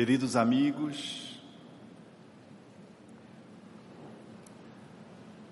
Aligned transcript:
Queridos 0.00 0.34
amigos, 0.34 1.38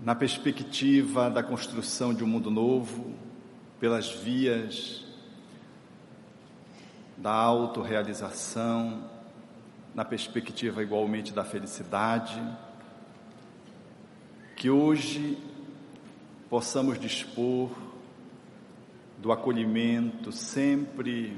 na 0.00 0.14
perspectiva 0.14 1.28
da 1.28 1.42
construção 1.42 2.14
de 2.14 2.24
um 2.24 2.26
mundo 2.26 2.50
novo, 2.50 3.14
pelas 3.78 4.08
vias 4.10 5.04
da 7.14 7.30
autorrealização, 7.30 9.04
na 9.94 10.02
perspectiva 10.02 10.82
igualmente 10.82 11.30
da 11.30 11.44
felicidade, 11.44 12.42
que 14.56 14.70
hoje 14.70 15.36
possamos 16.48 16.98
dispor 16.98 17.70
do 19.18 19.30
acolhimento 19.30 20.32
sempre 20.32 21.36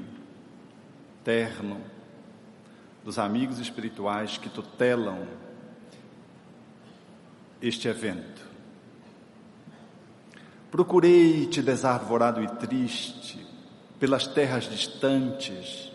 terno 1.25 1.90
dos 3.03 3.17
amigos 3.17 3.59
espirituais 3.59 4.37
que 4.37 4.49
tutelam 4.49 5.27
este 7.61 7.87
evento. 7.87 8.41
Procurei 10.69 11.47
te 11.47 11.61
desarvorado 11.61 12.41
e 12.43 12.47
triste 12.47 13.45
pelas 13.99 14.25
terras 14.27 14.65
distantes, 14.65 15.91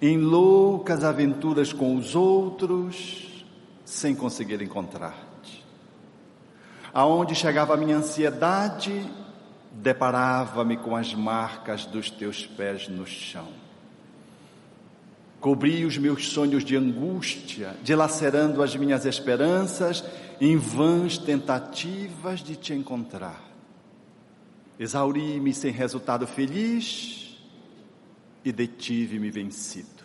em 0.00 0.18
loucas 0.18 1.04
aventuras 1.04 1.72
com 1.72 1.96
os 1.96 2.14
outros, 2.14 3.44
sem 3.84 4.14
conseguir 4.14 4.60
encontrar-te. 4.62 5.64
Aonde 6.92 7.34
chegava 7.34 7.74
a 7.74 7.76
minha 7.76 7.96
ansiedade, 7.96 9.08
deparava-me 9.72 10.76
com 10.76 10.96
as 10.96 11.14
marcas 11.14 11.84
dos 11.84 12.10
teus 12.10 12.46
pés 12.46 12.88
no 12.88 13.06
chão 13.06 13.63
Cobri 15.44 15.84
os 15.84 15.98
meus 15.98 16.30
sonhos 16.30 16.64
de 16.64 16.74
angústia, 16.74 17.76
dilacerando 17.82 18.62
as 18.62 18.74
minhas 18.74 19.04
esperanças 19.04 20.02
em 20.40 20.56
vãs 20.56 21.18
tentativas 21.18 22.40
de 22.40 22.56
te 22.56 22.72
encontrar. 22.72 23.42
Exauri-me 24.78 25.52
sem 25.52 25.70
resultado 25.70 26.26
feliz 26.26 27.38
e 28.42 28.50
detive-me 28.50 29.30
vencido. 29.30 30.04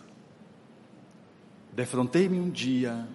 Defrontei-me 1.71 2.37
um 2.37 2.49
dia 2.49 3.07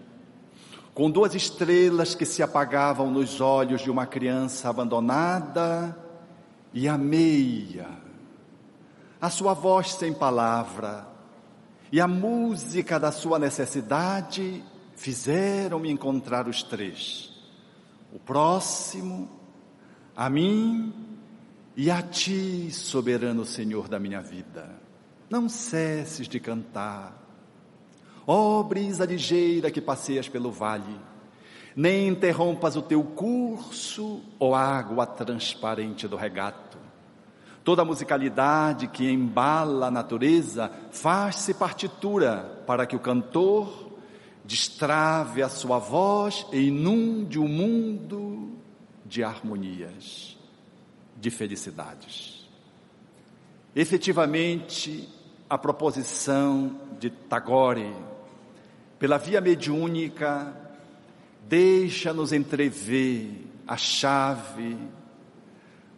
com 0.94 1.10
duas 1.10 1.34
estrelas 1.34 2.14
que 2.14 2.24
se 2.24 2.42
apagavam 2.42 3.10
nos 3.10 3.38
olhos 3.42 3.82
de 3.82 3.90
uma 3.90 4.06
criança 4.06 4.70
abandonada 4.70 5.94
e 6.72 6.88
amei-a. 6.88 7.98
A 9.20 9.28
sua 9.28 9.52
voz 9.52 9.92
sem 9.92 10.14
palavra 10.14 11.12
e 11.94 12.00
a 12.00 12.08
música 12.08 12.98
da 12.98 13.12
sua 13.12 13.38
necessidade 13.38 14.64
fizeram-me 14.96 15.88
encontrar 15.88 16.48
os 16.48 16.60
três: 16.60 17.32
o 18.12 18.18
próximo, 18.18 19.30
a 20.16 20.28
mim 20.28 20.92
e 21.76 21.92
a 21.92 22.02
ti, 22.02 22.68
soberano 22.72 23.44
Senhor 23.44 23.86
da 23.86 24.00
minha 24.00 24.20
vida. 24.20 24.74
Não 25.30 25.48
cesses 25.48 26.26
de 26.26 26.40
cantar, 26.40 27.16
ó 28.26 28.58
oh, 28.58 28.64
brisa 28.64 29.04
ligeira 29.04 29.70
que 29.70 29.80
passeias 29.80 30.28
pelo 30.28 30.50
vale, 30.50 30.98
nem 31.76 32.08
interrompas 32.08 32.74
o 32.74 32.82
teu 32.82 33.04
curso, 33.04 34.20
ó 34.40 34.48
oh, 34.48 34.54
água 34.56 35.06
transparente 35.06 36.08
do 36.08 36.16
regato 36.16 36.63
Toda 37.64 37.80
a 37.80 37.84
musicalidade 37.84 38.88
que 38.88 39.10
embala 39.10 39.86
a 39.86 39.90
natureza 39.90 40.70
faz-se 40.90 41.54
partitura 41.54 42.62
para 42.66 42.86
que 42.86 42.94
o 42.94 43.00
cantor 43.00 43.90
destrave 44.44 45.42
a 45.42 45.48
sua 45.48 45.78
voz 45.78 46.46
e 46.52 46.68
inunde 46.68 47.38
o 47.38 47.48
mundo 47.48 48.52
de 49.06 49.24
harmonias, 49.24 50.38
de 51.16 51.30
felicidades. 51.30 52.46
Efetivamente, 53.74 55.08
a 55.48 55.56
proposição 55.56 56.78
de 57.00 57.08
Tagore, 57.08 57.94
pela 58.98 59.16
via 59.16 59.40
mediúnica, 59.40 60.54
deixa-nos 61.48 62.30
entrever 62.30 63.46
a 63.66 63.76
chave 63.78 64.76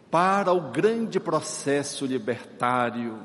para 0.09 0.53
o 0.53 0.71
grande 0.71 1.19
processo 1.19 2.05
libertário 2.05 3.19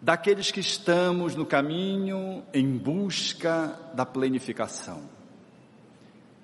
daqueles 0.00 0.50
que 0.50 0.60
estamos 0.60 1.34
no 1.34 1.44
caminho 1.44 2.44
em 2.54 2.76
busca 2.76 3.78
da 3.94 4.06
plenificação. 4.06 5.02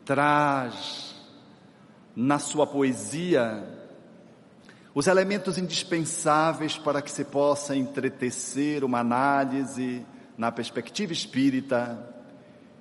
Traz 0.04 1.14
na 2.16 2.38
sua 2.38 2.66
poesia 2.66 3.64
os 4.94 5.06
elementos 5.06 5.58
indispensáveis 5.58 6.76
para 6.78 7.00
que 7.00 7.10
se 7.10 7.24
possa 7.24 7.76
entretecer 7.76 8.84
uma 8.84 9.00
análise 9.00 10.04
na 10.36 10.50
perspectiva 10.50 11.12
espírita 11.12 12.12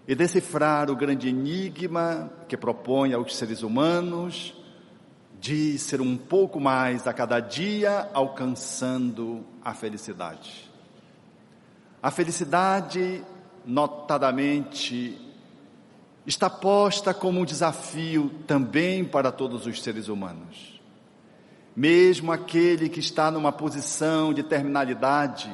e 0.07 0.15
decifrar 0.15 0.89
o 0.89 0.95
grande 0.95 1.29
enigma 1.29 2.31
que 2.47 2.57
propõe 2.57 3.13
aos 3.13 3.35
seres 3.35 3.61
humanos 3.63 4.62
de 5.43 5.77
ser 5.77 5.99
um 5.99 6.15
pouco 6.15 6.57
mais 6.57 7.05
a 7.05 7.11
cada 7.11 7.41
dia 7.41 8.09
alcançando 8.13 9.43
a 9.61 9.73
felicidade. 9.73 10.71
A 12.01 12.09
felicidade, 12.09 13.21
notadamente, 13.65 15.19
está 16.25 16.49
posta 16.49 17.13
como 17.13 17.41
um 17.41 17.45
desafio 17.45 18.31
também 18.47 19.03
para 19.03 19.33
todos 19.33 19.65
os 19.65 19.83
seres 19.83 20.07
humanos. 20.07 20.81
Mesmo 21.75 22.31
aquele 22.31 22.87
que 22.87 23.01
está 23.01 23.29
numa 23.29 23.51
posição 23.51 24.33
de 24.33 24.43
terminalidade, 24.43 25.51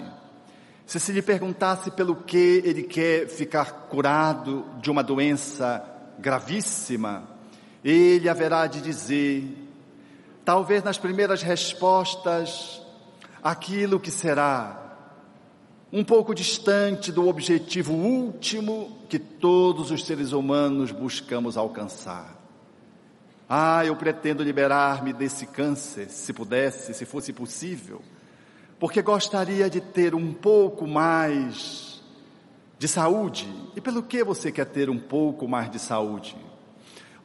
se 0.86 1.00
se 1.00 1.12
lhe 1.12 1.24
perguntasse 1.24 1.90
pelo 1.90 2.16
que 2.16 2.62
ele 2.64 2.84
quer 2.84 3.28
ficar 3.28 3.88
curado 3.90 4.68
de 4.80 4.92
uma 4.92 5.02
doença 5.02 5.84
gravíssima, 6.20 7.24
ele 7.84 8.30
haverá 8.30 8.68
de 8.68 8.82
dizer 8.82 9.66
talvez 10.50 10.84
nas 10.84 10.98
primeiras 10.98 11.44
respostas, 11.44 12.82
aquilo 13.44 14.00
que 14.00 14.10
será 14.10 14.98
um 15.94 16.04
pouco 16.04 16.34
distante 16.34 17.12
do 17.12 17.28
objetivo 17.28 17.94
último 17.94 18.98
que 19.08 19.20
todos 19.20 19.92
os 19.92 20.04
seres 20.04 20.32
humanos 20.32 20.92
buscamos 20.92 21.56
alcançar. 21.56 22.36
Ah, 23.48 23.86
eu 23.86 23.96
pretendo 23.96 24.42
liberar-me 24.42 25.14
desse 25.14 25.46
câncer, 25.46 26.10
se 26.10 26.34
pudesse, 26.34 26.96
se 26.96 27.06
fosse 27.06 27.32
possível, 27.32 28.02
porque 28.80 29.04
gostaria 29.04 29.70
de 29.70 29.80
ter 29.80 30.16
um 30.16 30.34
pouco 30.34 30.88
mais 30.88 32.02
de 32.80 32.88
saúde. 32.88 33.48
E 33.76 33.82
pelo 33.82 34.02
que 34.02 34.24
você 34.24 34.52
quer 34.52 34.66
ter 34.66 34.90
um 34.90 34.98
pouco 34.98 35.48
mais 35.48 35.70
de 35.70 35.78
saúde? 35.78 36.49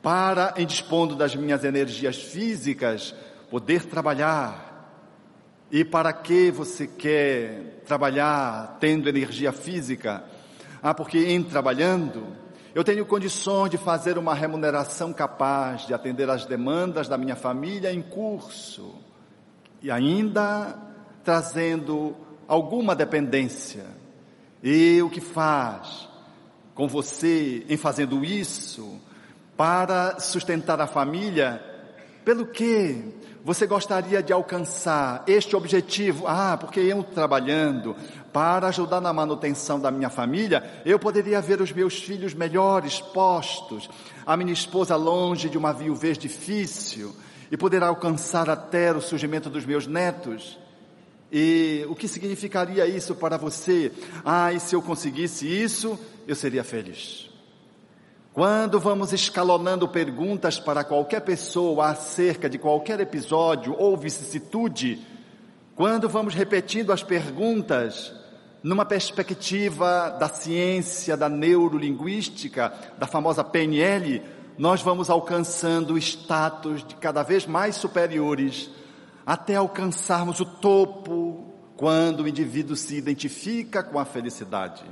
Para, 0.05 0.53
em 0.59 0.67
dispondo 0.67 1.17
das 1.17 1.35
minhas 1.35 1.65
energias 1.65 2.19
físicas, 2.19 3.15
poder 3.51 3.87
trabalhar. 3.87 4.93
E 5.73 5.83
para 5.83 6.13
que 6.13 6.51
você 6.51 6.87
quer 6.87 7.83
trabalhar 7.87 8.77
tendo 8.79 9.09
energia 9.09 9.51
física? 9.51 10.23
Ah, 10.83 10.93
porque 10.93 11.17
em 11.17 11.43
trabalhando, 11.43 12.27
eu 12.75 12.85
tenho 12.85 13.07
condições 13.07 13.71
de 13.71 13.79
fazer 13.79 14.19
uma 14.19 14.35
remuneração 14.35 15.11
capaz 15.11 15.87
de 15.87 15.95
atender 15.95 16.29
às 16.29 16.45
demandas 16.45 17.09
da 17.09 17.17
minha 17.17 17.35
família 17.35 17.91
em 17.91 18.03
curso. 18.03 18.95
E 19.81 19.91
ainda 19.91 20.77
trazendo 21.25 22.15
alguma 22.47 22.95
dependência. 22.95 23.87
E 24.63 25.01
o 25.01 25.09
que 25.09 25.23
faz 25.23 26.07
com 26.75 26.87
você 26.87 27.65
em 27.71 27.79
fazendo 27.79 28.23
isso? 28.23 29.01
Para 29.57 30.19
sustentar 30.21 30.81
a 30.81 30.87
família, 30.87 31.63
pelo 32.25 32.47
que 32.47 33.15
você 33.45 33.67
gostaria 33.67 34.23
de 34.23 34.33
alcançar 34.33 35.23
este 35.27 35.55
objetivo? 35.55 36.25
Ah, 36.27 36.57
porque 36.59 36.81
eu 36.81 37.03
trabalhando 37.03 37.95
para 38.33 38.69
ajudar 38.69 39.01
na 39.01 39.13
manutenção 39.13 39.79
da 39.79 39.91
minha 39.91 40.09
família, 40.09 40.65
eu 40.85 40.99
poderia 40.99 41.41
ver 41.41 41.61
os 41.61 41.71
meus 41.71 41.95
filhos 41.95 42.33
melhores 42.33 43.01
postos, 43.01 43.89
a 44.27 44.37
minha 44.37 44.53
esposa 44.53 44.97
longe 44.97 45.51
de 45.51 45.59
uma 45.59 45.73
viuvez 45.73 46.17
difícil 46.17 47.15
e 47.51 47.57
poder 47.57 47.83
alcançar 47.83 48.49
até 48.49 48.93
o 48.93 49.01
surgimento 49.03 49.51
dos 49.51 49.67
meus 49.67 49.87
netos. 49.87 50.59
E 51.31 51.85
o 51.89 51.95
que 51.95 52.09
significaria 52.09 52.87
isso 52.87 53.15
para 53.15 53.37
você? 53.37 53.93
Ah, 54.25 54.53
e 54.53 54.59
se 54.59 54.75
eu 54.75 54.81
conseguisse 54.81 55.47
isso, 55.47 55.99
eu 56.27 56.35
seria 56.35 56.65
feliz. 56.65 57.34
Quando 58.35 58.81
vamos 58.81 59.13
escalonando 59.13 59.87
perguntas 59.87 60.59
para 60.59 60.83
qualquer 60.83 61.21
pessoa 61.21 61.91
acerca 61.91 62.51
de 62.51 62.59
qualquer 62.59 62.99
episódio 62.99 63.77
ou 63.79 63.97
vicissitude, 63.97 65.07
quando 65.77 66.09
vamos 66.09 66.35
repetindo 66.35 66.93
as 66.93 67.01
perguntas, 67.01 68.13
numa 68.61 68.85
perspectiva 68.85 70.11
da 70.19 70.29
ciência, 70.29 71.17
da 71.17 71.29
neurolinguística, 71.29 72.73
da 72.99 73.07
famosa 73.07 73.45
PNL, 73.45 74.21
nós 74.59 74.83
vamos 74.83 75.09
alcançando 75.09 75.97
status 75.97 76.85
de 76.85 76.97
cada 76.97 77.23
vez 77.23 77.47
mais 77.47 77.77
superiores 77.77 78.69
até 79.25 79.55
alcançarmos 79.55 80.41
o 80.41 80.45
topo 80.45 81.55
quando 81.77 82.25
o 82.25 82.29
indivíduo 82.29 82.75
se 82.75 82.97
identifica 82.97 83.81
com 83.81 83.97
a 83.97 84.05
felicidade. 84.05 84.83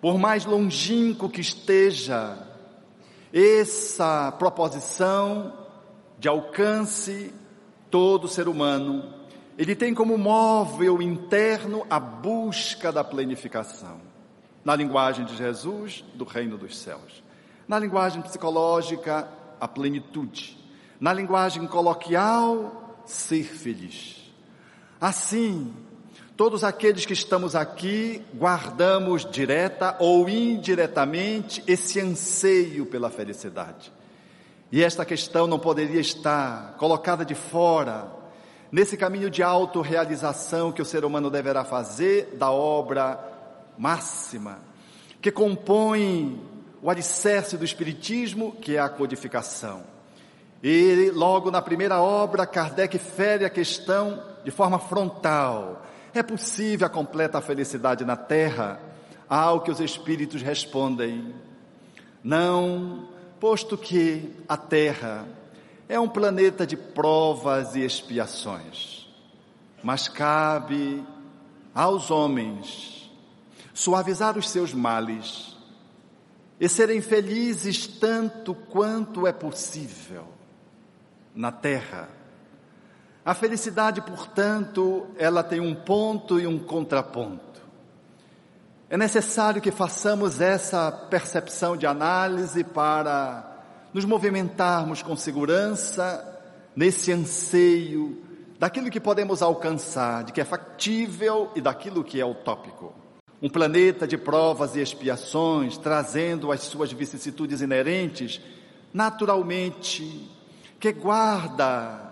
Por 0.00 0.18
mais 0.18 0.44
longínquo 0.44 1.28
que 1.28 1.40
esteja 1.40 2.38
essa 3.32 4.32
proposição 4.32 5.52
de 6.18 6.28
alcance 6.28 7.32
todo 7.90 8.28
ser 8.28 8.48
humano, 8.48 9.12
ele 9.58 9.76
tem 9.76 9.92
como 9.92 10.16
móvel 10.16 11.02
interno 11.02 11.86
a 11.90 12.00
busca 12.00 12.90
da 12.90 13.04
planificação. 13.04 14.00
Na 14.64 14.74
linguagem 14.74 15.24
de 15.26 15.36
Jesus, 15.36 16.04
do 16.14 16.24
reino 16.24 16.56
dos 16.56 16.78
céus. 16.78 17.22
Na 17.68 17.78
linguagem 17.78 18.22
psicológica, 18.22 19.28
a 19.60 19.68
plenitude. 19.68 20.58
Na 20.98 21.12
linguagem 21.12 21.66
coloquial, 21.66 23.02
ser 23.04 23.44
feliz. 23.44 24.32
Assim, 25.00 25.72
todos 26.40 26.64
aqueles 26.64 27.04
que 27.04 27.12
estamos 27.12 27.54
aqui 27.54 28.24
guardamos 28.34 29.26
direta 29.30 29.94
ou 29.98 30.26
indiretamente 30.26 31.62
esse 31.66 32.00
anseio 32.00 32.86
pela 32.86 33.10
felicidade. 33.10 33.92
E 34.72 34.82
esta 34.82 35.04
questão 35.04 35.46
não 35.46 35.58
poderia 35.58 36.00
estar 36.00 36.76
colocada 36.78 37.26
de 37.26 37.34
fora 37.34 38.10
nesse 38.72 38.96
caminho 38.96 39.28
de 39.28 39.42
autorrealização 39.42 40.72
que 40.72 40.80
o 40.80 40.84
ser 40.86 41.04
humano 41.04 41.28
deverá 41.28 41.62
fazer 41.62 42.34
da 42.38 42.50
obra 42.50 43.22
máxima, 43.76 44.60
que 45.20 45.30
compõe 45.30 46.42
o 46.80 46.88
alicerce 46.88 47.58
do 47.58 47.66
Espiritismo, 47.66 48.52
que 48.52 48.76
é 48.76 48.80
a 48.80 48.88
codificação. 48.88 49.82
E 50.62 51.10
logo 51.12 51.50
na 51.50 51.60
primeira 51.60 52.00
obra, 52.00 52.46
Kardec 52.46 52.96
fere 52.98 53.44
a 53.44 53.50
questão 53.50 54.22
de 54.42 54.50
forma 54.50 54.78
frontal. 54.78 55.89
É 56.12 56.22
possível 56.22 56.86
a 56.86 56.90
completa 56.90 57.40
felicidade 57.40 58.04
na 58.04 58.16
Terra? 58.16 58.80
Ao 59.28 59.60
que 59.60 59.70
os 59.70 59.80
Espíritos 59.80 60.42
respondem: 60.42 61.34
Não, 62.22 63.08
posto 63.38 63.78
que 63.78 64.34
a 64.48 64.56
Terra 64.56 65.26
é 65.88 65.98
um 65.98 66.08
planeta 66.08 66.66
de 66.66 66.76
provas 66.76 67.74
e 67.74 67.80
expiações, 67.80 69.08
mas 69.82 70.08
cabe 70.08 71.04
aos 71.74 72.10
homens 72.10 73.10
suavizar 73.72 74.36
os 74.36 74.48
seus 74.48 74.74
males 74.74 75.56
e 76.60 76.68
serem 76.68 77.00
felizes 77.00 77.86
tanto 77.86 78.54
quanto 78.54 79.26
é 79.26 79.32
possível 79.32 80.26
na 81.34 81.50
terra. 81.50 82.08
A 83.24 83.34
felicidade, 83.34 84.00
portanto, 84.00 85.06
ela 85.18 85.42
tem 85.42 85.60
um 85.60 85.74
ponto 85.74 86.40
e 86.40 86.46
um 86.46 86.58
contraponto. 86.58 87.60
É 88.88 88.96
necessário 88.96 89.60
que 89.60 89.70
façamos 89.70 90.40
essa 90.40 90.90
percepção 90.90 91.76
de 91.76 91.86
análise 91.86 92.64
para 92.64 93.46
nos 93.92 94.04
movimentarmos 94.04 95.02
com 95.02 95.14
segurança 95.14 96.26
nesse 96.74 97.12
anseio 97.12 98.20
daquilo 98.58 98.90
que 98.90 99.00
podemos 99.00 99.42
alcançar, 99.42 100.24
de 100.24 100.32
que 100.32 100.40
é 100.40 100.44
factível 100.44 101.50
e 101.54 101.60
daquilo 101.60 102.02
que 102.02 102.20
é 102.20 102.24
utópico. 102.24 102.92
Um 103.40 103.48
planeta 103.48 104.06
de 104.06 104.18
provas 104.18 104.74
e 104.76 104.80
expiações, 104.80 105.78
trazendo 105.78 106.50
as 106.50 106.60
suas 106.62 106.92
vicissitudes 106.92 107.60
inerentes, 107.60 108.40
naturalmente, 108.92 110.28
que 110.78 110.92
guarda 110.92 112.09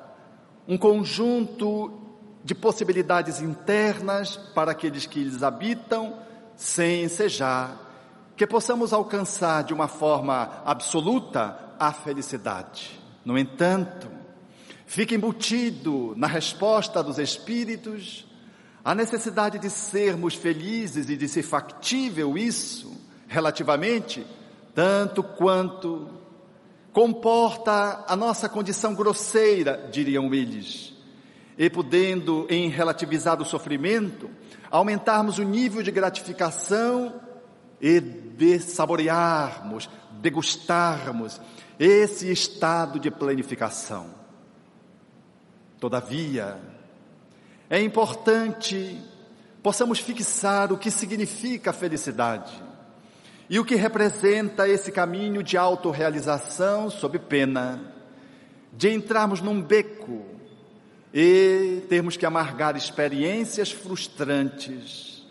um 0.68 0.76
conjunto 0.76 1.98
de 2.44 2.54
possibilidades 2.54 3.40
internas 3.40 4.36
para 4.54 4.72
aqueles 4.72 5.06
que 5.06 5.24
lhes 5.24 5.42
habitam, 5.42 6.14
sem 6.54 7.04
ensejar, 7.04 7.88
que 8.36 8.46
possamos 8.46 8.92
alcançar 8.92 9.64
de 9.64 9.72
uma 9.72 9.88
forma 9.88 10.62
absoluta 10.66 11.58
a 11.80 11.90
felicidade. 11.90 13.00
No 13.24 13.38
entanto, 13.38 14.08
fica 14.84 15.14
embutido 15.14 16.12
na 16.16 16.26
resposta 16.26 17.02
dos 17.02 17.18
Espíritos 17.18 18.26
a 18.84 18.94
necessidade 18.94 19.58
de 19.58 19.70
sermos 19.70 20.34
felizes 20.34 21.08
e 21.08 21.16
de 21.16 21.28
ser 21.28 21.42
factível 21.42 22.36
isso, 22.36 22.94
relativamente, 23.26 24.26
tanto 24.74 25.22
quanto 25.22 26.08
comporta 26.98 28.04
a 28.08 28.16
nossa 28.16 28.48
condição 28.48 28.92
grosseira, 28.92 29.88
diriam 29.88 30.34
eles, 30.34 30.92
e 31.56 31.70
podendo, 31.70 32.44
em 32.50 32.68
relativizar 32.68 33.40
o 33.40 33.44
sofrimento, 33.44 34.28
aumentarmos 34.68 35.38
o 35.38 35.44
nível 35.44 35.80
de 35.80 35.92
gratificação 35.92 37.20
e 37.80 38.00
de 38.00 38.58
saborearmos, 38.58 39.88
degustarmos 40.20 41.40
esse 41.78 42.32
estado 42.32 42.98
de 42.98 43.12
planificação. 43.12 44.08
Todavia, 45.78 46.60
é 47.70 47.80
importante 47.80 49.00
possamos 49.62 50.00
fixar 50.00 50.72
o 50.72 50.76
que 50.76 50.90
significa 50.90 51.72
felicidade 51.72 52.67
e 53.48 53.58
o 53.58 53.64
que 53.64 53.74
representa 53.74 54.68
esse 54.68 54.92
caminho 54.92 55.42
de 55.42 55.56
autorrealização 55.56 56.90
sob 56.90 57.18
pena 57.18 57.80
de 58.72 58.92
entrarmos 58.92 59.40
num 59.40 59.60
beco 59.62 60.24
e 61.12 61.82
termos 61.88 62.16
que 62.16 62.26
amargar 62.26 62.76
experiências 62.76 63.72
frustrantes 63.72 65.26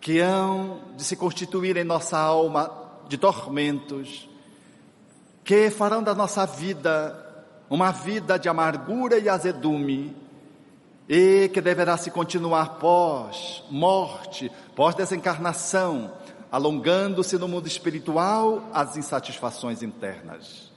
que 0.00 0.18
hão 0.20 0.80
de 0.96 1.04
se 1.04 1.16
constituir 1.16 1.76
em 1.76 1.84
nossa 1.84 2.16
alma 2.18 2.70
de 3.08 3.18
tormentos 3.18 4.28
que 5.42 5.68
farão 5.70 6.02
da 6.02 6.14
nossa 6.14 6.46
vida 6.46 7.26
uma 7.70 7.92
vida 7.92 8.36
de 8.36 8.48
amargura 8.48 9.16
e 9.18 9.28
azedume, 9.28 10.16
e 11.08 11.48
que 11.52 11.60
deverá 11.60 11.96
se 11.96 12.10
continuar 12.10 12.78
pós 12.78 13.62
morte, 13.70 14.50
pós 14.74 14.94
desencarnação, 14.94 16.12
alongando-se 16.50 17.38
no 17.38 17.46
mundo 17.46 17.66
espiritual 17.66 18.68
as 18.72 18.96
insatisfações 18.96 19.82
internas. 19.82 20.70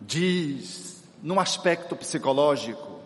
Diz, 0.00 1.02
num 1.22 1.38
aspecto 1.38 1.94
psicológico, 1.96 3.00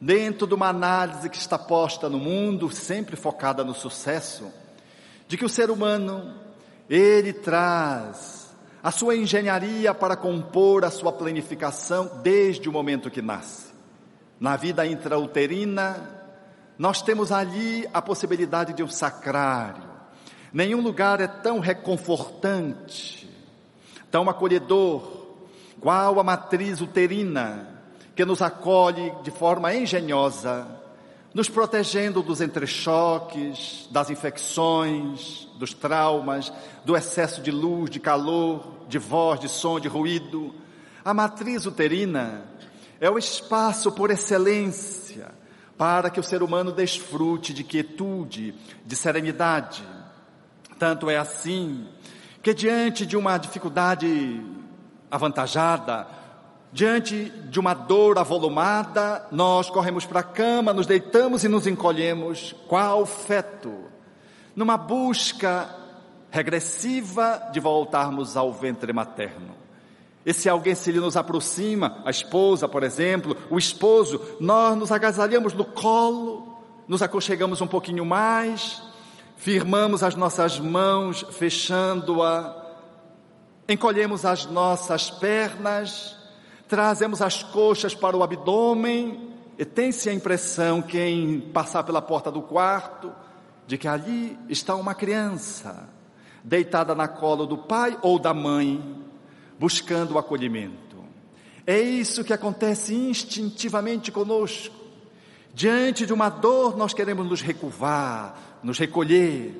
dentro 0.00 0.46
de 0.46 0.54
uma 0.54 0.68
análise 0.68 1.28
que 1.28 1.36
está 1.36 1.58
posta 1.58 2.08
no 2.08 2.18
mundo, 2.18 2.70
sempre 2.70 3.16
focada 3.16 3.64
no 3.64 3.74
sucesso, 3.74 4.52
de 5.26 5.36
que 5.36 5.44
o 5.44 5.48
ser 5.48 5.70
humano, 5.70 6.34
ele 6.88 7.32
traz 7.32 8.48
a 8.82 8.90
sua 8.90 9.16
engenharia 9.16 9.92
para 9.92 10.16
compor 10.16 10.84
a 10.84 10.90
sua 10.90 11.12
planificação 11.12 12.20
desde 12.22 12.68
o 12.68 12.72
momento 12.72 13.10
que 13.10 13.20
nasce. 13.20 13.68
Na 14.38 14.56
vida 14.56 14.86
intrauterina, 14.86 16.18
nós 16.78 17.02
temos 17.02 17.32
ali 17.32 17.88
a 17.92 18.00
possibilidade 18.00 18.72
de 18.72 18.82
um 18.82 18.88
sacrário. 18.88 19.87
Nenhum 20.52 20.80
lugar 20.80 21.20
é 21.20 21.26
tão 21.26 21.58
reconfortante, 21.58 23.28
tão 24.10 24.28
acolhedor, 24.28 25.18
qual 25.80 26.18
a 26.18 26.24
matriz 26.24 26.80
uterina, 26.80 27.68
que 28.16 28.24
nos 28.24 28.42
acolhe 28.42 29.12
de 29.22 29.30
forma 29.30 29.74
engenhosa, 29.74 30.66
nos 31.34 31.48
protegendo 31.48 32.22
dos 32.22 32.40
entrechoques, 32.40 33.88
das 33.90 34.10
infecções, 34.10 35.46
dos 35.56 35.74
traumas, 35.74 36.52
do 36.84 36.96
excesso 36.96 37.42
de 37.42 37.50
luz, 37.50 37.90
de 37.90 38.00
calor, 38.00 38.86
de 38.88 38.98
voz, 38.98 39.38
de 39.38 39.48
som, 39.48 39.78
de 39.78 39.86
ruído. 39.86 40.54
A 41.04 41.12
matriz 41.12 41.66
uterina 41.66 42.44
é 43.00 43.10
o 43.10 43.18
espaço 43.18 43.92
por 43.92 44.10
excelência 44.10 45.30
para 45.76 46.10
que 46.10 46.18
o 46.18 46.24
ser 46.24 46.42
humano 46.42 46.72
desfrute 46.72 47.54
de 47.54 47.62
quietude, 47.62 48.52
de 48.84 48.96
serenidade. 48.96 49.84
Tanto 50.78 51.10
é 51.10 51.16
assim 51.16 51.86
que 52.42 52.54
diante 52.54 53.04
de 53.04 53.16
uma 53.16 53.36
dificuldade 53.36 54.40
avantajada, 55.10 56.06
diante 56.72 57.30
de 57.50 57.58
uma 57.58 57.74
dor 57.74 58.18
avolumada, 58.18 59.26
nós 59.32 59.68
corremos 59.68 60.06
para 60.06 60.20
a 60.20 60.22
cama, 60.22 60.72
nos 60.72 60.86
deitamos 60.86 61.42
e 61.42 61.48
nos 61.48 61.66
encolhemos, 61.66 62.54
qual 62.68 63.04
feto 63.04 63.72
numa 64.54 64.76
busca 64.76 65.68
regressiva 66.30 67.48
de 67.52 67.58
voltarmos 67.58 68.36
ao 68.36 68.52
ventre 68.52 68.92
materno. 68.92 69.56
E 70.24 70.32
se 70.32 70.48
alguém 70.48 70.74
se 70.74 70.92
lhe 70.92 71.00
nos 71.00 71.16
aproxima, 71.16 72.02
a 72.04 72.10
esposa, 72.10 72.68
por 72.68 72.82
exemplo, 72.82 73.36
o 73.50 73.58
esposo, 73.58 74.20
nós 74.38 74.76
nos 74.76 74.92
agasalhamos 74.92 75.54
no 75.54 75.64
colo, 75.64 76.58
nos 76.86 77.02
aconchegamos 77.02 77.60
um 77.60 77.66
pouquinho 77.66 78.04
mais, 78.04 78.82
firmamos 79.38 80.02
as 80.02 80.16
nossas 80.16 80.58
mãos, 80.58 81.24
fechando-a, 81.30 82.56
encolhemos 83.68 84.24
as 84.24 84.44
nossas 84.46 85.10
pernas, 85.10 86.16
trazemos 86.66 87.22
as 87.22 87.42
coxas 87.42 87.94
para 87.94 88.16
o 88.16 88.22
abdômen, 88.22 89.32
e 89.56 89.64
tem-se 89.64 90.10
a 90.10 90.12
impressão, 90.12 90.82
quem 90.82 91.40
passar 91.40 91.84
pela 91.84 92.02
porta 92.02 92.30
do 92.30 92.42
quarto, 92.42 93.12
de 93.66 93.78
que 93.78 93.86
ali 93.86 94.36
está 94.48 94.74
uma 94.74 94.94
criança, 94.94 95.88
deitada 96.42 96.94
na 96.94 97.06
cola 97.06 97.46
do 97.46 97.58
pai 97.58 97.96
ou 98.02 98.18
da 98.18 98.34
mãe, 98.34 98.82
buscando 99.58 100.14
o 100.14 100.18
acolhimento. 100.18 100.96
É 101.66 101.78
isso 101.78 102.24
que 102.24 102.32
acontece 102.32 102.94
instintivamente 102.94 104.10
conosco. 104.10 104.74
Diante 105.54 106.06
de 106.06 106.12
uma 106.12 106.28
dor, 106.28 106.76
nós 106.76 106.94
queremos 106.94 107.26
nos 107.26 107.42
recurvar, 107.42 108.47
nos 108.62 108.78
recolher. 108.78 109.54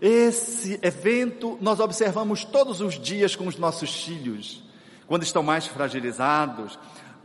Esse 0.00 0.78
evento 0.82 1.58
nós 1.60 1.78
observamos 1.78 2.44
todos 2.44 2.80
os 2.80 2.98
dias 2.98 3.36
com 3.36 3.46
os 3.46 3.56
nossos 3.56 4.02
filhos, 4.02 4.62
quando 5.06 5.22
estão 5.22 5.42
mais 5.42 5.66
fragilizados, 5.66 6.78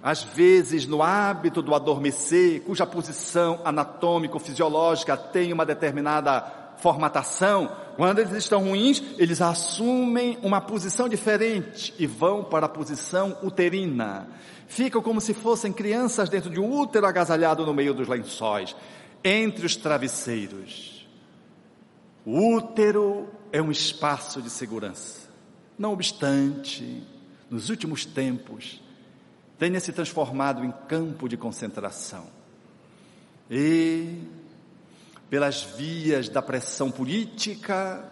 às 0.03 0.23
vezes 0.23 0.85
no 0.85 1.01
hábito 1.01 1.61
do 1.61 1.73
adormecer, 1.73 2.61
cuja 2.61 2.85
posição 2.85 3.61
anatômico-fisiológica 3.63 5.17
tem 5.17 5.51
uma 5.51 5.65
determinada 5.65 6.41
formatação, 6.77 7.71
quando 7.95 8.19
eles 8.19 8.33
estão 8.33 8.63
ruins, 8.63 9.01
eles 9.17 9.41
assumem 9.41 10.37
uma 10.43 10.59
posição 10.59 11.07
diferente 11.07 11.93
e 11.97 12.05
vão 12.05 12.43
para 12.43 12.65
a 12.65 12.69
posição 12.69 13.37
uterina. 13.41 14.27
Ficam 14.67 15.01
como 15.01 15.21
se 15.21 15.33
fossem 15.33 15.71
crianças 15.71 16.27
dentro 16.29 16.49
de 16.49 16.59
um 16.59 16.79
útero 16.79 17.07
agasalhado 17.07 17.65
no 17.65 17.73
meio 17.73 17.93
dos 17.93 18.07
lençóis, 18.07 18.75
entre 19.23 19.65
os 19.65 19.75
travesseiros. 19.75 20.94
O 22.25 22.55
útero 22.55 23.29
é 23.51 23.61
um 23.61 23.69
espaço 23.69 24.41
de 24.41 24.49
segurança. 24.49 25.29
Não 25.77 25.93
obstante, 25.93 27.03
nos 27.51 27.69
últimos 27.69 28.03
tempos, 28.03 28.81
tenha 29.59 29.79
se 29.79 29.93
transformado 29.93 30.65
em 30.65 30.73
campo 30.87 31.29
de 31.29 31.37
concentração. 31.37 32.25
E 33.49 34.23
pelas 35.29 35.61
vias 35.61 36.27
da 36.27 36.41
pressão 36.41 36.89
política, 36.89 38.11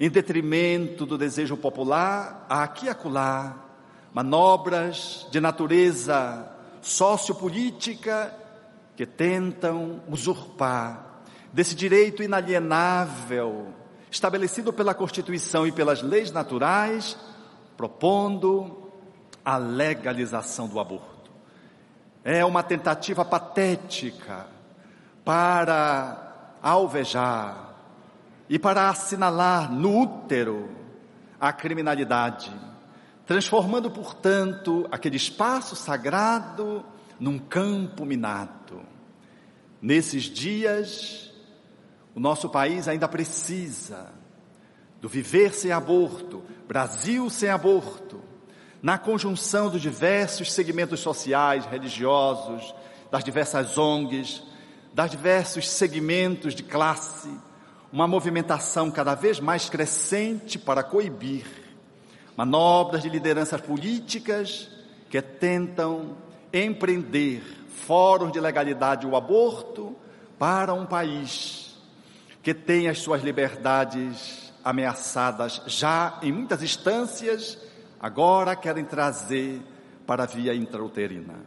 em 0.00 0.08
detrimento 0.08 1.04
do 1.04 1.18
desejo 1.18 1.58
popular, 1.58 2.46
aqui 2.48 2.86
e 2.86 2.88
acolá, 2.88 3.54
manobras 4.14 5.26
de 5.30 5.40
natureza 5.40 6.50
sociopolítica 6.80 8.34
que 8.96 9.04
tentam 9.04 10.02
usurpar 10.08 11.05
desse 11.56 11.74
direito 11.74 12.22
inalienável 12.22 13.68
estabelecido 14.10 14.74
pela 14.74 14.92
Constituição 14.92 15.66
e 15.66 15.72
pelas 15.72 16.02
leis 16.02 16.30
naturais, 16.30 17.16
propondo 17.78 18.90
a 19.42 19.56
legalização 19.56 20.68
do 20.68 20.78
aborto. 20.78 21.30
É 22.22 22.44
uma 22.44 22.62
tentativa 22.62 23.24
patética 23.24 24.46
para 25.24 26.56
alvejar 26.60 27.74
e 28.50 28.58
para 28.58 28.90
assinalar 28.90 29.72
no 29.72 30.02
útero 30.02 30.68
a 31.40 31.54
criminalidade, 31.54 32.52
transformando, 33.24 33.90
portanto, 33.90 34.86
aquele 34.90 35.16
espaço 35.16 35.74
sagrado 35.74 36.84
num 37.18 37.38
campo 37.38 38.04
minado. 38.04 38.82
Nesses 39.80 40.24
dias, 40.24 41.32
o 42.16 42.20
nosso 42.20 42.48
país 42.48 42.88
ainda 42.88 43.06
precisa 43.06 44.08
do 45.02 45.08
viver 45.08 45.52
sem 45.52 45.70
aborto, 45.70 46.42
Brasil 46.66 47.28
sem 47.28 47.50
aborto, 47.50 48.22
na 48.80 48.96
conjunção 48.96 49.68
dos 49.68 49.82
diversos 49.82 50.50
segmentos 50.50 51.00
sociais, 51.00 51.66
religiosos, 51.66 52.74
das 53.10 53.22
diversas 53.22 53.76
ONGs, 53.76 54.42
das 54.94 55.10
diversos 55.10 55.68
segmentos 55.68 56.54
de 56.54 56.62
classe, 56.62 57.28
uma 57.92 58.08
movimentação 58.08 58.90
cada 58.90 59.14
vez 59.14 59.38
mais 59.38 59.68
crescente 59.68 60.58
para 60.58 60.82
coibir 60.82 61.44
manobras 62.34 63.02
de 63.02 63.10
lideranças 63.10 63.60
políticas 63.60 64.70
que 65.10 65.20
tentam 65.20 66.16
empreender 66.50 67.42
fóruns 67.68 68.32
de 68.32 68.40
legalidade 68.40 69.06
o 69.06 69.16
aborto 69.16 69.94
para 70.38 70.72
um 70.72 70.86
país 70.86 71.65
que 72.46 72.54
tem 72.54 72.86
as 72.88 73.00
suas 73.00 73.24
liberdades 73.24 74.54
ameaçadas 74.62 75.60
já 75.66 76.16
em 76.22 76.30
muitas 76.30 76.62
instâncias, 76.62 77.58
agora 77.98 78.54
querem 78.54 78.84
trazer 78.84 79.60
para 80.06 80.22
a 80.22 80.26
via 80.26 80.54
intrauterina. 80.54 81.40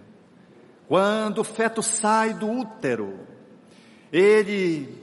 Quando 0.90 1.40
o 1.40 1.44
feto 1.46 1.82
sai 1.82 2.34
do 2.34 2.52
útero, 2.52 3.18
ele 4.12 4.94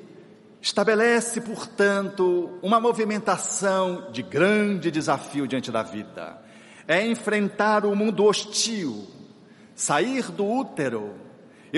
estabelece, 0.60 1.40
portanto, 1.40 2.58
uma 2.60 2.78
movimentação 2.78 4.10
de 4.12 4.22
grande 4.22 4.90
desafio 4.90 5.46
diante 5.48 5.72
da 5.72 5.82
vida. 5.82 6.42
É 6.86 7.06
enfrentar 7.06 7.86
o 7.86 7.96
mundo 7.96 8.26
hostil, 8.26 9.06
sair 9.74 10.30
do 10.30 10.44
útero 10.46 11.14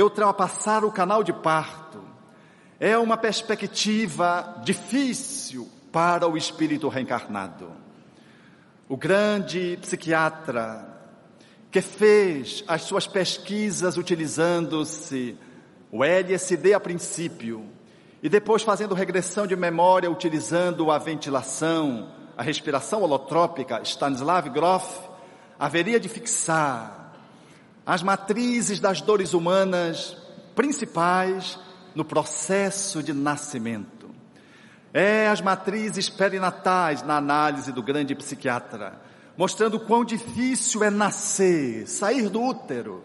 ultrapassar 0.03 0.85
o 0.85 0.93
canal 0.93 1.23
de 1.23 1.33
parto. 1.33 1.88
É 2.81 2.97
uma 2.97 3.17
perspectiva 3.17 4.61
difícil 4.63 5.69
para 5.91 6.29
o 6.29 6.37
espírito 6.37 6.87
reencarnado. 6.87 7.73
O 8.89 8.97
grande 8.97 9.77
psiquiatra 9.81 10.87
que 11.73 11.81
fez 11.81 12.63
as 12.69 12.83
suas 12.83 13.05
pesquisas 13.05 13.97
utilizando-se 13.97 15.37
o 15.91 16.05
LSD 16.05 16.73
a 16.73 16.79
princípio, 16.79 17.67
e 18.23 18.29
depois 18.29 18.63
fazendo 18.63 18.95
regressão 18.95 19.45
de 19.45 19.57
memória 19.57 20.09
utilizando 20.09 20.93
a 20.93 20.99
ventilação, 20.99 22.13
a 22.37 22.43
respiração 22.45 23.03
holotrópica, 23.03 23.81
Stanislav 23.83 24.49
Grof, 24.51 25.01
haveria 25.59 25.99
de 25.99 26.09
fixar 26.09 27.13
as 27.85 28.05
matrizes 28.05 28.79
das 28.79 29.01
dores 29.01 29.35
humanas 29.35 30.17
principais 30.55 31.59
no 31.95 32.05
processo 32.05 33.03
de 33.03 33.13
nascimento. 33.13 34.09
É 34.93 35.29
as 35.29 35.41
matrizes 35.41 36.09
perinatais 36.09 37.03
na 37.03 37.17
análise 37.17 37.73
do 37.73 37.83
grande 37.83 38.15
psiquiatra, 38.15 39.01
mostrando 39.37 39.79
quão 39.79 40.05
difícil 40.05 40.83
é 40.83 40.91
nascer, 40.91 41.87
sair 41.87 42.29
do 42.29 42.43
útero 42.43 43.03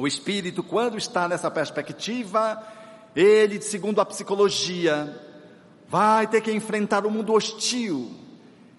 o 0.00 0.06
espírito, 0.06 0.62
quando 0.62 0.96
está 0.96 1.28
nessa 1.28 1.50
perspectiva, 1.50 2.62
ele, 3.14 3.60
segundo 3.60 4.00
a 4.00 4.06
psicologia, 4.06 5.14
vai 5.86 6.26
ter 6.26 6.40
que 6.40 6.50
enfrentar 6.50 7.04
o 7.04 7.08
um 7.08 7.10
mundo 7.10 7.34
hostil 7.34 8.10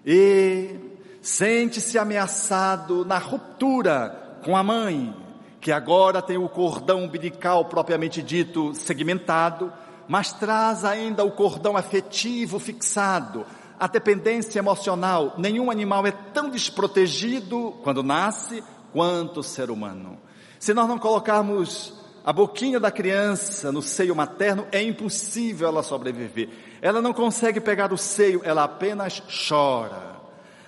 e 0.04 0.74
sente-se 1.20 1.96
ameaçado 1.96 3.04
na 3.04 3.18
ruptura 3.18 4.40
com 4.44 4.56
a 4.56 4.64
mãe, 4.64 5.14
que 5.62 5.70
agora 5.70 6.20
tem 6.20 6.36
o 6.36 6.48
cordão 6.48 7.04
umbilical 7.04 7.66
propriamente 7.66 8.20
dito 8.20 8.74
segmentado, 8.74 9.72
mas 10.08 10.32
traz 10.32 10.84
ainda 10.84 11.24
o 11.24 11.30
cordão 11.30 11.76
afetivo 11.76 12.58
fixado, 12.58 13.46
a 13.78 13.86
dependência 13.86 14.58
emocional. 14.58 15.34
Nenhum 15.38 15.70
animal 15.70 16.04
é 16.04 16.10
tão 16.10 16.50
desprotegido 16.50 17.76
quando 17.84 18.02
nasce 18.02 18.62
quanto 18.92 19.38
o 19.38 19.42
ser 19.44 19.70
humano. 19.70 20.18
Se 20.58 20.74
nós 20.74 20.88
não 20.88 20.98
colocarmos 20.98 21.94
a 22.24 22.32
boquinha 22.32 22.80
da 22.80 22.90
criança 22.90 23.70
no 23.70 23.82
seio 23.82 24.16
materno, 24.16 24.66
é 24.72 24.82
impossível 24.82 25.68
ela 25.68 25.84
sobreviver. 25.84 26.48
Ela 26.82 27.00
não 27.00 27.12
consegue 27.12 27.60
pegar 27.60 27.92
o 27.92 27.98
seio, 27.98 28.40
ela 28.44 28.64
apenas 28.64 29.22
chora. 29.48 30.16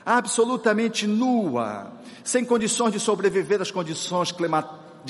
Absolutamente 0.07 1.05
nua, 1.05 1.93
sem 2.23 2.45
condições 2.45 2.93
de 2.93 3.01
sobreviver 3.01 3.61
às 3.61 3.73
condições 3.73 4.31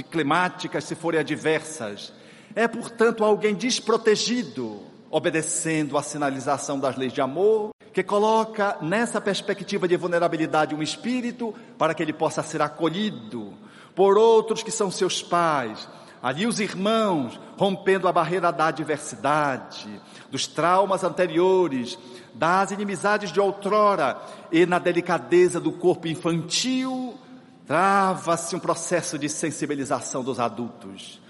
climáticas, 0.03 0.85
se 0.85 0.95
forem 0.95 1.21
adversas. 1.21 2.13
É, 2.55 2.67
portanto, 2.67 3.25
alguém 3.25 3.55
desprotegido, 3.55 4.81
obedecendo 5.11 5.97
à 5.97 6.03
sinalização 6.03 6.79
das 6.79 6.97
leis 6.97 7.13
de 7.13 7.21
amor, 7.21 7.71
que 7.93 8.03
coloca 8.03 8.77
nessa 8.83 9.21
perspectiva 9.21 9.87
de 9.87 9.97
vulnerabilidade 9.97 10.75
um 10.75 10.83
espírito 10.83 11.55
para 11.79 11.95
que 11.95 12.03
ele 12.03 12.13
possa 12.13 12.43
ser 12.43 12.61
acolhido, 12.61 13.55
por 13.95 14.19
outros 14.19 14.63
que 14.63 14.71
são 14.71 14.91
seus 14.91 15.23
pais. 15.23 15.89
Ali 16.21 16.47
os 16.47 16.59
irmãos 16.59 17.39
rompendo 17.57 18.09
a 18.09 18.13
barreira 18.13 18.51
da 18.51 18.67
adversidade, 18.67 20.01
dos 20.31 20.47
traumas 20.47 21.05
anteriores, 21.05 21.99
das 22.35 22.71
inimizades 22.73 23.31
de 23.31 23.39
outrora 23.39 24.21
e 24.51 24.67
na 24.67 24.79
delicadeza 24.79 25.61
do 25.61 25.71
corpo 25.71 26.09
infantil, 26.09 27.15
trava-se 27.67 28.55
um 28.55 28.59
processo 28.59 29.19
de 29.19 29.29
sensibilização 29.29 30.23
dos 30.23 30.39
adultos, 30.39 31.21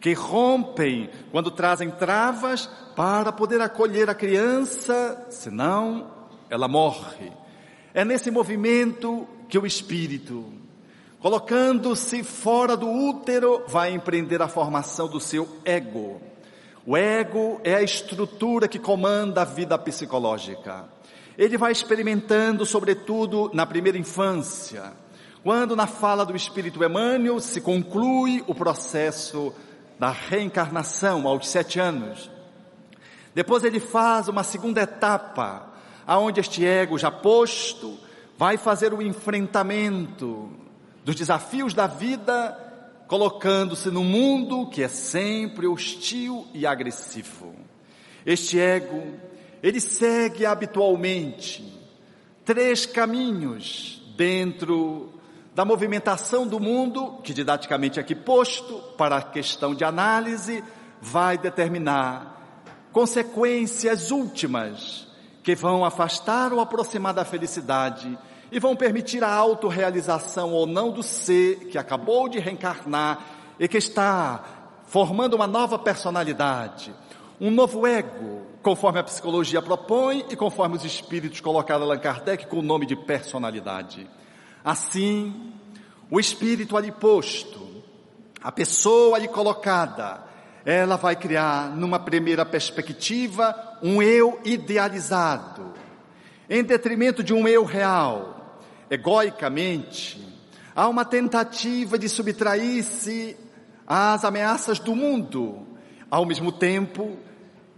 que 0.00 0.12
rompem 0.12 1.08
quando 1.30 1.50
trazem 1.50 1.90
travas 1.90 2.68
para 2.96 3.32
poder 3.32 3.60
acolher 3.60 4.10
a 4.10 4.14
criança, 4.14 5.26
senão 5.30 6.10
ela 6.50 6.68
morre. 6.68 7.32
É 7.92 8.04
nesse 8.04 8.30
movimento 8.30 9.26
que 9.48 9.58
o 9.58 9.66
espírito, 9.66 10.52
colocando-se 11.20 12.22
fora 12.22 12.76
do 12.76 12.90
útero, 12.90 13.62
vai 13.68 13.92
empreender 13.92 14.42
a 14.42 14.48
formação 14.48 15.08
do 15.08 15.20
seu 15.20 15.48
ego. 15.64 16.20
O 16.84 16.96
ego 16.96 17.60
é 17.64 17.76
a 17.76 17.82
estrutura 17.82 18.68
que 18.68 18.78
comanda 18.78 19.42
a 19.42 19.44
vida 19.44 19.78
psicológica. 19.78 20.84
Ele 21.38 21.56
vai 21.56 21.72
experimentando, 21.72 22.66
sobretudo 22.66 23.50
na 23.54 23.64
primeira 23.64 23.96
infância, 23.96 24.92
quando 25.44 25.76
na 25.76 25.86
fala 25.86 26.24
do 26.24 26.34
Espírito 26.34 26.82
Emmanuel 26.82 27.38
se 27.38 27.60
conclui 27.60 28.42
o 28.46 28.54
processo 28.54 29.52
da 29.98 30.10
reencarnação 30.10 31.28
aos 31.28 31.46
sete 31.46 31.78
anos. 31.78 32.30
Depois 33.34 33.62
ele 33.62 33.78
faz 33.78 34.26
uma 34.26 34.42
segunda 34.42 34.80
etapa, 34.80 35.70
aonde 36.06 36.40
este 36.40 36.64
ego 36.64 36.96
já 36.96 37.10
posto 37.10 37.98
vai 38.38 38.56
fazer 38.56 38.94
o 38.94 39.02
enfrentamento 39.02 40.50
dos 41.04 41.14
desafios 41.14 41.74
da 41.74 41.86
vida, 41.86 42.58
colocando-se 43.06 43.90
no 43.90 44.02
mundo 44.02 44.70
que 44.70 44.82
é 44.82 44.88
sempre 44.88 45.66
hostil 45.66 46.46
e 46.54 46.66
agressivo. 46.66 47.54
Este 48.24 48.58
ego, 48.58 49.02
ele 49.62 49.78
segue 49.78 50.46
habitualmente 50.46 51.70
três 52.46 52.86
caminhos 52.86 54.02
dentro 54.16 55.13
da 55.54 55.64
movimentação 55.64 56.46
do 56.46 56.58
mundo, 56.58 57.20
que 57.22 57.32
didaticamente 57.32 58.00
aqui 58.00 58.14
posto 58.14 58.74
para 58.98 59.18
a 59.18 59.22
questão 59.22 59.74
de 59.74 59.84
análise, 59.84 60.64
vai 61.00 61.38
determinar 61.38 62.34
consequências 62.92 64.10
últimas 64.10 65.06
que 65.42 65.54
vão 65.54 65.84
afastar 65.84 66.52
ou 66.52 66.60
aproximar 66.60 67.14
da 67.14 67.24
felicidade 67.24 68.18
e 68.50 68.58
vão 68.58 68.74
permitir 68.74 69.22
a 69.22 69.32
autorrealização 69.32 70.52
ou 70.52 70.66
não 70.66 70.90
do 70.90 71.02
ser 71.02 71.68
que 71.68 71.78
acabou 71.78 72.28
de 72.28 72.38
reencarnar 72.38 73.18
e 73.58 73.68
que 73.68 73.78
está 73.78 74.42
formando 74.86 75.34
uma 75.34 75.46
nova 75.46 75.78
personalidade, 75.78 76.94
um 77.40 77.50
novo 77.50 77.86
ego, 77.86 78.42
conforme 78.62 79.00
a 79.00 79.04
psicologia 79.04 79.60
propõe 79.60 80.24
e 80.30 80.36
conforme 80.36 80.76
os 80.76 80.84
espíritos 80.84 81.40
colocaram 81.40 81.84
Allan 81.84 81.98
Kardec 81.98 82.46
com 82.46 82.58
o 82.58 82.62
nome 82.62 82.86
de 82.86 82.96
personalidade. 82.96 84.08
Assim, 84.64 85.52
o 86.10 86.18
espírito 86.18 86.74
ali 86.74 86.90
posto, 86.90 87.82
a 88.42 88.50
pessoa 88.50 89.16
ali 89.16 89.28
colocada, 89.28 90.24
ela 90.64 90.96
vai 90.96 91.14
criar, 91.14 91.76
numa 91.76 91.98
primeira 91.98 92.46
perspectiva, 92.46 93.54
um 93.82 94.02
eu 94.02 94.40
idealizado, 94.42 95.74
em 96.48 96.64
detrimento 96.64 97.22
de 97.22 97.34
um 97.34 97.46
eu 97.46 97.62
real. 97.64 98.58
Egoicamente, 98.90 100.26
há 100.74 100.88
uma 100.88 101.04
tentativa 101.04 101.98
de 101.98 102.08
subtrair-se 102.08 103.36
às 103.86 104.24
ameaças 104.24 104.78
do 104.78 104.96
mundo, 104.96 105.66
ao 106.10 106.24
mesmo 106.24 106.50
tempo 106.50 107.18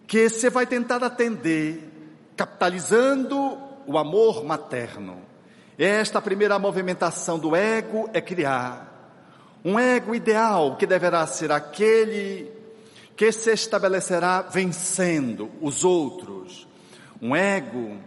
que 0.07 0.29
você 0.29 0.49
vai 0.49 0.67
tentar 0.67 1.03
atender, 1.03 2.23
capitalizando 2.37 3.59
o 3.87 3.99
amor 3.99 4.45
materno. 4.45 5.21
Esta 5.79 6.23
primeira 6.23 6.59
movimentação 6.59 7.39
do 7.39 7.55
ego 7.55 8.09
é 8.15 8.21
criar 8.21 8.97
um 9.65 9.81
ego 9.81 10.15
ideal 10.15 10.77
que 10.77 10.87
deverá 10.87 11.27
ser 11.27 11.51
aquele 11.51 12.49
que 13.17 13.33
se 13.33 13.51
estabelecerá 13.53 14.43
vencendo 14.43 15.51
os 15.61 15.83
outros. 15.83 16.69
Um 17.21 17.35
ego 17.35 17.99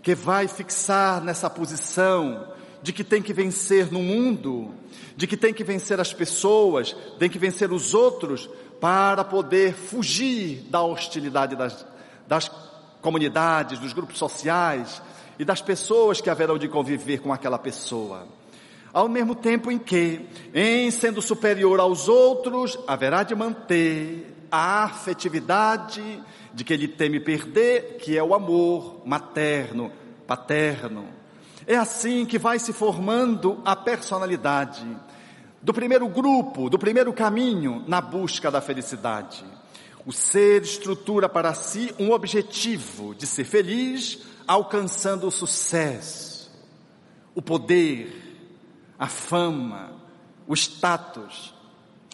que 0.00 0.14
vai 0.14 0.46
fixar 0.46 1.20
nessa 1.20 1.50
posição 1.50 2.52
de 2.82 2.92
que 2.92 3.02
tem 3.02 3.20
que 3.20 3.32
vencer 3.32 3.90
no 3.90 4.00
mundo, 4.00 4.72
de 5.16 5.26
que 5.26 5.36
tem 5.36 5.52
que 5.52 5.64
vencer 5.64 5.98
as 5.98 6.14
pessoas, 6.14 6.94
tem 7.18 7.28
que 7.28 7.38
vencer 7.38 7.72
os 7.72 7.94
outros 7.94 8.48
para 8.80 9.24
poder 9.24 9.74
fugir 9.74 10.66
da 10.70 10.82
hostilidade 10.82 11.56
das, 11.56 11.84
das 12.28 12.48
comunidades, 13.02 13.80
dos 13.80 13.92
grupos 13.92 14.18
sociais 14.18 15.02
e 15.38 15.44
das 15.44 15.62
pessoas 15.62 16.20
que 16.20 16.28
haverão 16.28 16.58
de 16.58 16.68
conviver 16.68 17.20
com 17.20 17.32
aquela 17.32 17.58
pessoa. 17.58 18.26
Ao 18.92 19.08
mesmo 19.08 19.34
tempo 19.34 19.70
em 19.70 19.78
que, 19.78 20.26
em 20.52 20.90
sendo 20.90 21.20
superior 21.20 21.78
aos 21.78 22.08
outros, 22.08 22.78
haverá 22.86 23.22
de 23.22 23.34
manter 23.34 24.34
a 24.50 24.84
afetividade 24.84 26.22
de 26.52 26.64
que 26.64 26.72
ele 26.72 26.88
teme 26.88 27.20
perder, 27.20 27.98
que 27.98 28.16
é 28.16 28.22
o 28.22 28.34
amor 28.34 29.02
materno, 29.04 29.92
paterno. 30.26 31.06
É 31.66 31.76
assim 31.76 32.24
que 32.24 32.38
vai 32.38 32.58
se 32.58 32.72
formando 32.72 33.60
a 33.64 33.76
personalidade 33.76 34.86
do 35.60 35.74
primeiro 35.74 36.08
grupo, 36.08 36.70
do 36.70 36.78
primeiro 36.78 37.12
caminho 37.12 37.84
na 37.86 38.00
busca 38.00 38.50
da 38.50 38.60
felicidade. 38.60 39.44
O 40.06 40.12
ser 40.12 40.62
estrutura 40.62 41.28
para 41.28 41.52
si 41.52 41.94
um 41.98 42.10
objetivo 42.10 43.14
de 43.14 43.26
ser 43.26 43.44
feliz, 43.44 44.18
alcançando 44.48 45.26
o 45.26 45.30
sucesso, 45.30 46.50
o 47.34 47.42
poder, 47.42 48.38
a 48.98 49.06
fama, 49.06 49.92
o 50.46 50.54
status. 50.54 51.54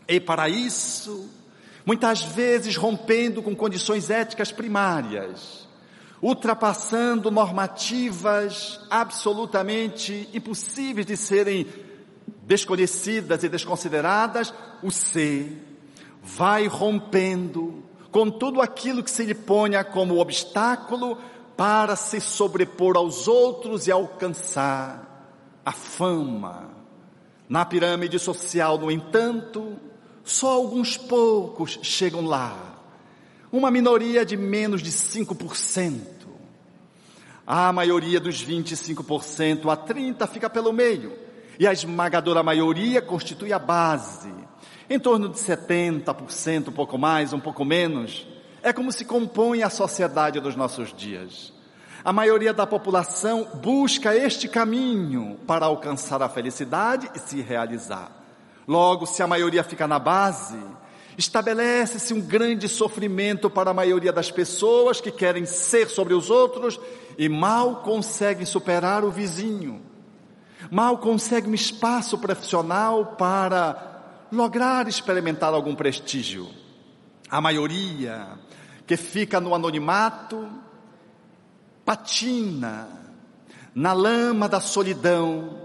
E 0.09 0.19
para 0.19 0.49
isso, 0.49 1.31
muitas 1.87 2.23
vezes 2.23 2.77
rompendo 2.77 3.41
com 3.41 3.55
condições 3.55 4.11
éticas 4.11 4.51
primárias, 4.51 5.69
ultrapassando 6.21 7.31
normativas 7.31 8.81
absolutamente 8.91 10.29
impossíveis 10.35 11.07
de 11.07 11.17
serem 11.17 11.67
desconhecidas 12.43 13.45
e 13.45 13.49
desconsideradas, 13.49 14.53
o 14.83 14.91
ser 14.91 15.63
vai 16.23 16.67
rompendo 16.67 17.85
com 18.11 18.31
tudo 18.31 18.61
aquilo 18.61 19.03
que 19.03 19.11
se 19.11 19.25
lhe 19.25 19.35
ponha 19.35 19.85
como 19.85 20.19
obstáculo 20.19 21.19
para 21.57 21.97
se 21.97 22.21
sobrepor 22.21 22.97
aos 22.97 23.29
outros 23.29 23.87
e 23.87 23.93
alcançar 23.93 25.15
a 25.65 25.73
fama. 25.73 26.71
Na 27.49 27.65
pirâmide 27.65 28.19
social, 28.19 28.79
no 28.79 28.91
entanto, 28.91 29.77
só 30.25 30.53
alguns 30.53 30.97
poucos 30.97 31.79
chegam 31.83 32.25
lá. 32.25 32.57
Uma 33.53 33.71
minoria 33.71 34.25
de 34.25 34.37
menos 34.37 34.83
de 34.83 34.91
5%. 34.91 36.01
A 37.47 37.73
maioria 37.73 38.19
dos 38.19 38.45
25% 38.45 39.71
a 39.71 39.77
30% 39.77 40.27
fica 40.29 40.49
pelo 40.49 40.73
meio. 40.73 41.13
E 41.59 41.67
a 41.67 41.73
esmagadora 41.73 42.43
maioria 42.43 43.01
constitui 43.01 43.53
a 43.53 43.59
base. 43.59 44.33
Em 44.89 44.99
torno 44.99 45.29
de 45.29 45.39
70%, 45.39 46.69
um 46.69 46.73
pouco 46.73 46.99
mais, 46.99 47.33
um 47.33 47.41
pouco 47.41 47.65
menos. 47.65 48.27
É 48.65 48.73
como 48.73 48.91
se 48.91 49.05
compõe 49.05 49.63
a 49.63 49.69
sociedade 49.69 50.41
dos 50.41 50.57
nossos 50.57 50.91
dias. 50.91 51.53
A 52.03 52.15
maioria 52.15 52.51
da 52.51 52.67
população 52.67 53.47
busca 53.63 54.17
este 54.17 54.49
caminho 54.49 55.39
para 55.47 55.67
alcançar 55.67 56.23
a 56.23 56.31
felicidade 56.31 57.11
e 57.15 57.19
se 57.19 57.43
realizar. 57.43 58.11
Logo, 58.67 59.05
se 59.05 59.23
a 59.23 59.27
maioria 59.27 59.63
fica 59.63 59.87
na 59.87 59.99
base, 59.99 60.59
estabelece-se 61.19 62.15
um 62.15 62.23
grande 62.23 62.67
sofrimento 62.67 63.51
para 63.51 63.71
a 63.71 63.75
maioria 63.75 64.11
das 64.11 64.31
pessoas 64.31 64.99
que 64.99 65.11
querem 65.11 65.45
ser 65.45 65.91
sobre 65.91 66.15
os 66.15 66.31
outros 66.31 66.81
e 67.19 67.29
mal 67.29 67.83
conseguem 67.83 68.47
superar 68.47 69.05
o 69.05 69.11
vizinho. 69.11 69.83
Mal 70.71 70.97
conseguem 70.97 71.51
um 71.51 71.55
espaço 71.55 72.17
profissional 72.17 73.15
para 73.19 74.27
lograr 74.33 74.89
experimentar 74.89 75.53
algum 75.53 75.75
prestígio. 75.75 76.64
A 77.35 77.41
maioria 77.41 78.29
que 78.87 78.97
fica 78.97 79.41
no 79.41 79.57
anonimato 79.57 80.49
patina 81.85 82.87
na 83.75 83.93
lama 83.93 84.49
da 84.49 84.61
solidão, 84.61 85.59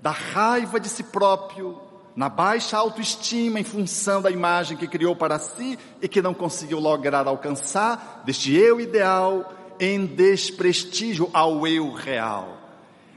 da 0.00 0.12
raiva 0.12 0.78
de 0.78 0.88
si 0.88 1.02
próprio 1.02 1.80
na 2.14 2.28
baixa 2.28 2.78
autoestima 2.78 3.58
em 3.58 3.64
função 3.64 4.22
da 4.22 4.30
imagem 4.30 4.76
que 4.76 4.86
criou 4.86 5.16
para 5.16 5.36
si 5.40 5.76
e 6.00 6.06
que 6.06 6.22
não 6.22 6.32
conseguiu 6.32 6.78
lograr 6.78 7.26
alcançar, 7.26 8.22
deste 8.24 8.54
eu 8.54 8.80
ideal 8.80 9.52
em 9.80 10.06
desprestígio 10.06 11.28
ao 11.32 11.66
eu 11.66 11.92
real. 11.92 12.56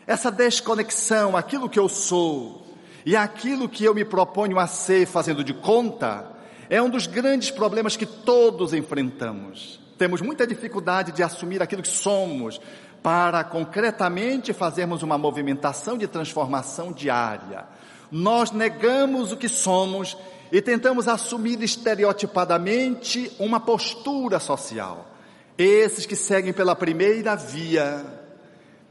Essa 0.08 0.32
desconexão, 0.32 1.38
aquilo 1.38 1.70
que 1.70 1.78
eu 1.78 1.88
sou 1.88 2.66
e 3.06 3.16
aquilo 3.16 3.70
que 3.70 3.86
eu 3.86 3.94
me 3.94 4.04
proponho 4.04 4.58
a 4.58 4.66
ser 4.66 5.06
fazendo 5.06 5.44
de 5.44 5.54
conta, 5.54 6.37
é 6.70 6.82
um 6.82 6.90
dos 6.90 7.08
grandes 7.08 7.52
problemas 7.52 7.96
que 7.96 8.06
todos 8.06 8.74
enfrentamos. 8.74 9.80
Temos 9.98 10.22
muita 10.22 10.46
dificuldade 10.46 11.12
de 11.12 11.24
assumir 11.24 11.62
aquilo 11.62 11.82
que 11.82 11.88
somos 11.88 12.62
para 13.02 13.44
concretamente 13.44 14.54
fazermos 14.54 15.04
uma 15.04 15.18
movimentação 15.18 15.98
de 15.98 16.08
transformação 16.08 16.92
diária 16.92 17.66
nós 18.12 18.52
negamos 18.52 19.32
o 19.32 19.38
que 19.38 19.50
somos 19.50 20.18
e 20.52 20.62
tentamos 20.62 21.08
assumir 21.08 21.62
estereotipadamente 21.62 23.32
uma 23.40 23.60
postura 23.60 24.40
social. 24.40 25.14
Esses 25.58 26.06
que 26.06 26.16
seguem 26.16 26.54
pela 26.54 26.76
primeira 26.76 27.36
via 27.36 28.06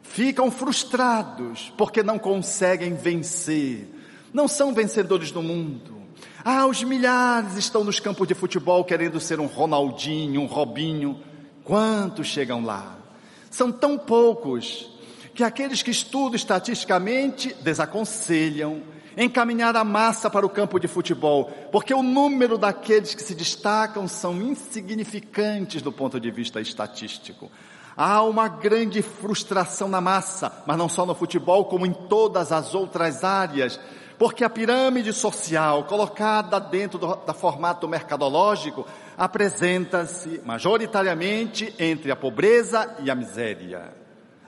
ficam 0.02 0.50
frustrados 0.50 1.72
porque 1.76 2.02
não 2.02 2.18
conseguem 2.18 2.94
vencer, 2.94 3.88
não 4.32 4.46
são 4.46 4.74
vencedores 4.74 5.30
do 5.30 5.42
mundo. 5.42 5.95
Ah, 6.48 6.64
os 6.64 6.80
milhares 6.84 7.56
estão 7.56 7.82
nos 7.82 7.98
campos 7.98 8.28
de 8.28 8.32
futebol 8.32 8.84
querendo 8.84 9.18
ser 9.18 9.40
um 9.40 9.46
Ronaldinho, 9.46 10.40
um 10.40 10.46
Robinho. 10.46 11.20
Quantos 11.64 12.28
chegam 12.28 12.64
lá? 12.64 12.98
São 13.50 13.72
tão 13.72 13.98
poucos 13.98 14.88
que 15.34 15.42
aqueles 15.42 15.82
que 15.82 15.90
estudam 15.90 16.36
estatisticamente 16.36 17.52
desaconselham 17.62 18.80
encaminhar 19.16 19.74
a 19.74 19.82
massa 19.82 20.30
para 20.30 20.46
o 20.46 20.48
campo 20.48 20.78
de 20.78 20.86
futebol, 20.86 21.50
porque 21.72 21.92
o 21.92 22.00
número 22.00 22.56
daqueles 22.56 23.12
que 23.12 23.24
se 23.24 23.34
destacam 23.34 24.06
são 24.06 24.40
insignificantes 24.40 25.82
do 25.82 25.90
ponto 25.90 26.20
de 26.20 26.30
vista 26.30 26.60
estatístico. 26.60 27.50
Há 27.96 28.22
uma 28.22 28.46
grande 28.46 29.02
frustração 29.02 29.88
na 29.88 30.00
massa, 30.00 30.62
mas 30.64 30.78
não 30.78 30.88
só 30.88 31.04
no 31.04 31.14
futebol, 31.14 31.64
como 31.64 31.86
em 31.86 31.92
todas 31.92 32.52
as 32.52 32.72
outras 32.72 33.24
áreas, 33.24 33.80
porque 34.18 34.44
a 34.44 34.50
pirâmide 34.50 35.12
social 35.12 35.84
colocada 35.84 36.58
dentro 36.58 36.98
do, 36.98 37.14
do 37.14 37.34
formato 37.34 37.86
mercadológico 37.86 38.86
apresenta-se 39.16 40.40
majoritariamente 40.44 41.74
entre 41.78 42.10
a 42.10 42.16
pobreza 42.16 42.96
e 43.02 43.10
a 43.10 43.14
miséria. 43.14 43.94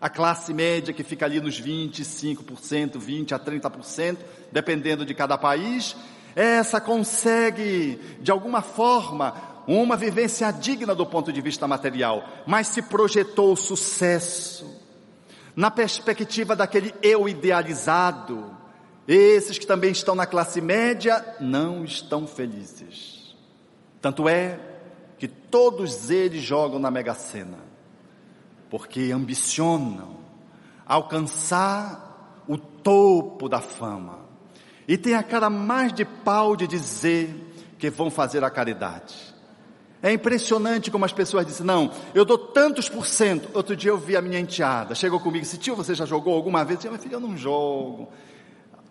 A 0.01 0.09
classe 0.09 0.55
média 0.55 0.95
que 0.95 1.03
fica 1.03 1.27
ali 1.27 1.41
nos 1.41 1.61
25%, 1.61 2.99
20 2.99 3.35
a 3.35 3.39
30%, 3.39 4.19
dependendo 4.53 5.05
de 5.05 5.13
cada 5.13 5.37
país, 5.37 5.97
essa 6.37 6.81
consegue, 6.81 7.99
de 8.21 8.31
alguma 8.31 8.63
forma, 8.63 9.35
uma 9.67 9.97
vivência 9.97 10.51
digna 10.53 10.95
do 10.95 11.05
ponto 11.05 11.33
de 11.33 11.41
vista 11.41 11.67
material, 11.67 12.25
mas 12.47 12.69
se 12.69 12.81
projetou 12.81 13.53
o 13.53 13.57
sucesso 13.57 14.79
na 15.55 15.71
perspectiva 15.71 16.55
daquele 16.55 16.95
eu 17.03 17.29
idealizado. 17.29 18.57
Esses 19.09 19.57
que 19.57 19.67
também 19.67 19.91
estão 19.91 20.15
na 20.15 20.27
classe 20.27 20.61
média 20.61 21.25
não 21.41 21.83
estão 21.83 22.27
felizes. 22.27 23.35
Tanto 24.03 24.29
é 24.29 24.61
que 25.17 25.27
todos 25.27 26.11
eles 26.11 26.43
jogam 26.43 26.79
na 26.79 26.91
Mega 26.91 27.15
Sena 27.15 27.59
porque 28.69 29.11
ambicionam 29.11 30.19
alcançar 30.87 32.45
o 32.47 32.59
topo 32.59 33.49
da 33.49 33.61
fama 33.61 34.19
e 34.87 34.99
tem 34.99 35.15
a 35.15 35.23
cara 35.23 35.49
mais 35.49 35.91
de 35.93 36.05
pau 36.05 36.55
de 36.55 36.67
dizer 36.67 37.35
que 37.79 37.89
vão 37.89 38.11
fazer 38.11 38.45
a 38.45 38.51
caridade. 38.51 39.15
É 40.03 40.13
impressionante 40.13 40.91
como 40.91 41.05
as 41.05 41.13
pessoas 41.13 41.47
dizem, 41.47 41.67
não, 41.67 41.91
eu 42.15 42.25
dou 42.25 42.39
tantos 42.39 42.89
por 42.89 43.07
cento. 43.07 43.49
Outro 43.55 43.75
dia 43.75 43.91
eu 43.91 43.99
vi 43.99 44.17
a 44.17 44.23
minha 44.23 44.39
enteada, 44.39 44.95
chegou 44.95 45.19
comigo 45.19 45.39
e 45.39 45.41
disse, 45.41 45.59
tio, 45.59 45.75
você 45.75 45.95
já 45.95 46.05
jogou 46.05 46.35
alguma 46.35 46.63
vez? 46.65 46.73
Eu 46.73 46.77
disse, 46.77 46.89
minha 46.89 47.01
filha, 47.01 47.15
eu 47.15 47.21
não 47.21 47.37
jogo. 47.37 48.09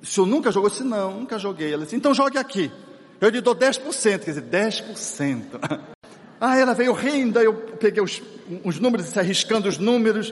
O 0.02 0.06
senhor 0.06 0.28
nunca 0.28 0.52
jogou? 0.52 0.68
Eu 0.68 0.72
disse, 0.72 0.84
não, 0.84 1.20
nunca 1.20 1.40
joguei. 1.40 1.74
Ela 1.74 1.84
disse, 1.84 1.96
então 1.96 2.14
jogue 2.14 2.38
aqui. 2.38 2.72
Eu 3.20 3.30
lhe 3.30 3.42
dou 3.42 3.56
10%, 3.56 4.20
quer 4.20 4.32
dizer, 4.32 4.44
10%. 4.44 5.88
Ah, 6.40 6.56
ela 6.56 6.76
veio 6.76 6.94
rindo, 6.94 7.40
eu 7.40 7.52
peguei 7.52 8.00
os, 8.00 8.22
os 8.64 8.80
números, 8.80 9.18
arriscando 9.18 9.68
os 9.68 9.80
números, 9.80 10.32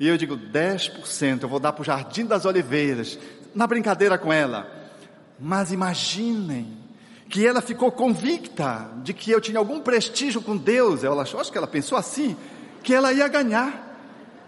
e 0.00 0.08
eu 0.08 0.16
digo, 0.16 0.38
10% 0.38 1.42
eu 1.42 1.48
vou 1.50 1.60
dar 1.60 1.72
para 1.72 1.82
o 1.82 1.84
Jardim 1.84 2.24
das 2.24 2.46
Oliveiras, 2.46 3.18
na 3.54 3.66
brincadeira 3.66 4.16
com 4.16 4.32
ela. 4.32 4.66
Mas 5.38 5.70
imaginem 5.70 6.78
que 7.28 7.46
ela 7.46 7.60
ficou 7.60 7.92
convicta 7.92 8.88
de 9.02 9.12
que 9.12 9.30
eu 9.30 9.40
tinha 9.40 9.58
algum 9.58 9.80
prestígio 9.80 10.40
com 10.40 10.56
Deus. 10.56 11.04
Ela 11.04 11.22
achou, 11.22 11.40
acho 11.40 11.52
que 11.52 11.58
ela 11.58 11.66
pensou 11.66 11.98
assim, 11.98 12.36
que 12.82 12.94
ela 12.94 13.12
ia 13.12 13.28
ganhar. 13.28 13.98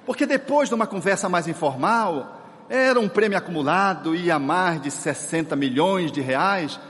Porque 0.06 0.24
depois 0.24 0.68
de 0.68 0.74
uma 0.74 0.86
conversa 0.86 1.28
mais 1.28 1.46
informal, 1.48 2.35
era 2.68 2.98
um 2.98 3.08
prêmio 3.08 3.38
acumulado, 3.38 4.14
ia 4.14 4.38
mais 4.38 4.80
de 4.80 4.90
60 4.90 5.54
milhões 5.54 6.10
de 6.10 6.20
reais. 6.20 6.80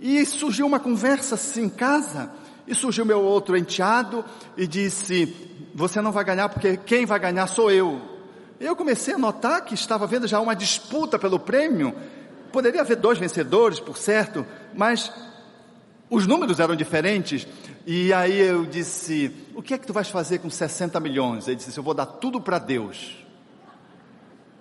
E 0.00 0.24
surgiu 0.26 0.66
uma 0.66 0.80
conversa 0.80 1.36
assim 1.36 1.64
em 1.64 1.68
casa. 1.68 2.30
E 2.66 2.74
surgiu 2.74 3.04
meu 3.04 3.20
outro 3.20 3.56
enteado 3.56 4.24
e 4.56 4.66
disse: 4.66 5.34
Você 5.74 6.00
não 6.00 6.12
vai 6.12 6.24
ganhar 6.24 6.48
porque 6.48 6.76
quem 6.76 7.06
vai 7.06 7.18
ganhar 7.18 7.46
sou 7.46 7.70
eu. 7.70 8.00
Eu 8.60 8.76
comecei 8.76 9.14
a 9.14 9.18
notar 9.18 9.64
que 9.64 9.74
estava 9.74 10.06
vendo 10.06 10.28
já 10.28 10.38
uma 10.40 10.54
disputa 10.54 11.18
pelo 11.18 11.38
prêmio. 11.38 11.94
Poderia 12.52 12.82
haver 12.82 12.96
dois 12.96 13.18
vencedores, 13.18 13.80
por 13.80 13.96
certo, 13.96 14.46
mas 14.74 15.10
os 16.08 16.26
números 16.26 16.60
eram 16.60 16.76
diferentes. 16.76 17.46
E 17.86 18.12
aí 18.12 18.38
eu 18.38 18.66
disse: 18.66 19.34
O 19.54 19.62
que 19.62 19.74
é 19.74 19.78
que 19.78 19.86
tu 19.86 19.92
vais 19.92 20.08
fazer 20.08 20.38
com 20.38 20.50
60 20.50 21.00
milhões? 21.00 21.48
Ele 21.48 21.56
disse: 21.56 21.76
Eu 21.76 21.82
vou 21.82 21.94
dar 21.94 22.06
tudo 22.06 22.40
para 22.40 22.58
Deus. 22.58 23.21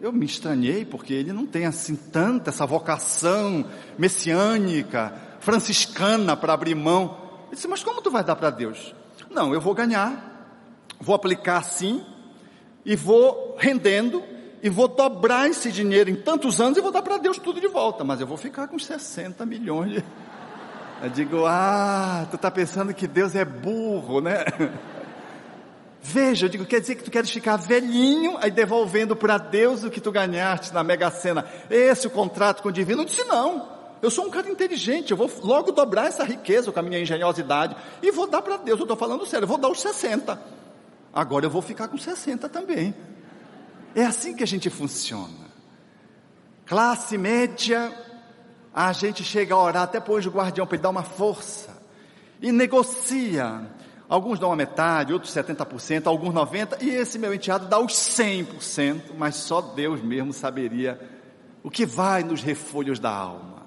Eu 0.02 0.12
me 0.12 0.26
estranhei 0.26 0.84
porque 0.84 1.14
ele 1.14 1.32
não 1.32 1.46
tem 1.46 1.68
assim 1.68 1.96
tanta 1.96 2.50
essa 2.50 2.66
vocação 2.66 3.64
messiânica, 4.00 5.14
franciscana 5.40 6.36
para 6.36 6.54
abrir 6.54 6.74
mão. 6.74 7.20
Ele 7.46 7.56
disse, 7.56 7.68
mas 7.68 7.84
como 7.84 8.02
tu 8.02 8.10
vai 8.10 8.24
dar 8.24 8.36
para 8.36 8.50
Deus? 8.50 8.96
Não, 9.30 9.54
eu 9.54 9.62
vou 9.62 9.76
ganhar, 9.76 10.58
vou 11.00 11.14
aplicar 11.14 11.58
assim, 11.58 12.04
e 12.84 12.96
vou 12.96 13.56
rendendo, 13.60 14.24
e 14.64 14.72
vou 14.72 14.88
dobrar 14.88 15.48
esse 15.48 15.72
dinheiro 15.72 16.10
em 16.10 16.16
tantos 16.16 16.60
anos 16.60 16.80
e 16.80 16.82
vou 16.82 16.92
dar 16.92 17.04
para 17.04 17.20
Deus 17.20 17.38
tudo 17.38 17.62
de 17.62 17.68
volta, 17.68 18.04
mas 18.04 18.20
eu 18.20 18.26
vou 18.26 18.38
ficar 18.38 18.68
com 18.68 18.80
60 18.80 19.46
milhões. 19.46 20.04
Eu 21.04 21.10
digo, 21.12 21.46
ah, 21.46 22.26
tu 22.32 22.38
está 22.38 22.50
pensando 22.50 22.92
que 22.92 23.06
Deus 23.06 23.36
é 23.36 23.46
burro, 23.46 24.20
né? 24.20 24.46
Veja, 26.02 26.48
eu 26.48 26.50
digo, 26.50 26.66
quer 26.66 26.82
dizer 26.82 26.96
que 26.96 27.04
tu 27.04 27.12
queres 27.12 27.30
ficar 27.30 27.58
velhinho, 27.58 28.36
aí 28.40 28.50
devolvendo 28.50 29.16
para 29.16 29.38
Deus 29.38 29.84
o 29.84 29.92
que 29.92 30.02
tu 30.02 30.12
ganhaste 30.12 30.74
na 30.74 30.84
Mega 30.84 31.12
Sena. 31.12 31.46
Esse 31.70 32.08
o 32.08 32.10
contrato 32.10 32.64
com 32.64 32.70
o 32.70 32.72
divino? 32.72 33.04
Eu 33.04 33.06
disse, 33.06 33.24
não. 33.26 33.70
Eu 34.02 34.10
sou 34.10 34.26
um 34.26 34.32
cara 34.32 34.50
inteligente, 34.50 35.12
eu 35.12 35.18
vou 35.18 35.30
logo 35.44 35.72
dobrar 35.72 36.08
essa 36.08 36.24
riqueza 36.24 36.72
com 36.72 36.80
a 36.80 36.82
minha 36.82 37.00
engenhosidade 37.00 37.76
e 38.02 38.10
vou 38.12 38.26
dar 38.26 38.42
para 38.42 38.58
Deus. 38.58 38.80
Eu 38.80 38.86
estou 38.86 38.98
falando 38.98 39.26
sério, 39.28 39.44
eu 39.44 39.48
vou 39.48 39.60
dar 39.60 39.70
os 39.70 39.80
60. 39.80 40.42
Agora 41.14 41.46
eu 41.46 41.52
vou 41.52 41.62
ficar 41.62 41.88
com 41.88 41.98
60 41.98 42.50
também. 42.50 42.96
É 43.94 44.04
assim 44.04 44.36
que 44.36 44.44
a 44.44 44.48
gente 44.48 44.72
funciona. 44.72 45.52
Classe 46.66 47.16
média, 47.16 47.92
a 48.74 48.92
gente 48.92 49.24
chega 49.24 49.54
a 49.54 49.62
orar 49.62 49.84
até 49.84 50.00
para 50.00 50.14
o 50.14 50.18
guardião 50.18 50.66
para 50.66 50.76
ele 50.78 50.84
dar 50.84 50.90
uma 50.90 51.04
força. 51.04 51.78
E 52.42 52.52
negocia. 52.52 53.70
Alguns 54.12 54.39
dão 54.39 54.52
a 54.52 54.58
metade, 54.58 55.13
outros 55.13 55.34
70%, 55.34 56.06
alguns 56.06 56.34
90%, 56.34 56.82
e 56.82 56.89
esse 56.89 57.17
meu 57.17 57.34
enteado 57.34 57.69
dá 57.69 57.80
os 57.80 57.93
100%, 57.93 59.13
mas 59.17 59.38
só 59.38 59.62
Deus 59.62 60.02
mesmo 60.02 60.34
saberia 60.34 61.00
o 61.63 61.71
que 61.71 61.86
vai 61.86 62.21
nos 62.21 62.43
refolhos 62.43 63.00
da 63.00 63.10
alma. 63.10 63.65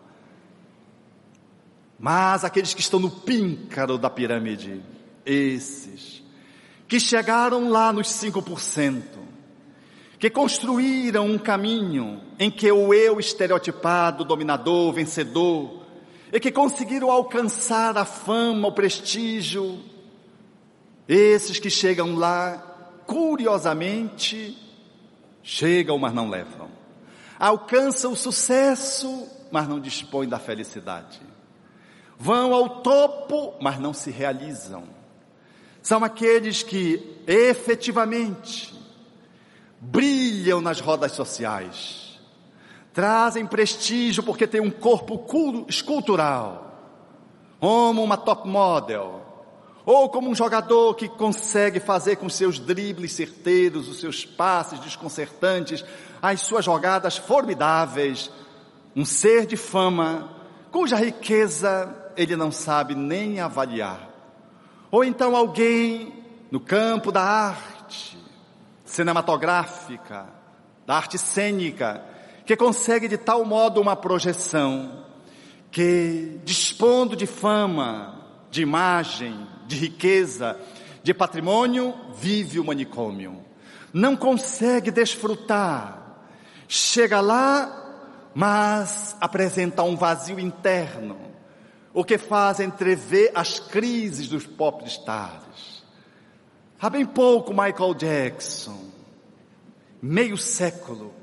Mas 1.98 2.44
aqueles 2.44 2.74
que 2.74 2.82
estão 2.82 3.00
no 3.00 3.10
píncaro 3.10 3.96
da 3.96 4.10
pirâmide, 4.10 4.82
esses, 5.24 6.22
que 6.86 7.00
chegaram 7.00 7.70
lá 7.70 7.90
nos 7.90 8.08
5%, 8.08 9.02
que 10.18 10.28
construíram 10.28 11.24
um 11.24 11.38
caminho 11.38 12.20
em 12.38 12.50
que 12.50 12.70
o 12.70 12.92
eu 12.92 13.18
estereotipado, 13.18 14.26
dominador, 14.26 14.92
vencedor, 14.92 15.86
e 16.30 16.38
que 16.38 16.52
conseguiram 16.52 17.10
alcançar 17.10 17.96
a 17.96 18.04
fama, 18.04 18.68
o 18.68 18.72
prestígio, 18.72 19.93
esses 21.08 21.58
que 21.58 21.70
chegam 21.70 22.16
lá, 22.16 22.56
curiosamente, 23.06 24.56
chegam, 25.42 25.98
mas 25.98 26.14
não 26.14 26.28
levam. 26.28 26.68
Alcançam 27.38 28.12
o 28.12 28.16
sucesso, 28.16 29.28
mas 29.50 29.68
não 29.68 29.80
dispõem 29.80 30.28
da 30.28 30.38
felicidade 30.38 31.20
vão 32.18 32.54
ao 32.54 32.80
topo, 32.80 33.54
mas 33.60 33.78
não 33.78 33.92
se 33.92 34.10
realizam. 34.10 34.84
São 35.82 36.02
aqueles 36.02 36.62
que 36.62 37.20
efetivamente 37.26 38.74
brilham 39.80 40.60
nas 40.60 40.80
rodas 40.80 41.12
sociais, 41.12 42.18
trazem 42.92 43.46
prestígio 43.46 44.22
porque 44.22 44.46
têm 44.46 44.60
um 44.60 44.70
corpo 44.70 45.22
escultural, 45.68 46.72
como 47.60 48.02
uma 48.02 48.16
top 48.16 48.48
model, 48.48 49.23
ou 49.86 50.08
como 50.08 50.30
um 50.30 50.34
jogador 50.34 50.94
que 50.94 51.08
consegue 51.08 51.78
fazer 51.78 52.16
com 52.16 52.28
seus 52.28 52.58
dribles 52.58 53.12
certeiros, 53.12 53.88
os 53.88 54.00
seus 54.00 54.24
passes 54.24 54.80
desconcertantes, 54.80 55.84
as 56.22 56.40
suas 56.40 56.64
jogadas 56.64 57.18
formidáveis, 57.18 58.30
um 58.96 59.04
ser 59.04 59.44
de 59.46 59.56
fama, 59.56 60.30
cuja 60.70 60.96
riqueza 60.96 61.94
ele 62.16 62.34
não 62.34 62.50
sabe 62.50 62.94
nem 62.94 63.40
avaliar. 63.40 64.08
Ou 64.90 65.04
então 65.04 65.36
alguém 65.36 66.24
no 66.50 66.60
campo 66.60 67.12
da 67.12 67.22
arte 67.22 68.18
cinematográfica, 68.84 70.26
da 70.86 70.96
arte 70.96 71.18
cênica, 71.18 72.02
que 72.46 72.56
consegue 72.56 73.08
de 73.08 73.18
tal 73.18 73.44
modo 73.44 73.80
uma 73.80 73.96
projeção 73.96 75.04
que, 75.70 76.40
dispondo 76.44 77.16
de 77.16 77.26
fama, 77.26 78.20
de 78.50 78.62
imagem, 78.62 79.46
de 79.74 79.80
riqueza, 79.80 80.58
de 81.02 81.12
patrimônio, 81.12 81.94
vive 82.16 82.60
o 82.60 82.64
manicômio. 82.64 83.44
Não 83.92 84.16
consegue 84.16 84.90
desfrutar. 84.90 86.00
Chega 86.68 87.20
lá, 87.20 88.30
mas 88.34 89.16
apresenta 89.20 89.82
um 89.82 89.96
vazio 89.96 90.40
interno, 90.40 91.18
o 91.92 92.04
que 92.04 92.16
faz 92.16 92.58
entrever 92.58 93.30
as 93.34 93.58
crises 93.58 94.28
dos 94.28 94.46
popstars. 94.46 95.84
Há 96.80 96.88
bem 96.90 97.04
pouco 97.04 97.52
Michael 97.52 97.94
Jackson, 97.94 98.90
meio 100.02 100.36
século, 100.36 101.14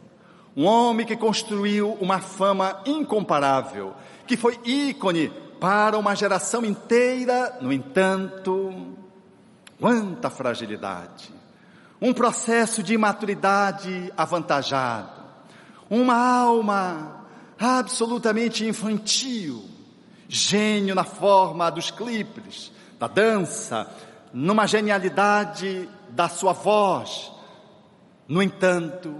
um 0.56 0.66
homem 0.66 1.06
que 1.06 1.16
construiu 1.16 1.94
uma 2.00 2.20
fama 2.20 2.82
incomparável, 2.86 3.94
que 4.26 4.38
foi 4.38 4.60
ícone 4.64 5.32
para 5.62 5.96
uma 5.96 6.16
geração 6.16 6.66
inteira, 6.66 7.60
no 7.62 7.72
entanto, 7.72 8.98
quanta 9.80 10.28
fragilidade, 10.28 11.32
um 12.02 12.12
processo 12.12 12.82
de 12.82 12.96
imaturidade 12.96 14.12
avantajado, 14.18 15.22
uma 15.88 16.16
alma 16.16 17.26
absolutamente 17.60 18.66
infantil, 18.66 19.64
gênio 20.28 20.96
na 20.96 21.04
forma 21.04 21.70
dos 21.70 21.92
clipes, 21.92 22.72
da 22.98 23.06
dança, 23.06 23.88
numa 24.34 24.66
genialidade 24.66 25.88
da 26.10 26.28
sua 26.28 26.54
voz. 26.54 27.32
No 28.28 28.42
entanto, 28.42 29.14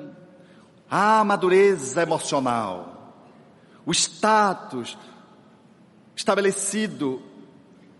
a 0.90 1.24
madureza 1.24 2.02
emocional, 2.02 3.14
o 3.86 3.92
status 3.92 4.98
estabelecido 6.22 7.20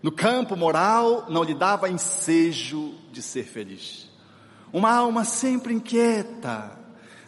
no 0.00 0.12
campo 0.12 0.56
moral 0.56 1.26
não 1.28 1.42
lhe 1.42 1.54
dava 1.54 1.90
ensejo 1.90 2.94
de 3.10 3.20
ser 3.20 3.44
feliz. 3.44 4.08
Uma 4.72 4.92
alma 4.92 5.24
sempre 5.24 5.74
inquieta, 5.74 6.78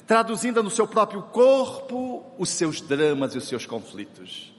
traduzindo 0.07 0.63
no 0.63 0.71
seu 0.71 0.87
próprio 0.87 1.23
corpo 1.23 2.25
os 2.39 2.49
seus 2.49 2.81
dramas 2.81 3.35
e 3.35 3.39
os 3.39 3.49
seus 3.49 3.67
conflitos. 3.67 4.55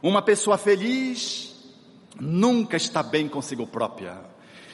Uma 0.00 0.22
pessoa 0.22 0.56
feliz 0.56 1.54
nunca 2.20 2.76
está 2.76 3.02
bem 3.02 3.28
consigo 3.28 3.66
própria 3.66 4.20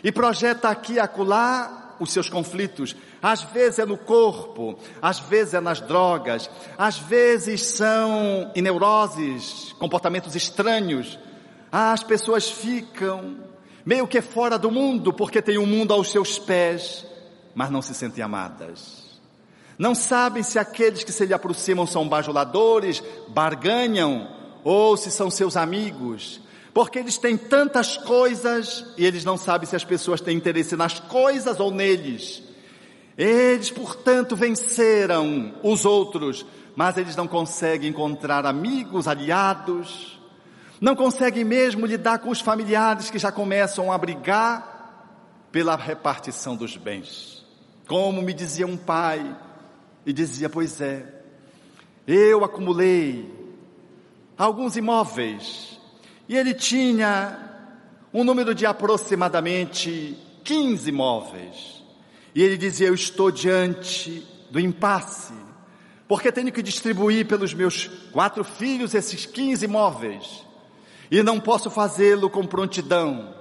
e 0.04 0.12
projeta 0.12 0.68
aqui 0.68 0.94
e 0.94 1.00
acolá 1.00 1.96
os 1.98 2.12
seus 2.12 2.28
conflitos. 2.28 2.94
Às 3.22 3.42
vezes 3.42 3.78
é 3.78 3.84
no 3.84 3.98
corpo, 3.98 4.78
às 5.00 5.18
vezes 5.18 5.54
é 5.54 5.60
nas 5.60 5.80
drogas, 5.80 6.48
às 6.78 6.98
vezes 6.98 7.62
são 7.62 8.50
em 8.54 8.62
neuroses, 8.62 9.74
comportamentos 9.78 10.34
estranhos. 10.34 11.18
As 11.70 12.02
pessoas 12.02 12.50
ficam 12.50 13.36
meio 13.84 14.06
que 14.06 14.22
fora 14.22 14.58
do 14.58 14.70
mundo 14.70 15.12
porque 15.12 15.42
tem 15.42 15.58
o 15.58 15.62
um 15.62 15.66
mundo 15.66 15.92
aos 15.92 16.10
seus 16.10 16.38
pés, 16.38 17.06
mas 17.54 17.70
não 17.70 17.82
se 17.82 17.94
sentem 17.94 18.24
amadas. 18.24 19.10
Não 19.78 19.94
sabem 19.94 20.42
se 20.42 20.58
aqueles 20.58 21.04
que 21.04 21.12
se 21.12 21.24
lhe 21.24 21.34
aproximam 21.34 21.86
são 21.86 22.08
bajuladores, 22.08 23.02
barganham, 23.28 24.28
ou 24.64 24.96
se 24.96 25.10
são 25.10 25.30
seus 25.30 25.56
amigos. 25.56 26.40
Porque 26.72 26.98
eles 26.98 27.18
têm 27.18 27.36
tantas 27.36 27.96
coisas 27.96 28.84
e 28.96 29.04
eles 29.04 29.24
não 29.24 29.36
sabem 29.36 29.66
se 29.66 29.74
as 29.74 29.84
pessoas 29.84 30.20
têm 30.20 30.36
interesse 30.36 30.76
nas 30.76 31.00
coisas 31.00 31.58
ou 31.58 31.70
neles. 31.70 32.42
Eles, 33.22 33.70
portanto, 33.70 34.34
venceram 34.34 35.52
os 35.62 35.84
outros, 35.84 36.46
mas 36.74 36.96
eles 36.96 37.14
não 37.14 37.28
conseguem 37.28 37.90
encontrar 37.90 38.46
amigos, 38.46 39.06
aliados, 39.06 40.18
não 40.80 40.96
conseguem 40.96 41.44
mesmo 41.44 41.84
lidar 41.84 42.20
com 42.20 42.30
os 42.30 42.40
familiares 42.40 43.10
que 43.10 43.18
já 43.18 43.30
começam 43.30 43.92
a 43.92 43.98
brigar 43.98 45.44
pela 45.52 45.76
repartição 45.76 46.56
dos 46.56 46.78
bens. 46.78 47.44
Como 47.86 48.22
me 48.22 48.32
dizia 48.32 48.66
um 48.66 48.78
pai, 48.78 49.36
e 50.06 50.12
dizia: 50.14 50.48
Pois 50.48 50.80
é, 50.80 51.06
eu 52.06 52.42
acumulei 52.42 53.30
alguns 54.36 54.76
imóveis 54.76 55.78
e 56.26 56.36
ele 56.36 56.54
tinha 56.54 57.38
um 58.14 58.24
número 58.24 58.54
de 58.54 58.64
aproximadamente 58.64 60.16
15 60.42 60.88
imóveis. 60.88 61.79
E 62.34 62.42
ele 62.42 62.56
dizia: 62.56 62.88
Eu 62.88 62.94
estou 62.94 63.30
diante 63.30 64.26
do 64.50 64.60
impasse, 64.60 65.32
porque 66.08 66.32
tenho 66.32 66.52
que 66.52 66.62
distribuir 66.62 67.26
pelos 67.26 67.54
meus 67.54 67.86
quatro 68.12 68.44
filhos 68.44 68.94
esses 68.94 69.26
15 69.26 69.64
imóveis, 69.64 70.44
e 71.10 71.22
não 71.22 71.40
posso 71.40 71.70
fazê-lo 71.70 72.28
com 72.28 72.46
prontidão, 72.46 73.34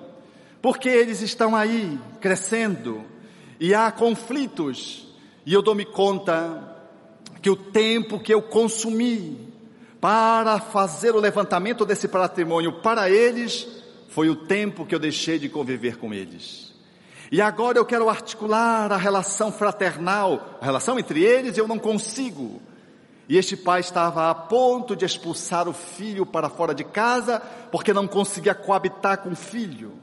porque 0.61 0.89
eles 0.89 1.21
estão 1.21 1.55
aí 1.55 1.99
crescendo, 2.19 3.03
e 3.59 3.73
há 3.73 3.91
conflitos, 3.91 5.07
e 5.45 5.53
eu 5.53 5.61
dou-me 5.61 5.85
conta 5.85 6.77
que 7.41 7.49
o 7.49 7.55
tempo 7.55 8.19
que 8.19 8.33
eu 8.33 8.41
consumi 8.41 9.49
para 10.01 10.59
fazer 10.59 11.13
o 11.13 11.19
levantamento 11.19 11.85
desse 11.85 12.07
patrimônio 12.07 12.81
para 12.81 13.09
eles, 13.09 13.67
foi 14.09 14.29
o 14.29 14.35
tempo 14.35 14.85
que 14.85 14.95
eu 14.95 14.99
deixei 14.99 15.37
de 15.37 15.49
conviver 15.49 15.97
com 15.97 16.13
eles. 16.13 16.68
E 17.31 17.41
agora 17.41 17.77
eu 17.77 17.85
quero 17.85 18.09
articular 18.09 18.91
a 18.91 18.97
relação 18.97 19.51
fraternal, 19.51 20.57
a 20.59 20.65
relação 20.65 20.97
entre 20.97 21.23
eles, 21.23 21.57
eu 21.57 21.67
não 21.67 21.77
consigo. 21.77 22.61
E 23.27 23.37
este 23.37 23.55
pai 23.55 23.81
estava 23.81 24.31
a 24.31 24.33
ponto 24.33 24.95
de 24.95 25.05
expulsar 25.05 25.67
o 25.67 25.73
filho 25.73 26.25
para 26.25 26.49
fora 26.49 26.73
de 26.73 26.83
casa, 26.83 27.39
porque 27.71 27.93
não 27.93 28.07
conseguia 28.07 28.55
coabitar 28.55 29.19
com 29.19 29.29
o 29.29 29.35
filho. 29.35 29.93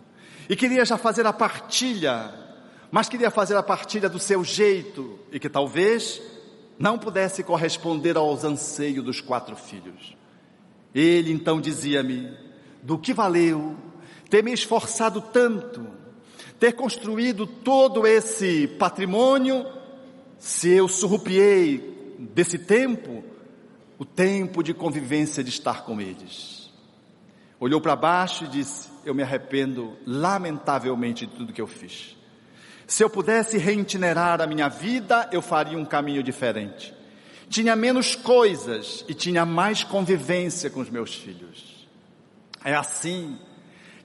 E 0.48 0.54
queria 0.54 0.84
já 0.84 0.96
fazer 0.96 1.26
a 1.26 1.32
partilha, 1.32 2.32
mas 2.92 3.08
queria 3.08 3.30
fazer 3.30 3.56
a 3.56 3.62
partilha 3.62 4.08
do 4.08 4.20
seu 4.20 4.44
jeito, 4.44 5.18
e 5.32 5.40
que 5.40 5.48
talvez 5.48 6.22
não 6.78 6.96
pudesse 6.96 7.42
corresponder 7.42 8.16
aos 8.16 8.44
anseios 8.44 9.04
dos 9.04 9.20
quatro 9.20 9.56
filhos. 9.56 10.16
Ele 10.94 11.32
então 11.32 11.60
dizia-me: 11.60 12.32
do 12.80 12.96
que 12.96 13.12
valeu 13.12 13.76
ter 14.30 14.44
me 14.44 14.52
esforçado 14.52 15.20
tanto, 15.20 15.95
ter 16.58 16.72
construído 16.72 17.46
todo 17.46 18.06
esse 18.06 18.66
patrimônio, 18.66 19.66
se 20.38 20.70
eu 20.70 20.88
surrupiei 20.88 22.16
desse 22.18 22.58
tempo, 22.58 23.22
o 23.98 24.04
tempo 24.04 24.62
de 24.62 24.74
convivência 24.74 25.42
de 25.42 25.50
estar 25.50 25.84
com 25.84 26.00
eles. 26.00 26.70
Olhou 27.58 27.80
para 27.80 27.96
baixo 27.96 28.44
e 28.44 28.48
disse: 28.48 28.88
Eu 29.04 29.14
me 29.14 29.22
arrependo 29.22 29.96
lamentavelmente 30.06 31.26
de 31.26 31.34
tudo 31.34 31.52
que 31.52 31.60
eu 31.60 31.66
fiz. 31.66 32.16
Se 32.86 33.02
eu 33.02 33.10
pudesse 33.10 33.58
reitinerar 33.58 34.40
a 34.40 34.46
minha 34.46 34.68
vida, 34.68 35.28
eu 35.32 35.42
faria 35.42 35.76
um 35.76 35.84
caminho 35.84 36.22
diferente. 36.22 36.94
Tinha 37.48 37.74
menos 37.74 38.14
coisas 38.14 39.04
e 39.08 39.14
tinha 39.14 39.44
mais 39.46 39.82
convivência 39.82 40.70
com 40.70 40.80
os 40.80 40.90
meus 40.90 41.14
filhos. 41.14 41.88
É 42.64 42.74
assim 42.74 43.38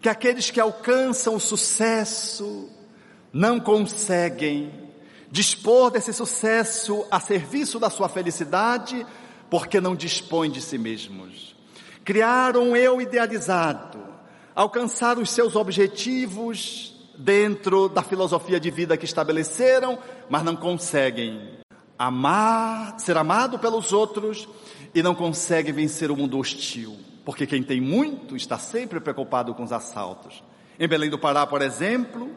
que 0.01 0.09
aqueles 0.09 0.49
que 0.49 0.59
alcançam 0.59 1.35
o 1.35 1.39
sucesso 1.39 2.69
não 3.31 3.59
conseguem 3.59 4.73
dispor 5.29 5.91
desse 5.91 6.11
sucesso 6.11 7.05
a 7.09 7.19
serviço 7.19 7.79
da 7.79 7.89
sua 7.89 8.09
felicidade, 8.09 9.05
porque 9.49 9.79
não 9.79 9.95
dispõem 9.95 10.51
de 10.51 10.61
si 10.61 10.77
mesmos. 10.77 11.55
Criar 12.03 12.57
um 12.57 12.75
eu 12.75 12.99
idealizado, 12.99 13.99
alcançar 14.55 15.17
os 15.17 15.29
seus 15.29 15.55
objetivos 15.55 16.95
dentro 17.17 17.87
da 17.87 18.01
filosofia 18.01 18.59
de 18.59 18.71
vida 18.71 18.97
que 18.97 19.05
estabeleceram, 19.05 19.99
mas 20.29 20.43
não 20.43 20.55
conseguem 20.55 21.59
amar, 21.97 22.99
ser 22.99 23.15
amado 23.15 23.59
pelos 23.59 23.93
outros 23.93 24.49
e 24.93 25.03
não 25.03 25.13
conseguem 25.13 25.71
vencer 25.71 26.09
o 26.09 26.17
mundo 26.17 26.39
hostil, 26.39 26.97
porque 27.23 27.45
quem 27.45 27.63
tem 27.63 27.79
muito 27.79 28.35
está 28.35 28.57
sempre 28.57 28.99
preocupado 28.99 29.53
com 29.53 29.63
os 29.63 29.71
assaltos. 29.71 30.43
Em 30.79 30.87
Belém 30.87 31.09
do 31.09 31.19
Pará, 31.19 31.45
por 31.45 31.61
exemplo, 31.61 32.31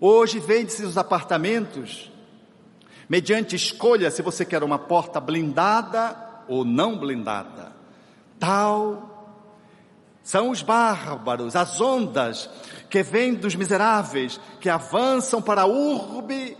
hoje 0.00 0.38
vende-se 0.38 0.84
os 0.84 0.96
apartamentos 0.96 2.10
mediante 3.08 3.54
escolha 3.54 4.10
se 4.10 4.22
você 4.22 4.44
quer 4.44 4.62
uma 4.62 4.78
porta 4.78 5.20
blindada 5.20 6.16
ou 6.48 6.64
não 6.64 6.98
blindada. 6.98 7.72
Tal 8.38 9.12
são 10.22 10.50
os 10.50 10.60
bárbaros, 10.60 11.54
as 11.54 11.80
ondas 11.80 12.50
que 12.90 13.00
vêm 13.00 13.34
dos 13.34 13.54
miseráveis, 13.54 14.40
que 14.60 14.68
avançam 14.68 15.40
para 15.40 15.62
a 15.62 15.66
urbe 15.66 16.56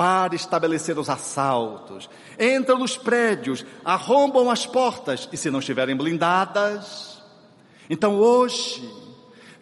para 0.00 0.34
estabelecer 0.34 0.98
os 0.98 1.10
assaltos. 1.10 2.08
Entram 2.38 2.78
nos 2.78 2.96
prédios, 2.96 3.66
arrombam 3.84 4.50
as 4.50 4.64
portas 4.64 5.28
e 5.30 5.36
se 5.36 5.50
não 5.50 5.58
estiverem 5.58 5.94
blindadas. 5.94 7.22
Então 7.90 8.14
hoje, 8.14 8.90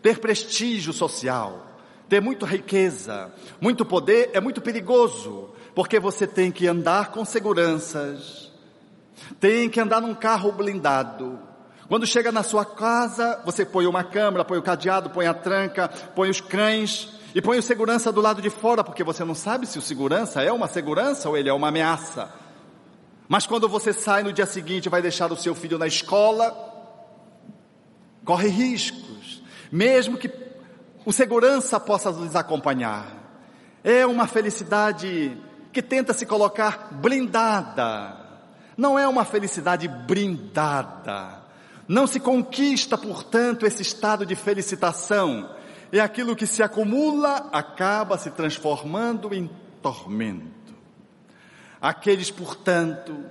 ter 0.01 0.21
prestígio 0.21 0.93
social, 0.93 1.67
ter 2.09 2.23
muita 2.23 2.47
riqueza, 2.47 3.33
muito 3.61 3.85
poder 3.85 4.31
é 4.33 4.41
muito 4.41 4.61
perigoso, 4.61 5.51
porque 5.75 5.99
você 5.99 6.25
tem 6.25 6.53
que 6.53 6.69
andar 6.69 7.11
com 7.11 7.25
seguranças, 7.25 8.53
tem 9.41 9.69
que 9.69 9.81
andar 9.81 10.01
num 10.01 10.15
carro 10.15 10.53
blindado, 10.53 11.37
Quando 11.89 12.07
chega 12.07 12.31
na 12.31 12.45
sua 12.45 12.65
casa, 12.65 13.41
você 13.45 13.65
põe 13.67 13.87
uma 13.87 14.05
câmera, 14.05 14.45
põe 14.45 14.59
o 14.59 14.63
cadeado, 14.63 15.11
põe 15.11 15.27
a 15.27 15.35
tranca, 15.35 15.89
põe 16.15 16.31
os 16.31 16.41
cães 16.41 17.18
e 17.35 17.43
põe 17.43 17.59
o 17.59 17.63
segurança 17.63 18.11
do 18.11 18.21
lado 18.21 18.41
de 18.41 18.51
fora, 18.51 18.83
porque 18.83 19.05
você 19.05 19.25
não 19.25 19.35
sabe 19.35 19.67
se 19.67 19.79
o 19.79 19.83
segurança 19.83 20.43
é 20.43 20.51
uma 20.51 20.69
segurança 20.69 21.29
ou 21.29 21.37
ele 21.37 21.49
é 21.49 21.53
uma 21.53 21.69
ameaça. 21.69 22.33
Mas 23.29 23.47
quando 23.47 23.69
você 23.69 23.93
sai 23.93 24.23
no 24.23 24.33
dia 24.33 24.47
seguinte 24.47 24.87
e 24.87 24.89
vai 24.89 25.03
deixar 25.03 25.31
o 25.31 25.37
seu 25.37 25.55
filho 25.55 25.79
na 25.79 25.87
escola, 25.87 26.57
corre 28.25 28.49
riscos, 28.49 29.43
mesmo 29.71 30.17
que 30.17 30.31
o 31.05 31.13
segurança 31.13 31.79
possa 31.79 32.11
nos 32.11 32.35
acompanhar. 32.35 33.17
É 33.85 34.07
uma 34.07 34.27
felicidade 34.27 35.37
que 35.73 35.83
tenta 35.83 36.13
se 36.13 36.25
colocar 36.25 36.89
blindada. 36.93 38.17
Não 38.77 38.99
é 38.99 39.07
uma 39.07 39.25
felicidade 39.25 39.87
brindada. 39.89 41.43
Não 41.87 42.07
se 42.07 42.21
conquista, 42.21 42.97
portanto, 42.97 43.67
esse 43.67 43.83
estado 43.83 44.25
de 44.25 44.35
felicitação. 44.35 45.51
É 45.91 46.01
aquilo 46.01 46.37
que 46.37 46.47
se 46.47 46.63
acumula, 46.63 47.49
acaba 47.53 48.19
se 48.19 48.31
transformando 48.31 49.35
em 49.35 49.51
tormento. 49.81 50.75
Aqueles, 51.81 52.31
portanto, 52.31 53.25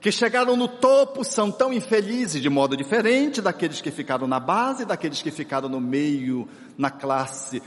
que 0.00 0.12
chegaram 0.12 0.56
no 0.56 0.68
topo 0.68 1.24
são 1.24 1.50
tão 1.50 1.72
infelizes 1.72 2.42
de 2.42 2.50
modo 2.50 2.76
diferente 2.76 3.40
daqueles 3.40 3.80
que 3.80 3.90
ficaram 3.90 4.26
na 4.26 4.38
base, 4.38 4.84
daqueles 4.84 5.22
que 5.22 5.30
ficaram 5.30 5.68
no 5.68 5.80
meio, 5.80 6.46
na 6.76 6.90
classe 6.90 7.62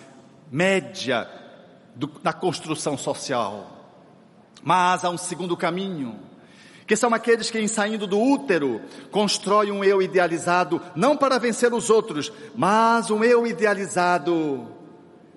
média 0.51 1.27
do, 1.95 2.07
da 2.21 2.31
construção 2.31 2.95
social. 2.95 3.73
Mas 4.61 5.03
há 5.03 5.09
um 5.09 5.17
segundo 5.17 5.57
caminho, 5.57 6.19
que 6.87 6.95
são 6.95 7.13
aqueles 7.13 7.51
que, 7.51 7.59
em 7.59 7.67
saindo 7.67 8.07
do 8.07 8.17
útero, 8.17 8.81
constroem 9.11 9.71
um 9.71 9.83
eu 9.83 10.01
idealizado 10.01 10.81
não 10.95 11.17
para 11.17 11.37
vencer 11.37 11.73
os 11.73 11.89
outros, 11.89 12.31
mas 12.55 13.11
um 13.11 13.23
eu 13.23 13.45
idealizado 13.45 14.65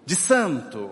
de 0.07 0.15
santo, 0.15 0.89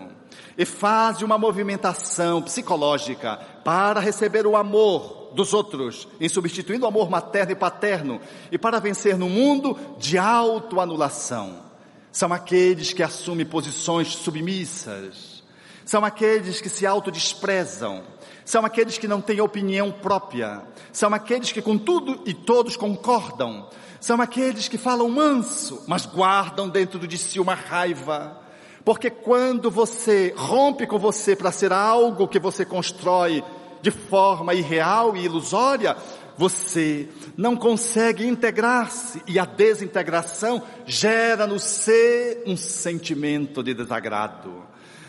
e 0.57 0.65
faz 0.65 1.23
uma 1.23 1.39
movimentação 1.39 2.43
psicológica 2.43 3.37
para 3.65 4.01
receber 4.01 4.45
o 4.45 4.57
amor 4.57 5.31
dos 5.33 5.55
outros, 5.55 6.09
em 6.21 6.29
substituindo 6.29 6.85
o 6.85 6.89
amor 6.89 7.09
materno 7.09 7.53
e 7.53 7.55
paterno, 7.55 8.21
e 8.51 8.59
para 8.59 8.81
vencer 8.81 9.17
no 9.17 9.29
mundo 9.29 9.79
de 9.99 10.19
autoanulação. 10.19 11.63
São 12.11 12.33
aqueles 12.33 12.93
que 12.93 13.03
assumem 13.03 13.47
posições 13.47 14.09
submissas, 14.09 15.45
são 15.85 16.05
aqueles 16.05 16.61
que 16.61 16.69
se 16.69 16.85
autodesprezam, 16.85 18.03
são 18.49 18.65
aqueles 18.65 18.97
que 18.97 19.07
não 19.07 19.21
têm 19.21 19.43
opinião 19.43 19.93
própria, 19.93 20.63
são 20.91 21.13
aqueles 21.13 21.53
que 21.53 21.61
com 21.61 21.77
tudo 21.77 22.23
e 22.25 22.33
todos 22.33 22.79
concordam, 22.79 23.69
são 24.01 24.23
aqueles 24.23 24.69
que 24.69 24.79
falam 24.79 25.07
manso, 25.11 25.85
mas 25.87 26.07
guardam 26.07 26.67
dentro 26.67 27.07
de 27.07 27.19
si 27.19 27.39
uma 27.39 27.53
raiva. 27.53 28.41
Porque 28.87 29.11
quando 29.11 29.71
você 29.71 30.33
rompe 30.35 30.87
com 30.87 30.99
você 30.99 31.37
para 31.37 31.53
ser 31.53 31.75
algo 31.75 32.27
que 32.27 32.39
você 32.39 32.65
constrói 32.65 33.45
de 33.83 33.91
forma 33.91 34.55
irreal 34.55 35.15
e 35.15 35.27
ilusória, 35.27 35.95
você 36.39 37.07
não 37.37 37.55
consegue 37.55 38.27
integrar-se 38.27 39.23
e 39.27 39.39
a 39.39 39.45
desintegração 39.45 40.63
gera 40.87 41.47
no 41.47 41.59
ser 41.59 42.45
um 42.47 42.57
sentimento 42.57 43.63
de 43.63 43.75
desagrado. 43.75 44.68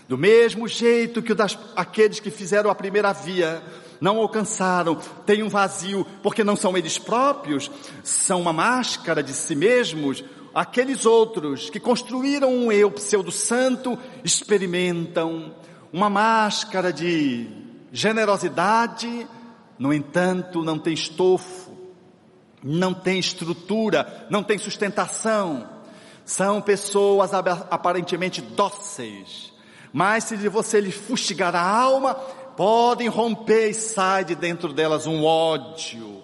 Do 0.10 0.18
mesmo 0.18 0.68
jeito 0.68 1.22
que 1.22 1.36
das, 1.36 1.56
aqueles 1.76 2.20
que 2.20 2.32
fizeram 2.32 2.72
a 2.72 2.76
primeira 2.76 3.14
via 3.14 3.62
não 4.02 4.18
alcançaram, 4.18 4.96
têm 5.24 5.44
um 5.44 5.50
vazio 5.50 6.04
porque 6.24 6.44
não 6.44 6.56
são 6.56 6.76
eles 6.76 6.98
próprios, 6.98 7.70
são 8.04 8.42
uma 8.42 8.52
máscara 8.52 9.22
de 9.22 9.32
si 9.34 9.56
mesmos, 9.56 10.24
aqueles 10.52 11.06
outros 11.06 11.70
que 11.70 11.80
construíram 11.80 12.52
um 12.52 12.72
eu 12.72 12.90
pseudo-santo 12.90 14.00
experimentam 14.24 15.54
uma 15.94 16.10
máscara 16.10 16.92
de 16.92 17.48
Generosidade, 17.92 19.28
no 19.78 19.94
entanto, 19.94 20.64
não 20.64 20.80
tem 20.80 20.96
estofo, 20.96 21.72
não 22.64 22.96
tem 22.96 23.20
estrutura, 23.20 24.26
não 24.28 24.42
tem 24.42 24.58
sustentação. 24.58 25.70
São 26.26 26.60
pessoas 26.62 27.32
aparentemente 27.32 28.42
dóceis, 28.42 29.49
mas 29.92 30.26
se 30.26 30.36
você 30.50 30.80
lhe 30.80 30.92
fustigar 30.92 31.56
a 31.56 31.62
alma, 31.62 32.14
podem 32.60 33.08
romper 33.08 33.70
e 33.70 33.74
sai 33.74 34.26
de 34.26 34.36
dentro 34.36 34.74
delas 34.74 35.08
um 35.08 35.24
ódio, 35.24 36.22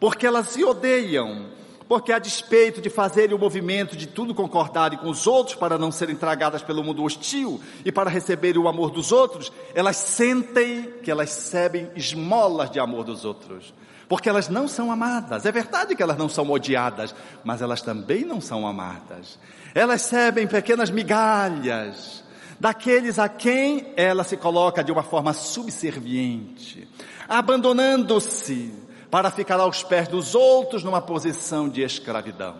porque 0.00 0.26
elas 0.26 0.48
se 0.48 0.64
odeiam, 0.64 1.46
porque 1.88 2.12
a 2.12 2.18
despeito 2.18 2.80
de 2.80 2.90
fazerem 2.90 3.34
o 3.34 3.38
movimento 3.38 3.96
de 3.96 4.06
tudo 4.08 4.34
concordarem 4.34 4.98
com 4.98 5.08
os 5.08 5.26
outros 5.26 5.54
para 5.54 5.78
não 5.78 5.92
serem 5.92 6.16
tragadas 6.16 6.62
pelo 6.62 6.82
mundo 6.82 7.04
hostil 7.04 7.60
e 7.84 7.92
para 7.92 8.10
receberem 8.10 8.60
o 8.60 8.66
amor 8.66 8.90
dos 8.90 9.12
outros, 9.12 9.52
elas 9.74 9.96
sentem 9.96 10.92
que 11.02 11.10
elas 11.10 11.28
recebem 11.28 11.88
esmolas 11.94 12.70
de 12.70 12.80
amor 12.80 13.04
dos 13.04 13.24
outros. 13.24 13.72
Porque 14.08 14.28
elas 14.28 14.48
não 14.48 14.68
são 14.68 14.90
amadas. 14.92 15.46
É 15.46 15.52
verdade 15.52 15.96
que 15.96 16.02
elas 16.02 16.16
não 16.16 16.28
são 16.28 16.48
odiadas, 16.50 17.14
mas 17.44 17.60
elas 17.60 17.82
também 17.82 18.24
não 18.24 18.40
são 18.40 18.66
amadas. 18.66 19.38
Elas 19.74 20.02
recebem 20.02 20.46
pequenas 20.46 20.90
migalhas 20.90 22.25
daqueles 22.58 23.18
a 23.18 23.28
quem 23.28 23.92
ela 23.96 24.24
se 24.24 24.36
coloca 24.36 24.82
de 24.82 24.92
uma 24.92 25.02
forma 25.02 25.32
subserviente, 25.32 26.88
abandonando-se 27.28 28.72
para 29.10 29.30
ficar 29.30 29.60
aos 29.60 29.82
pés 29.82 30.08
dos 30.08 30.34
outros 30.34 30.82
numa 30.82 31.00
posição 31.00 31.68
de 31.68 31.82
escravidão. 31.82 32.56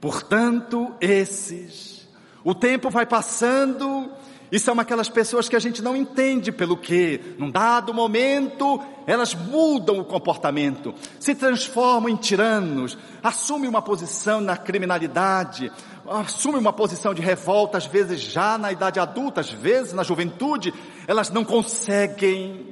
Portanto, 0.00 0.94
esses, 1.00 2.08
o 2.42 2.54
tempo 2.54 2.90
vai 2.90 3.06
passando 3.06 4.10
e 4.52 4.58
são 4.58 4.78
aquelas 4.78 5.08
pessoas 5.08 5.48
que 5.48 5.56
a 5.56 5.58
gente 5.58 5.80
não 5.80 5.96
entende 5.96 6.52
pelo 6.52 6.76
que, 6.76 7.18
num 7.38 7.50
dado 7.50 7.94
momento, 7.94 8.78
elas 9.06 9.34
mudam 9.34 9.98
o 9.98 10.04
comportamento, 10.04 10.94
se 11.18 11.34
transformam 11.34 12.10
em 12.10 12.16
tiranos, 12.16 12.98
assumem 13.22 13.66
uma 13.66 13.80
posição 13.80 14.42
na 14.42 14.54
criminalidade, 14.54 15.72
assumem 16.06 16.60
uma 16.60 16.72
posição 16.72 17.14
de 17.14 17.22
revolta, 17.22 17.78
às 17.78 17.86
vezes 17.86 18.20
já 18.20 18.58
na 18.58 18.70
idade 18.70 19.00
adulta, 19.00 19.40
às 19.40 19.48
vezes 19.48 19.94
na 19.94 20.02
juventude, 20.02 20.74
elas 21.06 21.30
não 21.30 21.46
conseguem 21.46 22.66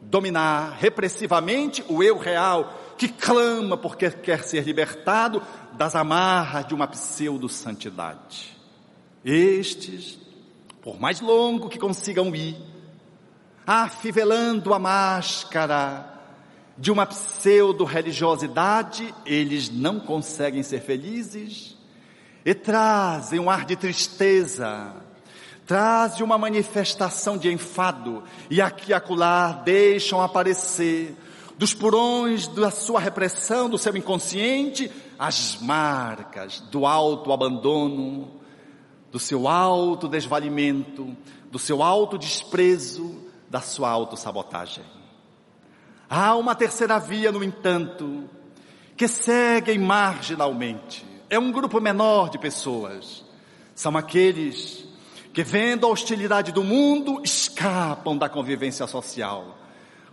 dominar 0.00 0.76
repressivamente 0.78 1.84
o 1.88 2.04
eu 2.04 2.18
real 2.18 2.72
que 2.96 3.08
clama 3.08 3.76
porque 3.76 4.12
quer 4.12 4.44
ser 4.44 4.62
libertado 4.62 5.42
das 5.72 5.96
amarras 5.96 6.68
de 6.68 6.72
uma 6.72 6.86
pseudo-santidade. 6.86 8.56
Estes, 9.24 10.24
por 10.86 10.98
mais 11.00 11.20
longo 11.20 11.68
que 11.68 11.80
consigam 11.80 12.32
ir, 12.32 12.56
afivelando 13.66 14.72
a 14.72 14.78
máscara 14.78 16.14
de 16.78 16.92
uma 16.92 17.04
pseudo-religiosidade, 17.04 19.12
eles 19.26 19.68
não 19.68 19.98
conseguem 19.98 20.62
ser 20.62 20.80
felizes 20.80 21.76
e 22.44 22.54
trazem 22.54 23.40
um 23.40 23.50
ar 23.50 23.64
de 23.64 23.74
tristeza, 23.74 24.94
traz 25.66 26.20
uma 26.20 26.38
manifestação 26.38 27.36
de 27.36 27.50
enfado 27.50 28.22
e 28.48 28.60
aqui 28.60 28.94
acolá 28.94 29.60
deixam 29.64 30.22
aparecer 30.22 31.16
dos 31.58 31.74
purões 31.74 32.46
da 32.46 32.70
sua 32.70 33.00
repressão, 33.00 33.68
do 33.68 33.76
seu 33.76 33.96
inconsciente, 33.96 34.88
as 35.18 35.58
marcas 35.60 36.60
do 36.60 36.86
alto 36.86 37.32
abandono, 37.32 38.35
do 39.16 39.20
seu 39.20 39.48
alto 39.48 40.08
desvalimento, 40.08 41.16
do 41.50 41.58
seu 41.58 41.82
alto 41.82 42.18
desprezo, 42.18 43.16
da 43.48 43.62
sua 43.62 43.88
autossabotagem. 43.88 44.84
Há 46.06 46.36
uma 46.36 46.54
terceira 46.54 46.98
via, 46.98 47.32
no 47.32 47.42
entanto, 47.42 48.28
que 48.94 49.08
seguem 49.08 49.78
marginalmente. 49.78 51.02
É 51.30 51.38
um 51.38 51.50
grupo 51.50 51.80
menor 51.80 52.28
de 52.28 52.38
pessoas. 52.38 53.24
São 53.74 53.96
aqueles 53.96 54.86
que 55.32 55.42
vendo 55.42 55.86
a 55.86 55.88
hostilidade 55.88 56.52
do 56.52 56.62
mundo, 56.62 57.22
escapam 57.24 58.18
da 58.18 58.28
convivência 58.28 58.86
social. 58.86 59.56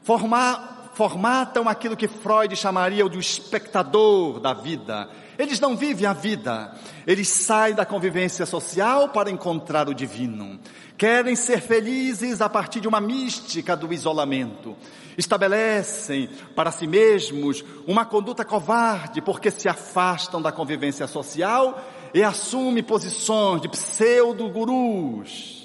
Formar, 0.01 0.91
formatam 0.93 1.67
aquilo 1.67 1.97
que 1.97 2.07
Freud 2.07 2.55
chamaria 2.55 3.09
de 3.09 3.19
espectador 3.19 4.39
da 4.39 4.53
vida. 4.53 5.09
Eles 5.43 5.59
não 5.59 5.75
vivem 5.75 6.05
a 6.05 6.13
vida, 6.13 6.73
eles 7.05 7.27
saem 7.27 7.75
da 7.75 7.85
convivência 7.85 8.45
social 8.45 9.09
para 9.09 9.29
encontrar 9.29 9.89
o 9.89 9.93
divino. 9.93 10.57
Querem 10.97 11.35
ser 11.35 11.59
felizes 11.59 12.39
a 12.39 12.47
partir 12.47 12.79
de 12.79 12.87
uma 12.87 13.01
mística 13.01 13.75
do 13.75 13.91
isolamento. 13.91 14.73
Estabelecem 15.17 16.29
para 16.55 16.71
si 16.71 16.87
mesmos 16.87 17.61
uma 17.85 18.05
conduta 18.05 18.45
covarde 18.45 19.21
porque 19.21 19.51
se 19.51 19.67
afastam 19.67 20.41
da 20.41 20.49
convivência 20.49 21.07
social 21.07 21.83
e 22.13 22.23
assume 22.23 22.81
posições 22.81 23.61
de 23.61 23.67
pseudo-gurus 23.67 25.61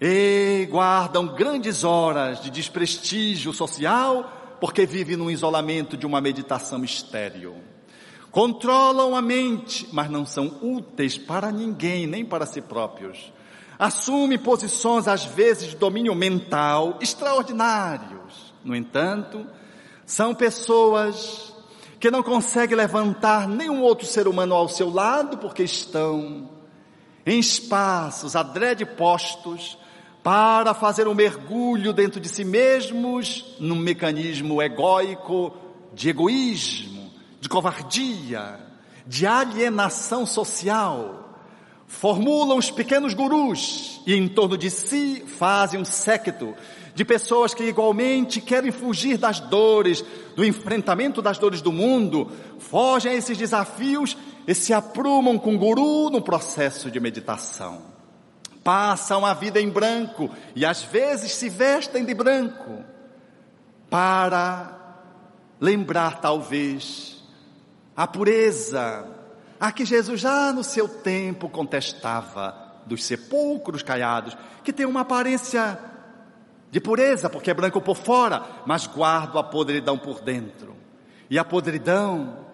e 0.00 0.68
guardam 0.70 1.26
grandes 1.26 1.82
horas 1.82 2.40
de 2.40 2.48
desprestígio 2.50 3.52
social 3.52 4.56
porque 4.60 4.86
vive 4.86 5.16
num 5.16 5.30
isolamento 5.30 5.96
de 5.96 6.06
uma 6.06 6.20
meditação 6.20 6.84
estéril. 6.84 7.56
Controlam 8.36 9.16
a 9.16 9.22
mente, 9.22 9.88
mas 9.90 10.10
não 10.10 10.26
são 10.26 10.58
úteis 10.60 11.16
para 11.16 11.50
ninguém, 11.50 12.06
nem 12.06 12.22
para 12.22 12.44
si 12.44 12.60
próprios. 12.60 13.32
Assumem 13.78 14.38
posições, 14.38 15.08
às 15.08 15.24
vezes, 15.24 15.70
de 15.70 15.76
domínio 15.76 16.14
mental 16.14 16.98
extraordinários. 17.00 18.52
No 18.62 18.76
entanto, 18.76 19.46
são 20.04 20.34
pessoas 20.34 21.54
que 21.98 22.10
não 22.10 22.22
conseguem 22.22 22.76
levantar 22.76 23.48
nenhum 23.48 23.80
outro 23.80 24.06
ser 24.06 24.28
humano 24.28 24.54
ao 24.54 24.68
seu 24.68 24.90
lado 24.90 25.38
porque 25.38 25.62
estão 25.62 26.50
em 27.24 27.38
espaços 27.38 28.36
adrede 28.36 28.84
postos 28.84 29.78
para 30.22 30.74
fazer 30.74 31.08
um 31.08 31.14
mergulho 31.14 31.90
dentro 31.90 32.20
de 32.20 32.28
si 32.28 32.44
mesmos 32.44 33.56
num 33.58 33.76
mecanismo 33.76 34.60
egóico 34.60 35.54
de 35.94 36.10
egoísmo, 36.10 36.95
de 37.46 37.48
covardia, 37.48 38.58
de 39.06 39.24
alienação 39.24 40.26
social. 40.26 41.38
Formulam 41.86 42.58
os 42.58 42.72
pequenos 42.72 43.14
gurus 43.14 44.00
e 44.04 44.14
em 44.14 44.26
torno 44.26 44.58
de 44.58 44.68
si 44.68 45.22
fazem 45.38 45.80
um 45.80 45.84
séquito 45.84 46.52
de 46.92 47.04
pessoas 47.04 47.54
que 47.54 47.62
igualmente 47.62 48.40
querem 48.40 48.72
fugir 48.72 49.16
das 49.16 49.38
dores, 49.38 50.04
do 50.34 50.44
enfrentamento 50.44 51.22
das 51.22 51.38
dores 51.38 51.62
do 51.62 51.70
mundo, 51.70 52.32
fogem 52.58 53.12
a 53.12 53.14
esses 53.14 53.38
desafios 53.38 54.16
e 54.44 54.52
se 54.52 54.72
aprumam 54.72 55.38
com 55.38 55.54
o 55.54 55.58
guru 55.58 56.10
no 56.10 56.20
processo 56.20 56.90
de 56.90 56.98
meditação 56.98 57.94
passam 58.64 59.24
a 59.24 59.32
vida 59.32 59.60
em 59.60 59.70
branco 59.70 60.28
e 60.56 60.66
às 60.66 60.82
vezes 60.82 61.30
se 61.36 61.48
vestem 61.48 62.04
de 62.04 62.12
branco 62.12 62.82
para 63.88 64.76
lembrar 65.60 66.20
talvez 66.20 67.15
a 67.96 68.06
pureza 68.06 69.16
a 69.58 69.72
que 69.72 69.84
Jesus 69.84 70.20
já 70.20 70.52
no 70.52 70.62
seu 70.62 70.86
tempo 70.86 71.48
contestava 71.48 72.54
dos 72.84 73.04
sepulcros 73.04 73.82
caiados, 73.82 74.36
que 74.62 74.72
tem 74.72 74.86
uma 74.86 75.00
aparência 75.00 75.78
de 76.70 76.80
pureza, 76.80 77.30
porque 77.30 77.50
é 77.50 77.54
branco 77.54 77.80
por 77.80 77.96
fora, 77.96 78.42
mas 78.66 78.86
guarda 78.86 79.40
a 79.40 79.42
podridão 79.42 79.98
por 79.98 80.20
dentro. 80.20 80.76
E 81.30 81.38
a 81.38 81.44
podridão 81.44 82.46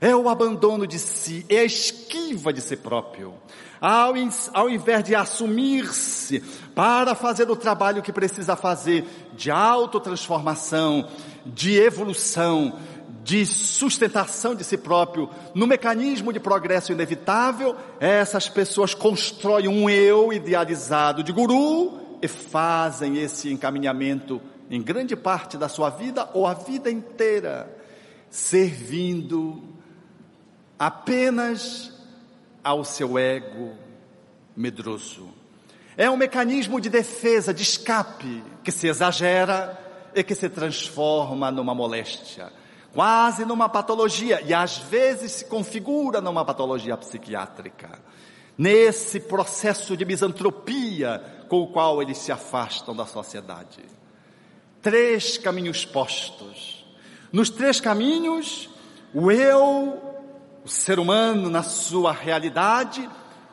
é 0.00 0.14
o 0.14 0.28
abandono 0.28 0.86
de 0.86 0.98
si, 0.98 1.44
é 1.48 1.58
a 1.58 1.64
esquiva 1.64 2.52
de 2.52 2.60
si 2.60 2.76
próprio. 2.76 3.34
Ao, 3.80 4.14
ao 4.54 4.70
invés 4.70 5.04
de 5.04 5.14
assumir-se 5.14 6.40
para 6.74 7.14
fazer 7.14 7.50
o 7.50 7.56
trabalho 7.56 8.02
que 8.02 8.12
precisa 8.12 8.56
fazer 8.56 9.04
de 9.34 9.50
autotransformação, 9.50 11.08
de 11.44 11.76
evolução, 11.78 12.78
de 13.26 13.44
sustentação 13.44 14.54
de 14.54 14.62
si 14.62 14.78
próprio, 14.78 15.28
no 15.52 15.66
mecanismo 15.66 16.32
de 16.32 16.38
progresso 16.38 16.92
inevitável, 16.92 17.74
essas 17.98 18.48
pessoas 18.48 18.94
constroem 18.94 19.66
um 19.66 19.90
eu 19.90 20.32
idealizado 20.32 21.24
de 21.24 21.32
guru 21.32 22.18
e 22.22 22.28
fazem 22.28 23.18
esse 23.18 23.50
encaminhamento 23.50 24.40
em 24.70 24.80
grande 24.80 25.16
parte 25.16 25.58
da 25.58 25.68
sua 25.68 25.90
vida 25.90 26.30
ou 26.34 26.46
a 26.46 26.54
vida 26.54 26.88
inteira, 26.88 27.68
servindo 28.30 29.60
apenas 30.78 31.92
ao 32.62 32.84
seu 32.84 33.18
ego 33.18 33.72
medroso. 34.56 35.26
É 35.96 36.08
um 36.08 36.16
mecanismo 36.16 36.80
de 36.80 36.88
defesa, 36.88 37.52
de 37.52 37.64
escape, 37.64 38.40
que 38.62 38.70
se 38.70 38.86
exagera 38.86 39.76
e 40.14 40.22
que 40.22 40.34
se 40.36 40.48
transforma 40.48 41.50
numa 41.50 41.74
moléstia, 41.74 42.52
quase 42.96 43.44
numa 43.44 43.68
patologia, 43.68 44.40
e 44.40 44.54
às 44.54 44.78
vezes 44.78 45.30
se 45.30 45.44
configura 45.44 46.18
numa 46.18 46.46
patologia 46.46 46.96
psiquiátrica. 46.96 47.98
Nesse 48.56 49.20
processo 49.20 49.94
de 49.94 50.06
misantropia 50.06 51.22
com 51.46 51.60
o 51.60 51.66
qual 51.66 52.00
eles 52.00 52.16
se 52.16 52.32
afastam 52.32 52.96
da 52.96 53.04
sociedade. 53.04 53.84
Três 54.80 55.36
caminhos 55.36 55.84
postos. 55.84 56.86
Nos 57.30 57.50
três 57.50 57.82
caminhos, 57.82 58.70
o 59.12 59.30
eu 59.30 60.00
o 60.64 60.68
ser 60.68 60.98
humano 60.98 61.50
na 61.50 61.62
sua 61.62 62.12
realidade, 62.12 63.06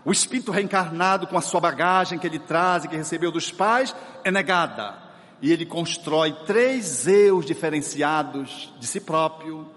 o 0.05 0.11
espírito 0.13 0.53
reencarnado 0.53 1.27
com 1.27 1.37
a 1.37 1.41
sua 1.41 1.59
bagagem 1.59 2.17
que 2.17 2.25
ele 2.25 2.39
traz 2.39 2.85
e 2.85 2.87
que 2.87 2.95
recebeu 2.95 3.29
dos 3.29 3.51
pais, 3.51 3.93
é 4.23 4.31
negada. 4.31 5.02
E 5.43 5.51
ele 5.51 5.65
constrói 5.65 6.31
três 6.47 7.05
eus 7.05 7.45
diferenciados 7.45 8.73
de 8.79 8.87
si 8.87 9.01
próprio, 9.01 9.67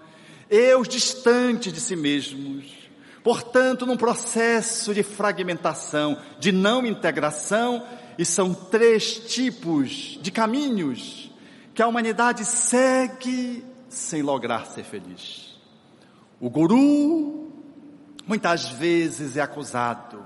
eus 0.49 0.87
distantes 0.87 1.73
de 1.73 1.81
si 1.81 1.93
mesmos. 1.93 2.71
Portanto, 3.21 3.85
num 3.85 3.97
processo 3.97 4.93
de 4.93 5.03
fragmentação, 5.03 6.17
de 6.39 6.53
não 6.53 6.85
integração, 6.85 7.85
e 8.17 8.23
são 8.23 8.53
três 8.53 9.15
tipos 9.27 10.17
de 10.21 10.31
caminhos 10.31 11.29
que 11.75 11.81
a 11.81 11.87
humanidade 11.87 12.45
segue 12.45 13.61
sem 13.89 14.21
lograr 14.21 14.67
ser 14.67 14.85
feliz. 14.85 15.59
O 16.39 16.49
guru 16.49 17.51
muitas 18.25 18.69
vezes 18.69 19.35
é 19.35 19.41
acusado, 19.41 20.23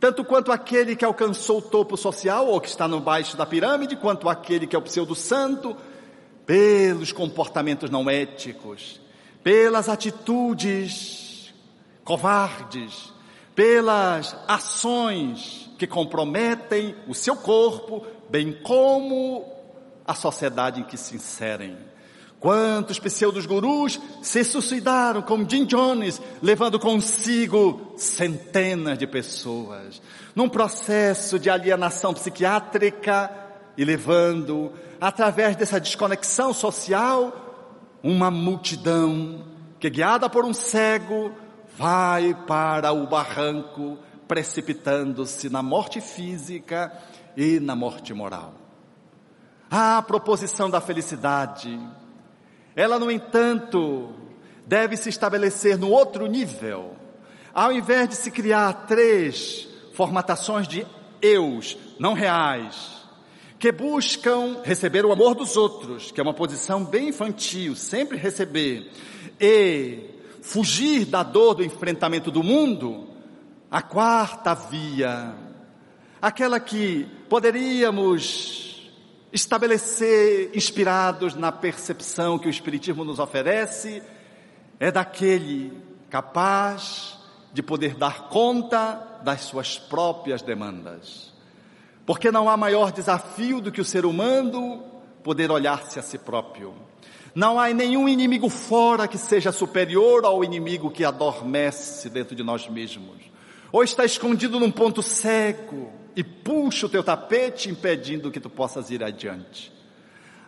tanto 0.00 0.24
quanto 0.24 0.52
aquele 0.52 0.94
que 0.94 1.04
alcançou 1.04 1.58
o 1.58 1.62
topo 1.62 1.96
social 1.96 2.46
ou 2.46 2.60
que 2.60 2.68
está 2.68 2.86
no 2.86 3.00
baixo 3.00 3.36
da 3.36 3.44
pirâmide, 3.44 3.96
quanto 3.96 4.28
aquele 4.28 4.66
que 4.66 4.76
é 4.76 4.78
o 4.78 4.82
pseudo-santo, 4.82 5.76
pelos 6.46 7.12
comportamentos 7.12 7.90
não 7.90 8.08
éticos, 8.08 9.00
pelas 9.42 9.88
atitudes 9.88 11.52
covardes, 12.04 13.12
pelas 13.54 14.36
ações 14.46 15.68
que 15.76 15.86
comprometem 15.86 16.94
o 17.06 17.14
seu 17.14 17.36
corpo, 17.36 18.06
bem 18.30 18.52
como 18.52 19.44
a 20.06 20.14
sociedade 20.14 20.80
em 20.80 20.84
que 20.84 20.96
se 20.96 21.16
inserem. 21.16 21.76
Quantos 22.40 23.00
pseudos 23.00 23.46
gurus 23.46 24.00
se 24.22 24.44
suicidaram 24.44 25.22
como 25.22 25.48
Jim 25.48 25.64
Jones, 25.64 26.22
levando 26.40 26.78
consigo 26.78 27.94
centenas 27.96 28.96
de 28.96 29.08
pessoas, 29.08 30.00
num 30.36 30.48
processo 30.48 31.36
de 31.36 31.50
alienação 31.50 32.14
psiquiátrica 32.14 33.28
e 33.76 33.84
levando, 33.84 34.72
através 35.00 35.56
dessa 35.56 35.80
desconexão 35.80 36.52
social, 36.52 37.98
uma 38.04 38.30
multidão 38.30 39.44
que, 39.80 39.90
guiada 39.90 40.30
por 40.30 40.44
um 40.44 40.54
cego, 40.54 41.32
vai 41.76 42.34
para 42.46 42.92
o 42.92 43.06
barranco, 43.06 43.98
precipitando-se 44.28 45.48
na 45.48 45.62
morte 45.62 46.00
física 46.00 46.92
e 47.36 47.58
na 47.58 47.74
morte 47.74 48.14
moral. 48.14 48.54
A 49.70 50.00
proposição 50.02 50.70
da 50.70 50.80
felicidade, 50.80 51.78
ela, 52.78 52.96
no 52.96 53.10
entanto, 53.10 54.10
deve 54.64 54.96
se 54.96 55.08
estabelecer 55.08 55.76
no 55.76 55.90
outro 55.90 56.28
nível. 56.28 56.94
Ao 57.52 57.72
invés 57.72 58.08
de 58.08 58.14
se 58.14 58.30
criar 58.30 58.86
três 58.86 59.66
formatações 59.94 60.68
de 60.68 60.86
eus 61.20 61.76
não 61.98 62.12
reais, 62.12 62.98
que 63.58 63.72
buscam 63.72 64.58
receber 64.62 65.04
o 65.04 65.10
amor 65.10 65.34
dos 65.34 65.56
outros, 65.56 66.12
que 66.12 66.20
é 66.20 66.22
uma 66.22 66.32
posição 66.32 66.84
bem 66.84 67.08
infantil, 67.08 67.74
sempre 67.74 68.16
receber, 68.16 68.88
e 69.40 69.98
fugir 70.40 71.04
da 71.04 71.24
dor 71.24 71.54
do 71.54 71.64
enfrentamento 71.64 72.30
do 72.30 72.44
mundo, 72.44 73.08
a 73.68 73.82
quarta 73.82 74.54
via, 74.54 75.34
aquela 76.22 76.60
que 76.60 77.08
poderíamos 77.28 78.67
estabelecer, 79.32 80.50
inspirados 80.54 81.34
na 81.34 81.52
percepção 81.52 82.38
que 82.38 82.48
o 82.48 82.50
Espiritismo 82.50 83.04
nos 83.04 83.18
oferece, 83.18 84.02
é 84.80 84.90
daquele 84.90 85.72
capaz 86.08 87.18
de 87.52 87.62
poder 87.62 87.94
dar 87.94 88.28
conta 88.28 89.20
das 89.22 89.42
suas 89.42 89.78
próprias 89.78 90.42
demandas. 90.42 91.32
Porque 92.06 92.30
não 92.30 92.48
há 92.48 92.56
maior 92.56 92.92
desafio 92.92 93.60
do 93.60 93.70
que 93.70 93.80
o 93.80 93.84
ser 93.84 94.06
humano 94.06 94.82
poder 95.22 95.50
olhar-se 95.50 95.98
a 95.98 96.02
si 96.02 96.16
próprio. 96.16 96.74
Não 97.34 97.60
há 97.60 97.68
nenhum 97.68 98.08
inimigo 98.08 98.48
fora 98.48 99.06
que 99.06 99.18
seja 99.18 99.52
superior 99.52 100.24
ao 100.24 100.42
inimigo 100.42 100.90
que 100.90 101.04
adormece 101.04 102.08
dentro 102.08 102.34
de 102.34 102.42
nós 102.42 102.68
mesmos. 102.68 103.18
Ou 103.70 103.84
está 103.84 104.04
escondido 104.04 104.58
num 104.58 104.70
ponto 104.70 105.02
cego, 105.02 105.92
e 106.16 106.24
puxa 106.24 106.86
o 106.86 106.88
teu 106.88 107.02
tapete 107.02 107.70
impedindo 107.70 108.30
que 108.30 108.40
tu 108.40 108.50
possas 108.50 108.90
ir 108.90 109.02
adiante. 109.02 109.72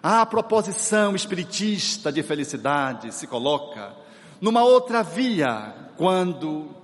A 0.02 0.24
proposição 0.24 1.14
espiritista 1.14 2.10
de 2.10 2.22
felicidade 2.22 3.12
se 3.14 3.26
coloca 3.26 3.92
numa 4.40 4.64
outra 4.64 5.02
via 5.02 5.74
quando 5.96 6.74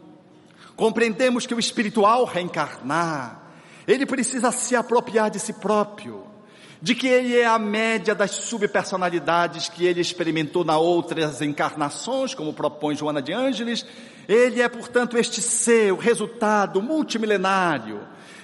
compreendemos 0.76 1.46
que 1.46 1.54
o 1.54 1.58
espiritual 1.58 2.24
reencarnar, 2.24 3.42
ele 3.88 4.04
precisa 4.04 4.52
se 4.52 4.76
apropriar 4.76 5.30
de 5.30 5.38
si 5.38 5.54
próprio. 5.54 6.26
de 6.80 6.94
que 6.94 7.06
ele 7.06 7.36
é 7.36 7.46
a 7.46 7.58
média 7.58 8.14
das 8.14 8.32
subpersonalidades 8.32 9.68
que 9.68 9.84
ele 9.84 10.00
experimentou 10.00 10.64
nas 10.64 10.76
outras 10.76 11.40
encarnações, 11.40 12.34
como 12.34 12.52
propõe 12.52 12.94
Joana 12.94 13.22
de 13.22 13.32
Ângeles. 13.32 13.86
Ele 14.28 14.60
é, 14.60 14.68
portanto, 14.68 15.16
este 15.16 15.40
ser, 15.40 15.92
o 15.92 15.96
resultado 15.96 16.82
multimilenário, 16.82 18.00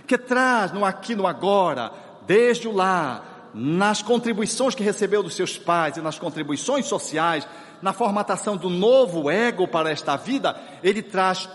que 0.07 0.19
traz 0.19 0.73
no 0.73 0.85
aqui 0.85 1.15
no 1.15 1.27
agora, 1.27 1.93
desde 2.27 2.69
o 2.69 2.73
lar, 2.73 3.51
nas 3.55 4.03
contribuições 4.03 4.75
que 4.75 4.83
recebeu 4.83 5.23
dos 5.23 5.35
seus 5.35 5.59
pais 5.59 5.97
e 5.97 6.01
nas 6.01 6.19
contribuições 6.19 6.87
sociais, 6.87 7.47
na 7.81 7.93
formatação 7.93 8.57
do 8.57 8.71
novo 8.71 9.31
ego 9.31 9.67
para 9.69 9.91
esta 9.91 10.17
vida, 10.17 10.59
ele 10.83 11.03
traz 11.03 11.49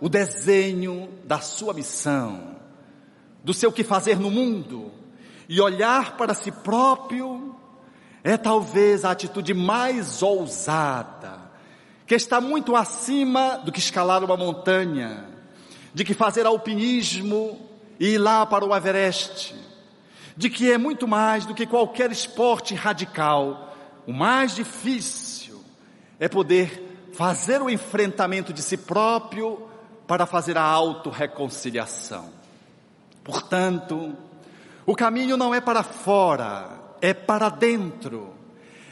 o 0.00 0.08
desenho 0.08 1.08
da 1.24 1.40
sua 1.40 1.72
missão, 1.72 2.56
do 3.42 3.54
seu 3.54 3.72
que 3.72 3.84
fazer 3.84 4.18
no 4.18 4.30
mundo, 4.30 4.92
e 5.48 5.60
olhar 5.60 6.16
para 6.16 6.34
si 6.34 6.52
próprio 6.52 7.56
é 8.22 8.36
talvez 8.36 9.04
a 9.04 9.12
atitude 9.12 9.54
mais 9.54 10.22
ousada, 10.22 11.38
que 12.06 12.14
está 12.14 12.40
muito 12.40 12.76
acima 12.76 13.58
do 13.58 13.72
que 13.72 13.78
escalar 13.78 14.22
uma 14.22 14.36
montanha, 14.36 15.24
de 15.94 16.04
que 16.04 16.14
fazer 16.14 16.44
alpinismo 16.46 17.67
e 17.98 18.10
ir 18.14 18.18
lá 18.18 18.46
para 18.46 18.64
o 18.64 18.74
Everest, 18.74 19.54
de 20.36 20.48
que 20.48 20.70
é 20.70 20.78
muito 20.78 21.08
mais 21.08 21.44
do 21.44 21.54
que 21.54 21.66
qualquer 21.66 22.10
esporte 22.12 22.74
radical. 22.74 23.74
O 24.06 24.12
mais 24.12 24.54
difícil 24.54 25.62
é 26.18 26.28
poder 26.28 27.10
fazer 27.12 27.60
o 27.60 27.68
enfrentamento 27.68 28.52
de 28.52 28.62
si 28.62 28.76
próprio 28.76 29.68
para 30.06 30.26
fazer 30.26 30.56
a 30.56 30.62
autorreconciliação. 30.62 32.30
Portanto, 33.24 34.14
o 34.86 34.94
caminho 34.94 35.36
não 35.36 35.54
é 35.54 35.60
para 35.60 35.82
fora, 35.82 36.70
é 37.00 37.12
para 37.12 37.48
dentro. 37.48 38.32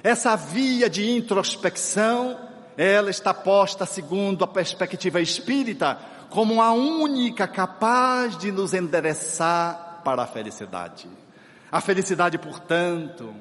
Essa 0.02 0.36
via 0.36 0.90
de 0.90 1.10
introspecção, 1.10 2.38
ela 2.76 3.10
está 3.10 3.32
posta 3.32 3.86
segundo 3.86 4.44
a 4.44 4.46
perspectiva 4.46 5.20
espírita 5.20 5.98
como 6.28 6.60
a 6.60 6.72
única 6.72 7.46
capaz 7.46 8.36
de 8.36 8.52
nos 8.52 8.74
endereçar 8.74 10.00
para 10.04 10.22
a 10.22 10.26
felicidade. 10.26 11.08
A 11.70 11.80
felicidade, 11.80 12.38
portanto, 12.38 13.34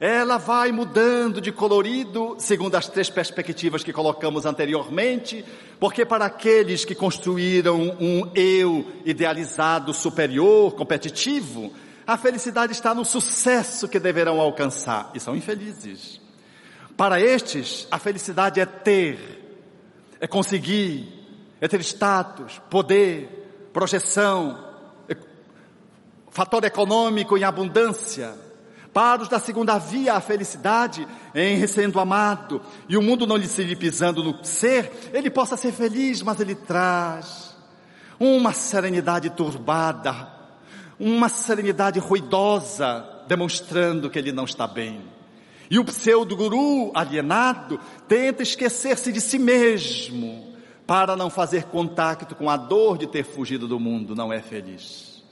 ela 0.00 0.36
vai 0.36 0.70
mudando 0.70 1.40
de 1.40 1.50
colorido 1.50 2.36
segundo 2.38 2.76
as 2.76 2.88
três 2.88 3.10
perspectivas 3.10 3.82
que 3.82 3.92
colocamos 3.92 4.46
anteriormente, 4.46 5.44
porque 5.80 6.04
para 6.04 6.26
aqueles 6.26 6.84
que 6.84 6.94
construíram 6.94 7.96
um 8.00 8.30
eu 8.34 8.86
idealizado 9.04 9.92
superior, 9.92 10.74
competitivo, 10.74 11.72
a 12.06 12.16
felicidade 12.16 12.72
está 12.72 12.94
no 12.94 13.04
sucesso 13.04 13.88
que 13.88 13.98
deverão 13.98 14.40
alcançar 14.40 15.10
e 15.14 15.20
são 15.20 15.34
infelizes. 15.34 16.20
Para 16.98 17.20
estes, 17.20 17.86
a 17.92 17.98
felicidade 18.00 18.58
é 18.58 18.66
ter, 18.66 19.70
é 20.20 20.26
conseguir, 20.26 21.08
é 21.60 21.68
ter 21.68 21.80
status, 21.80 22.60
poder, 22.68 23.70
projeção, 23.72 24.66
fator 26.28 26.64
econômico 26.64 27.38
em 27.38 27.44
abundância, 27.44 28.34
para 28.92 29.22
os 29.22 29.28
da 29.28 29.38
segunda 29.38 29.78
via, 29.78 30.14
a 30.14 30.20
felicidade 30.20 31.06
em 31.32 31.64
sendo 31.68 32.00
amado 32.00 32.60
e 32.88 32.96
o 32.96 33.02
mundo 33.02 33.28
não 33.28 33.36
lhe 33.36 33.46
se 33.46 33.76
pisando 33.76 34.24
no 34.24 34.44
ser, 34.44 35.10
ele 35.12 35.30
possa 35.30 35.56
ser 35.56 35.70
feliz, 35.70 36.20
mas 36.20 36.40
ele 36.40 36.56
traz 36.56 37.56
uma 38.18 38.52
serenidade 38.52 39.30
turbada, 39.30 40.32
uma 40.98 41.28
serenidade 41.28 42.00
ruidosa, 42.00 43.06
demonstrando 43.28 44.10
que 44.10 44.18
ele 44.18 44.32
não 44.32 44.46
está 44.46 44.66
bem. 44.66 45.16
E 45.70 45.78
o 45.78 45.84
pseudo-guru 45.84 46.90
alienado 46.94 47.78
tenta 48.06 48.42
esquecer-se 48.42 49.12
de 49.12 49.20
si 49.20 49.38
mesmo 49.38 50.54
para 50.86 51.14
não 51.14 51.28
fazer 51.28 51.64
contato 51.64 52.34
com 52.34 52.48
a 52.48 52.56
dor 52.56 52.96
de 52.96 53.06
ter 53.06 53.24
fugido 53.24 53.68
do 53.68 53.78
mundo, 53.78 54.16
não 54.16 54.32
é 54.32 54.40
feliz. 54.40 55.22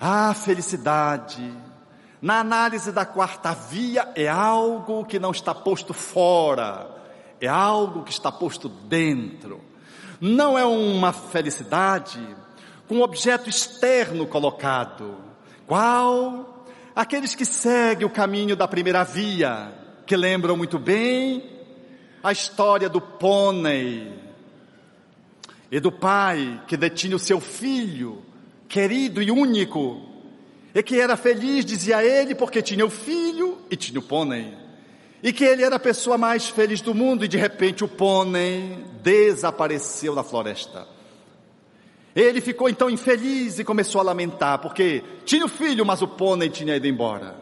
A 0.00 0.32
felicidade 0.32 1.52
na 2.20 2.40
análise 2.40 2.90
da 2.92 3.04
quarta 3.04 3.52
via, 3.52 4.10
é 4.14 4.26
algo 4.26 5.04
que 5.04 5.18
não 5.18 5.30
está 5.30 5.54
posto 5.54 5.92
fora, 5.92 6.90
é 7.40 7.46
algo 7.46 8.02
que 8.02 8.10
está 8.10 8.32
posto 8.32 8.68
dentro. 8.68 9.60
Não 10.20 10.58
é 10.58 10.64
uma 10.64 11.12
felicidade 11.12 12.18
com 12.88 12.96
um 12.96 13.02
objeto 13.02 13.50
externo 13.50 14.26
colocado. 14.26 15.16
Qual? 15.66 16.55
Aqueles 16.96 17.34
que 17.34 17.44
seguem 17.44 18.06
o 18.06 18.10
caminho 18.10 18.56
da 18.56 18.66
primeira 18.66 19.04
via, 19.04 19.70
que 20.06 20.16
lembram 20.16 20.56
muito 20.56 20.78
bem 20.78 21.44
a 22.24 22.32
história 22.32 22.88
do 22.88 23.02
pônei 23.02 24.10
e 25.70 25.78
do 25.78 25.92
pai 25.92 26.58
que 26.66 26.74
detinha 26.74 27.14
o 27.14 27.18
seu 27.18 27.38
filho, 27.38 28.22
querido 28.66 29.22
e 29.22 29.30
único, 29.30 30.00
e 30.74 30.82
que 30.82 30.98
era 30.98 31.18
feliz, 31.18 31.66
dizia 31.66 32.02
ele, 32.02 32.34
porque 32.34 32.62
tinha 32.62 32.86
o 32.86 32.88
filho 32.88 33.58
e 33.70 33.76
tinha 33.76 33.98
o 33.98 34.02
pônei. 34.02 34.54
E 35.22 35.34
que 35.34 35.44
ele 35.44 35.64
era 35.64 35.76
a 35.76 35.80
pessoa 35.80 36.16
mais 36.16 36.48
feliz 36.48 36.80
do 36.80 36.94
mundo 36.94 37.26
e 37.26 37.28
de 37.28 37.36
repente 37.36 37.84
o 37.84 37.88
pônei 37.88 38.82
desapareceu 39.02 40.14
na 40.14 40.24
floresta. 40.24 40.95
Ele 42.16 42.40
ficou 42.40 42.66
então 42.66 42.88
infeliz 42.88 43.58
e 43.58 43.64
começou 43.64 44.00
a 44.00 44.04
lamentar, 44.04 44.58
porque 44.58 45.04
tinha 45.26 45.44
o 45.44 45.48
filho, 45.48 45.84
mas 45.84 46.00
o 46.00 46.08
pônei 46.08 46.48
tinha 46.48 46.74
ido 46.74 46.86
embora. 46.86 47.36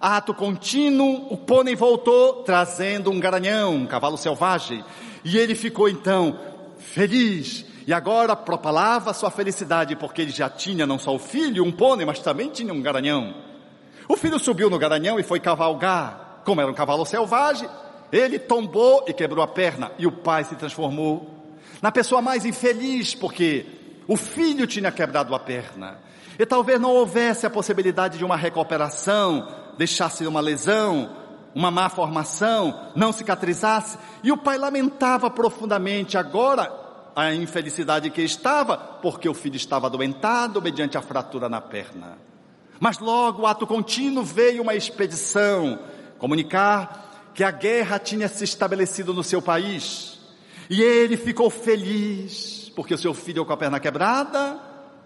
Ato 0.00 0.34
contínuo, 0.34 1.28
o 1.30 1.36
pônei 1.36 1.76
voltou 1.76 2.42
trazendo 2.42 3.08
um 3.08 3.20
garanhão, 3.20 3.76
um 3.76 3.86
cavalo 3.86 4.16
selvagem, 4.16 4.84
e 5.24 5.38
ele 5.38 5.54
ficou 5.54 5.88
então 5.88 6.36
feliz 6.76 7.64
e 7.86 7.92
agora 7.92 8.34
propalava 8.34 9.14
sua 9.14 9.30
felicidade, 9.30 9.94
porque 9.94 10.22
ele 10.22 10.32
já 10.32 10.50
tinha 10.50 10.88
não 10.88 10.98
só 10.98 11.14
o 11.14 11.18
filho, 11.18 11.64
um 11.64 11.70
pônei, 11.70 12.04
mas 12.04 12.18
também 12.18 12.48
tinha 12.50 12.74
um 12.74 12.82
garanhão. 12.82 13.32
O 14.08 14.16
filho 14.16 14.40
subiu 14.40 14.68
no 14.68 14.78
garanhão 14.78 15.20
e 15.20 15.22
foi 15.22 15.38
cavalgar. 15.38 16.42
Como 16.44 16.60
era 16.60 16.68
um 16.68 16.74
cavalo 16.74 17.06
selvagem, 17.06 17.68
ele 18.10 18.40
tombou 18.40 19.04
e 19.06 19.12
quebrou 19.12 19.44
a 19.44 19.46
perna. 19.46 19.92
E 20.00 20.06
o 20.06 20.10
pai 20.10 20.42
se 20.42 20.56
transformou 20.56 21.30
na 21.80 21.92
pessoa 21.92 22.20
mais 22.20 22.44
infeliz, 22.44 23.14
porque 23.14 23.66
o 24.10 24.16
filho 24.16 24.66
tinha 24.66 24.90
quebrado 24.90 25.32
a 25.36 25.38
perna. 25.38 25.98
E 26.36 26.44
talvez 26.44 26.80
não 26.80 26.90
houvesse 26.90 27.46
a 27.46 27.50
possibilidade 27.50 28.18
de 28.18 28.24
uma 28.24 28.36
recuperação, 28.36 29.46
deixasse 29.78 30.26
uma 30.26 30.40
lesão, 30.40 31.14
uma 31.54 31.70
má 31.70 31.88
formação, 31.88 32.90
não 32.96 33.12
cicatrizasse. 33.12 33.96
E 34.24 34.32
o 34.32 34.36
pai 34.36 34.58
lamentava 34.58 35.30
profundamente. 35.30 36.18
Agora 36.18 36.72
a 37.14 37.32
infelicidade 37.32 38.10
que 38.10 38.20
estava, 38.20 38.76
porque 38.76 39.28
o 39.28 39.34
filho 39.34 39.54
estava 39.54 39.86
adoentado 39.86 40.60
mediante 40.60 40.98
a 40.98 41.02
fratura 41.02 41.48
na 41.48 41.60
perna. 41.60 42.18
Mas 42.80 42.98
logo, 42.98 43.46
ato 43.46 43.64
contínuo, 43.64 44.24
veio 44.24 44.62
uma 44.62 44.74
expedição 44.74 45.78
comunicar 46.18 47.30
que 47.32 47.44
a 47.44 47.52
guerra 47.52 48.00
tinha 48.00 48.26
se 48.26 48.42
estabelecido 48.42 49.14
no 49.14 49.22
seu 49.22 49.40
país. 49.40 50.18
E 50.68 50.82
ele 50.82 51.16
ficou 51.16 51.48
feliz, 51.48 52.69
porque 52.80 52.96
seu 52.96 53.12
filho 53.12 53.44
com 53.44 53.52
a 53.52 53.58
perna 53.58 53.78
quebrada 53.78 54.58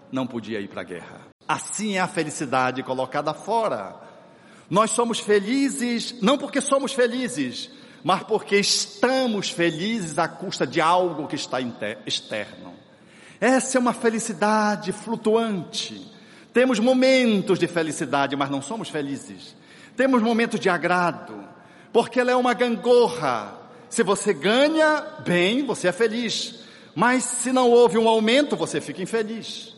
não 0.09 0.25
podia 0.25 0.61
ir 0.61 0.69
para 0.69 0.79
a 0.79 0.85
guerra. 0.85 1.27
Assim 1.45 1.97
é 1.97 1.99
a 1.99 2.07
felicidade 2.07 2.81
colocada 2.83 3.33
fora. 3.33 3.97
Nós 4.69 4.91
somos 4.91 5.19
felizes 5.19 6.21
não 6.21 6.37
porque 6.37 6.61
somos 6.61 6.93
felizes, 6.93 7.69
mas 8.01 8.23
porque 8.23 8.55
estamos 8.57 9.49
felizes 9.49 10.17
à 10.17 10.25
custa 10.25 10.65
de 10.65 10.79
algo 10.79 11.27
que 11.27 11.35
está 11.35 11.57
externo. 12.05 12.75
Essa 13.41 13.77
é 13.77 13.81
uma 13.81 13.91
felicidade 13.91 14.93
flutuante. 14.93 16.09
Temos 16.53 16.79
momentos 16.79 17.59
de 17.59 17.67
felicidade, 17.67 18.37
mas 18.37 18.49
não 18.49 18.61
somos 18.61 18.87
felizes. 18.87 19.53
Temos 19.97 20.21
momentos 20.21 20.61
de 20.61 20.69
agrado, 20.69 21.43
porque 21.91 22.21
ela 22.21 22.31
é 22.31 22.35
uma 22.37 22.53
gangorra. 22.53 23.53
Se 23.89 24.01
você 24.01 24.33
ganha 24.33 25.01
bem, 25.25 25.65
você 25.65 25.89
é 25.89 25.91
feliz. 25.91 26.63
Mas 26.95 27.25
se 27.25 27.51
não 27.51 27.69
houve 27.69 27.97
um 27.97 28.07
aumento, 28.07 28.55
você 28.55 28.79
fica 28.79 29.03
infeliz. 29.03 29.75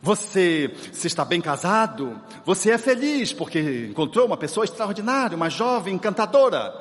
Você, 0.00 0.70
se 0.92 1.06
está 1.06 1.24
bem 1.24 1.40
casado, 1.40 2.20
você 2.44 2.72
é 2.72 2.78
feliz 2.78 3.32
porque 3.32 3.88
encontrou 3.90 4.26
uma 4.26 4.36
pessoa 4.36 4.64
extraordinária, 4.64 5.36
uma 5.36 5.50
jovem 5.50 5.94
encantadora. 5.94 6.74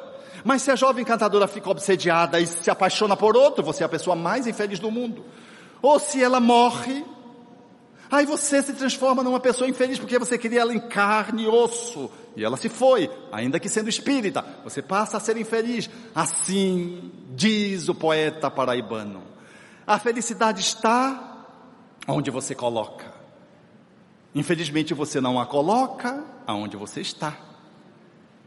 Mas 0.43 0.61
se 0.61 0.71
a 0.71 0.75
jovem 0.75 1.05
cantadora 1.05 1.47
fica 1.47 1.69
obsediada 1.69 2.39
e 2.39 2.47
se 2.47 2.69
apaixona 2.69 3.15
por 3.15 3.35
outro, 3.37 3.63
você 3.63 3.83
é 3.83 3.85
a 3.85 3.89
pessoa 3.89 4.15
mais 4.15 4.47
infeliz 4.47 4.79
do 4.79 4.91
mundo. 4.91 5.23
Ou 5.81 5.99
se 5.99 6.21
ela 6.21 6.39
morre, 6.39 7.05
aí 8.11 8.25
você 8.25 8.61
se 8.61 8.73
transforma 8.73 9.23
numa 9.23 9.39
pessoa 9.39 9.69
infeliz 9.69 9.99
porque 9.99 10.19
você 10.19 10.37
queria 10.37 10.61
ela 10.61 10.73
em 10.73 10.79
carne 10.79 11.43
e 11.43 11.47
osso. 11.47 12.09
E 12.35 12.43
ela 12.43 12.57
se 12.57 12.67
foi, 12.67 13.09
ainda 13.31 13.59
que 13.59 13.69
sendo 13.69 13.89
espírita. 13.89 14.43
Você 14.63 14.81
passa 14.81 15.17
a 15.17 15.19
ser 15.19 15.37
infeliz. 15.37 15.89
Assim 16.13 17.11
diz 17.35 17.87
o 17.87 17.95
poeta 17.95 18.51
paraibano. 18.51 19.32
A 19.85 19.99
felicidade 19.99 20.61
está 20.61 21.45
onde 22.07 22.31
você 22.31 22.55
coloca. 22.55 23.13
Infelizmente 24.33 24.93
você 24.93 25.19
não 25.19 25.39
a 25.39 25.45
coloca 25.45 26.23
aonde 26.47 26.77
você 26.77 27.01
está. 27.01 27.37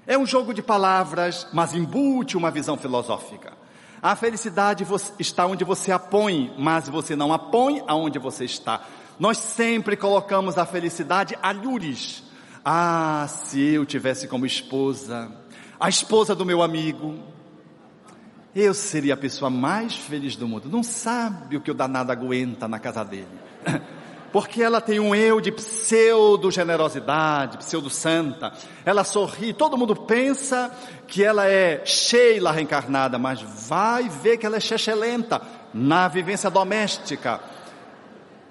É 0.06 0.16
um 0.16 0.26
jogo 0.26 0.54
de 0.54 0.62
palavras, 0.62 1.46
mas 1.52 1.74
embute 1.74 2.36
uma 2.36 2.50
visão 2.50 2.76
filosófica. 2.76 3.52
A 4.00 4.14
felicidade 4.14 4.86
está 5.18 5.46
onde 5.46 5.64
você 5.64 5.90
a 5.90 5.98
põe, 5.98 6.54
mas 6.58 6.88
você 6.88 7.16
não 7.16 7.32
a 7.32 7.38
põe 7.38 7.82
aonde 7.86 8.18
você 8.18 8.44
está. 8.44 8.82
Nós 9.18 9.38
sempre 9.38 9.96
colocamos 9.96 10.58
a 10.58 10.66
felicidade 10.66 11.36
a 11.42 11.50
lures. 11.50 12.22
Ah, 12.64 13.26
se 13.28 13.60
eu 13.60 13.86
tivesse 13.86 14.28
como 14.28 14.46
esposa, 14.46 15.30
a 15.78 15.88
esposa 15.88 16.34
do 16.34 16.44
meu 16.44 16.62
amigo, 16.62 17.18
eu 18.58 18.72
seria 18.72 19.12
a 19.12 19.18
pessoa 19.18 19.50
mais 19.50 19.94
feliz 19.94 20.34
do 20.34 20.48
mundo. 20.48 20.66
Não 20.70 20.82
sabe 20.82 21.58
o 21.58 21.60
que 21.60 21.70
o 21.70 21.74
danado 21.74 22.10
aguenta 22.10 22.66
na 22.66 22.78
casa 22.78 23.04
dele. 23.04 23.28
Porque 24.32 24.62
ela 24.62 24.80
tem 24.80 24.98
um 24.98 25.14
eu 25.14 25.40
de 25.40 25.52
pseudo 25.52 26.50
generosidade, 26.50 27.58
pseudo 27.58 27.90
santa. 27.90 28.52
Ela 28.84 29.04
sorri, 29.04 29.52
todo 29.52 29.76
mundo 29.76 29.94
pensa 29.94 30.74
que 31.06 31.22
ela 31.22 31.46
é 31.46 31.84
Sheila 31.84 32.50
reencarnada, 32.50 33.18
mas 33.18 33.40
vai 33.42 34.08
ver 34.08 34.38
que 34.38 34.46
ela 34.46 34.56
é 34.56 34.60
chechelenta 34.60 35.40
na 35.72 36.08
vivência 36.08 36.50
doméstica. 36.50 37.40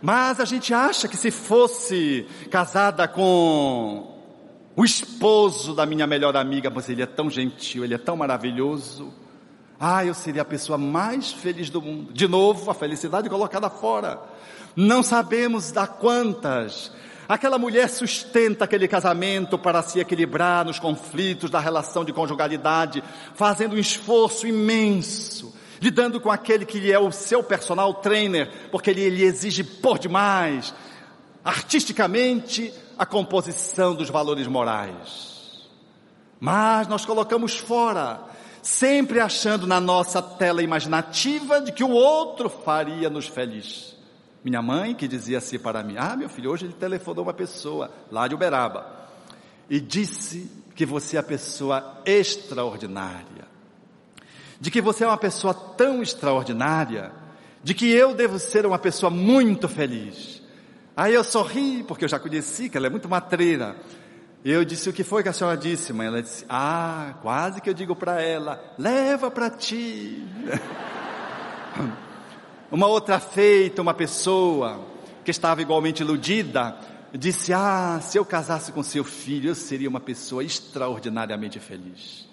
Mas 0.01 0.39
a 0.39 0.45
gente 0.45 0.72
acha 0.72 1.08
que 1.08 1.18
se 1.18 1.32
fosse 1.32 2.28
casada 2.51 3.08
com 3.08 4.16
o 4.76 4.86
esposo 4.86 5.74
da 5.74 5.86
minha 5.86 6.06
melhor 6.06 6.38
amiga, 6.38 6.70
mas 6.70 6.89
ele 6.89 7.01
é 7.01 7.08
tão 7.08 7.28
gentil, 7.28 7.84
ele 7.84 7.95
é 7.95 7.99
tão 7.99 8.16
maravilhoso. 8.16 9.24
Ah, 9.80 10.05
eu 10.05 10.13
seria 10.13 10.41
a 10.41 10.45
pessoa 10.45 10.78
mais 10.78 11.32
feliz 11.32 11.69
do 11.69 11.82
mundo. 11.82 12.13
De 12.13 12.28
novo, 12.28 12.69
a 12.71 12.73
felicidade 12.73 13.30
colocada 13.30 13.69
fora. 13.69 14.19
Não 14.76 15.03
sabemos 15.03 15.71
dar 15.71 15.88
quantas. 15.88 16.91
Aquela 17.28 17.57
mulher 17.57 17.89
sustenta 17.89 18.65
aquele 18.65 18.88
casamento 18.88 19.57
para 19.57 19.82
se 19.82 19.99
equilibrar 19.99 20.63
nos 20.63 20.80
conflitos 20.80 21.49
da 21.49 21.59
relação 21.59 22.05
de 22.05 22.13
conjugalidade, 22.13 23.03
fazendo 23.34 23.76
um 23.76 23.80
esforço 23.80 24.45
imenso, 24.45 25.53
lidando 25.82 26.21
com 26.21 26.32
aquele 26.32 26.65
que 26.65 26.91
é 26.91 26.99
o 26.99 27.11
seu 27.11 27.43
personal 27.43 27.95
trainer, 27.95 28.69
porque 28.71 28.91
ele 28.91 29.23
exige 29.23 29.63
por 29.63 29.97
demais, 29.97 30.73
artisticamente, 31.43 32.71
a 32.97 33.05
composição 33.05 33.95
dos 33.95 34.09
valores 34.09 34.47
morais. 34.47 35.67
Mas 36.39 36.88
nós 36.88 37.05
colocamos 37.05 37.57
fora, 37.57 38.19
sempre 38.66 39.20
achando 39.20 39.68
na 39.68 39.80
nossa 39.80 40.24
tela 40.24 40.63
imaginativa 40.63 41.61
de 41.61 41.72
que 41.72 41.84
o 41.84 41.91
outro 41.91 42.49
faria-nos 42.49 43.28
feliz. 43.28 43.95
Minha 44.43 44.59
mãe 44.59 44.95
que 44.95 45.07
dizia 45.07 45.38
assim 45.38 45.59
para 45.59 45.84
mim: 45.84 45.95
Ah, 45.97 46.16
meu 46.16 46.28
filho, 46.28 46.49
hoje 46.49 46.66
ele 46.66 46.74
telefonou 46.74 47.24
uma 47.24 47.34
pessoa 47.34 47.91
lá 48.11 48.28
de 48.28 48.34
Uberaba 48.34 49.07
e 49.70 49.80
disse 49.80 50.49
que 50.74 50.84
você 50.84 51.16
é 51.16 51.20
a 51.20 51.24
pessoa 51.24 52.01
extraordinária, 52.05 53.45
de 54.59 54.72
que 54.72 54.82
você 54.82 55.03
é 55.03 55.07
uma 55.07 55.18
pessoa 55.18 55.53
tão 55.53 56.01
extraordinária, 56.01 57.11
de 57.63 57.76
que 57.76 57.88
eu 57.88 58.16
devo 58.16 58.39
ser 58.39 58.66
uma 58.66 58.80
pessoa 58.80 59.11
muito 59.11 59.70
feliz. 59.70 60.41
Aí 60.97 61.13
eu 61.13 61.24
sorri, 61.24 61.84
porque 61.84 62.05
eu 62.05 62.09
já 62.09 62.18
conheci 62.18 62.68
que 62.68 62.78
ela 62.78 62.88
é 62.88 62.89
muito 62.89 63.07
matreira. 63.07 63.76
Eu 64.48 64.64
disse, 64.64 64.88
o 64.88 64.93
que 64.93 65.04
foi 65.04 65.24
que 65.24 65.30
a 65.30 65.34
senhora 65.34 65.58
disse, 65.58 65.91
mãe? 65.91 66.06
Ela 66.06 66.22
disse, 66.22 66.46
ah, 66.48 67.16
quase 67.24 67.60
que 67.60 67.68
eu 67.68 67.74
digo 67.74 67.96
para 67.96 68.22
ela, 68.22 68.64
leva 68.78 69.32
para 69.32 69.50
ti. 69.50 70.24
Uma 72.72 72.86
outra 72.86 73.20
feita, 73.20 73.82
uma 73.82 73.93
pessoa 73.93 74.86
que 75.24 75.32
estava 75.32 75.62
igualmente 75.62 76.04
iludida, 76.04 76.78
disse: 77.14 77.54
Ah, 77.54 78.00
se 78.02 78.18
eu 78.18 78.26
casasse 78.26 78.72
com 78.72 78.84
seu 78.84 79.04
filho, 79.04 79.50
eu 79.50 79.56
seria 79.56 79.88
uma 79.88 80.00
pessoa 80.00 80.43
extraordinariamente 80.43 81.60
feliz. 81.60 82.28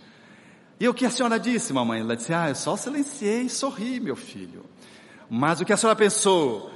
E 0.80 0.88
o 0.88 0.94
que 0.94 1.04
a 1.04 1.10
senhora 1.10 1.38
disse, 1.38 1.72
mamãe? 1.72 2.00
Ela 2.00 2.16
disse: 2.16 2.32
Ah, 2.32 2.48
eu 2.48 2.54
só 2.54 2.76
silenciei 2.76 3.42
e 3.42 3.50
sorri, 3.50 4.00
meu 4.00 4.16
filho. 4.16 4.64
Mas 5.28 5.60
o 5.60 5.64
que 5.64 5.72
a 5.72 5.76
senhora 5.76 5.96
pensou? 5.96 6.70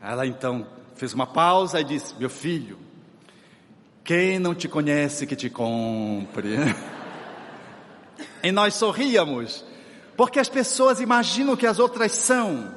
Ela 0.00 0.26
então 0.26 0.66
fez 0.96 1.14
uma 1.14 1.26
pausa 1.26 1.80
e 1.80 1.84
disse: 1.84 2.14
Meu 2.18 2.30
filho, 2.30 2.78
quem 4.08 4.38
não 4.38 4.54
te 4.54 4.66
conhece 4.66 5.26
que 5.26 5.36
te 5.36 5.50
compre. 5.50 6.56
e 8.42 8.50
nós 8.50 8.72
sorríamos 8.72 9.62
porque 10.16 10.40
as 10.40 10.48
pessoas 10.48 10.98
imaginam 10.98 11.54
que 11.54 11.66
as 11.66 11.78
outras 11.78 12.12
são. 12.12 12.74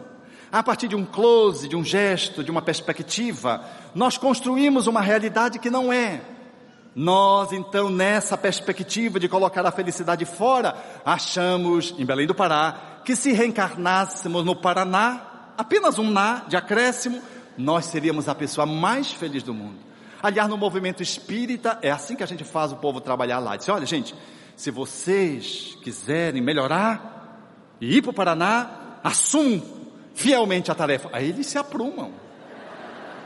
A 0.52 0.62
partir 0.62 0.90
de 0.90 0.96
um 0.98 1.06
close, 1.06 1.70
de 1.70 1.76
um 1.78 1.86
gesto, 1.86 2.44
de 2.44 2.52
uma 2.52 2.62
perspectiva, 2.62 3.64
nós 3.96 4.18
construímos 4.18 4.88
uma 4.88 5.00
realidade 5.00 5.58
que 5.58 5.70
não 5.70 5.94
é. 5.94 6.20
Nós, 6.94 7.54
então, 7.54 7.90
nessa 7.90 8.38
perspectiva 8.38 9.18
de 9.18 9.30
colocar 9.30 9.66
a 9.66 9.72
felicidade 9.72 10.26
fora, 10.26 10.76
achamos, 11.06 11.96
em 11.98 12.06
Belém 12.06 12.28
do 12.28 12.36
Pará, 12.36 13.00
que 13.06 13.16
se 13.16 13.32
reencarnássemos 13.32 14.44
no 14.44 14.54
Paraná, 14.54 15.54
apenas 15.58 15.98
um 15.98 16.12
na 16.12 16.44
de 16.50 16.58
acréscimo, 16.58 17.22
nós 17.58 17.86
seríamos 17.86 18.28
a 18.28 18.36
pessoa 18.36 18.66
mais 18.66 19.14
feliz 19.14 19.44
do 19.44 19.54
mundo. 19.54 19.91
Aliás, 20.22 20.50
no 20.50 20.58
movimento 20.58 21.02
espírita, 21.02 21.80
é 21.82 21.92
assim 21.92 22.16
que 22.16 22.24
a 22.24 22.28
gente 22.28 22.44
faz 22.44 22.72
o 22.72 22.76
povo 22.76 23.02
trabalhar 23.02 23.40
lá. 23.40 23.56
Diz, 23.56 23.68
olha 23.70 23.86
gente, 23.86 24.16
se 24.56 24.70
vocês 24.70 25.78
quiserem 25.82 26.42
melhorar, 26.42 27.12
e 27.82 27.98
ir 27.98 28.02
para 28.04 28.12
o 28.12 28.14
Paraná, 28.14 28.70
assumam 29.04 29.64
fielmente 30.14 30.72
a 30.72 30.76
tarefa. 30.76 31.10
Aí 31.12 31.30
eles 31.30 31.48
se 31.48 31.58
aprumam. 31.58 32.12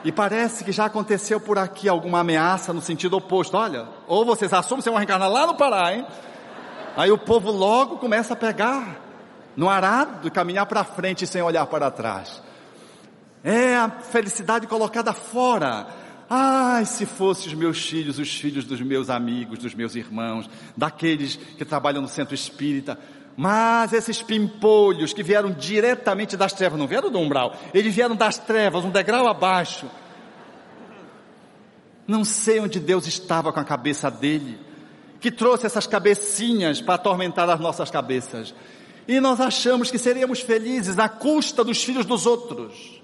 E 0.05 0.11
parece 0.11 0.63
que 0.63 0.71
já 0.71 0.85
aconteceu 0.85 1.39
por 1.41 1.57
aqui 1.57 1.89
alguma 1.89 2.19
ameaça 2.19 2.71
no 2.71 2.79
sentido 2.79 3.17
oposto. 3.17 3.57
Olha, 3.57 3.87
ou 4.07 4.23
vocês 4.23 4.53
assumem, 4.53 4.81
vocês 4.81 4.91
vão 4.91 4.99
reencarnar 4.99 5.29
lá 5.29 5.45
no 5.45 5.55
Pará, 5.55 5.93
hein? 5.93 6.05
Aí 6.95 7.11
o 7.11 7.17
povo 7.17 7.51
logo 7.51 7.97
começa 7.97 8.33
a 8.33 8.37
pegar 8.37 9.01
no 9.57 9.69
arado 9.69 10.27
e 10.27 10.31
caminhar 10.31 10.65
para 10.67 10.85
frente 10.85 11.27
sem 11.27 11.41
olhar 11.41 11.65
para 11.65 11.91
trás. 11.91 12.41
É 13.43 13.75
a 13.75 13.89
felicidade 13.89 14.67
colocada 14.67 15.11
fora. 15.11 15.87
Ai, 16.29 16.85
se 16.85 17.05
fossem 17.05 17.47
os 17.47 17.53
meus 17.53 17.85
filhos, 17.85 18.17
os 18.17 18.33
filhos 18.33 18.65
dos 18.65 18.81
meus 18.81 19.09
amigos, 19.09 19.59
dos 19.59 19.75
meus 19.75 19.95
irmãos, 19.95 20.49
daqueles 20.75 21.35
que 21.35 21.63
trabalham 21.63 22.01
no 22.01 22.07
centro 22.07 22.33
espírita, 22.33 22.97
mas 23.37 23.93
esses 23.93 24.21
pimpolhos 24.21 25.13
que 25.13 25.21
vieram 25.21 25.51
diretamente 25.51 26.35
das 26.35 26.53
trevas, 26.53 26.79
não 26.79 26.87
vieram 26.87 27.11
do 27.11 27.19
umbral, 27.19 27.55
eles 27.73 27.93
vieram 27.93 28.15
das 28.15 28.37
trevas, 28.39 28.83
um 28.83 28.89
degrau 28.89 29.27
abaixo. 29.27 29.89
Não 32.07 32.23
sei 32.23 32.59
onde 32.59 32.79
Deus 32.79 33.05
estava 33.05 33.53
com 33.53 33.59
a 33.59 33.65
cabeça 33.65 34.09
dele, 34.09 34.59
que 35.19 35.31
trouxe 35.31 35.65
essas 35.65 35.85
cabecinhas 35.85 36.81
para 36.81 36.95
atormentar 36.95 37.49
as 37.49 37.59
nossas 37.59 37.91
cabeças. 37.91 38.53
E 39.07 39.19
nós 39.19 39.39
achamos 39.39 39.91
que 39.91 39.99
seríamos 39.99 40.39
felizes 40.39 40.97
à 40.97 41.07
custa 41.07 41.63
dos 41.63 41.83
filhos 41.83 42.05
dos 42.05 42.25
outros. 42.25 43.01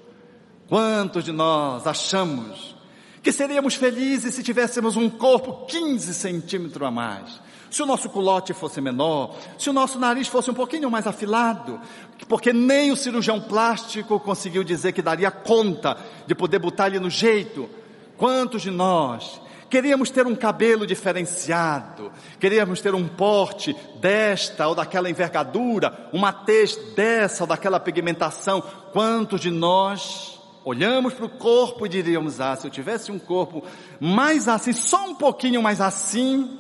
Quantos 0.68 1.24
de 1.24 1.32
nós 1.32 1.86
achamos 1.86 2.81
que 3.22 3.32
seríamos 3.32 3.76
felizes 3.76 4.34
se 4.34 4.44
tivéssemos 4.44 4.96
um 4.96 5.10
corpo 5.10 5.66
15 5.68 6.14
centímetros 6.14 6.88
a 6.88 6.92
mais? 6.92 7.40
se 7.72 7.82
o 7.82 7.86
nosso 7.86 8.10
culote 8.10 8.54
fosse 8.54 8.82
menor, 8.82 9.34
se 9.58 9.70
o 9.70 9.74
nosso 9.74 9.98
nariz 9.98 10.28
fosse 10.28 10.52
um 10.52 10.54
pouquinho 10.54 10.92
mais 10.92 11.08
afilado, 11.08 11.80
porque 12.28 12.52
nem 12.52 12.92
o 12.92 12.98
cirurgião 12.98 13.40
plástico 13.40 14.20
conseguiu 14.20 14.62
dizer 14.64 14.92
que 14.92 15.02
daria 15.02 15.32
conta 15.32 15.98
de 16.28 16.36
poder 16.36 16.60
botar 16.60 16.88
ele 16.88 17.00
no 17.00 17.10
jeito. 17.10 17.70
Quantos 18.18 18.62
de 18.62 18.70
nós 18.70 19.42
queríamos 19.70 20.12
ter 20.12 20.28
um 20.28 20.36
cabelo 20.36 20.86
diferenciado, 20.86 22.12
queríamos 22.42 22.82
ter 22.82 22.94
um 22.94 23.08
porte 23.08 23.74
desta 24.02 24.68
ou 24.68 24.76
daquela 24.76 25.10
envergadura, 25.10 26.10
uma 26.12 26.34
tez 26.34 26.76
dessa 26.94 27.46
ou 27.46 27.48
daquela 27.48 27.80
pigmentação? 27.80 28.62
Quantos 28.92 29.40
de 29.40 29.50
nós 29.50 30.31
olhamos 30.64 31.14
para 31.14 31.26
o 31.26 31.30
corpo 31.30 31.86
e 31.86 31.90
diríamos: 31.90 32.40
ah, 32.40 32.56
se 32.56 32.68
eu 32.68 32.72
tivesse 32.72 33.12
um 33.12 33.20
corpo 33.20 33.64
mais 34.00 34.48
assim, 34.48 34.74
só 34.74 35.10
um 35.10 35.16
pouquinho 35.16 35.62
mais 35.62 35.82
assim, 35.82 36.60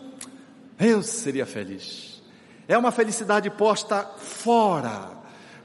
eu 0.80 1.02
seria 1.04 1.46
feliz. 1.46 2.22
É 2.68 2.78
uma 2.78 2.92
felicidade 2.92 3.50
posta 3.50 4.04
fora, 4.18 5.10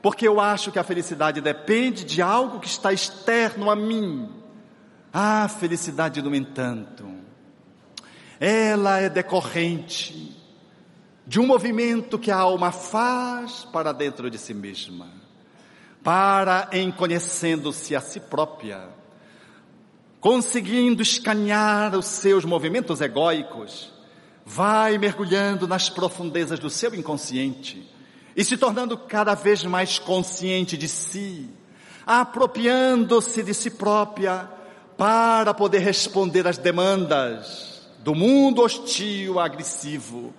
porque 0.03 0.27
eu 0.27 0.41
acho 0.41 0.73
que 0.73 0.79
a 0.79 0.85
felicidade 0.85 1.41
depende 1.41 2.05
de 2.05 2.21
algo 2.21 2.61
que 2.61 2.69
está 2.69 2.93
externo 2.93 3.71
a 3.71 3.77
mim. 3.77 4.29
A 5.13 5.49
felicidade, 5.49 6.21
no 6.21 6.35
entanto, 6.35 7.09
ela 8.39 9.01
é 9.01 9.09
decorrente 9.09 10.37
de 11.27 11.41
um 11.41 11.47
movimento 11.47 12.19
que 12.19 12.31
a 12.31 12.37
alma 12.37 12.71
faz 12.71 13.65
para 13.65 13.93
dentro 13.93 14.31
de 14.31 14.39
si 14.39 14.55
mesma, 14.55 15.09
para 16.07 16.69
em 16.71 16.93
conhecendo-se 16.93 17.97
a 17.97 18.01
si 18.01 18.21
própria, 18.21 18.91
conseguindo 20.21 21.03
escanear 21.03 21.99
os 21.99 22.07
seus 22.07 22.45
movimentos 22.45 23.01
egóicos, 23.01 23.93
vai 24.45 24.99
mergulhando 24.99 25.67
nas 25.67 25.91
profundezas 25.91 26.61
do 26.61 26.71
seu 26.71 26.95
inconsciente 26.95 27.91
e 28.37 28.45
se 28.45 28.57
tornando 28.57 28.97
cada 28.97 29.35
vez 29.35 29.65
mais 29.65 29.99
consciente 29.99 30.77
de 30.77 30.87
si, 30.87 31.51
apropriando-se 32.07 33.43
de 33.43 33.53
si 33.53 33.71
própria 33.73 34.49
para 34.97 35.53
poder 35.53 35.81
responder 35.81 36.47
às 36.47 36.57
demandas 36.57 37.91
do 37.99 38.15
mundo 38.15 38.63
hostil, 38.63 39.41
agressivo, 39.41 40.33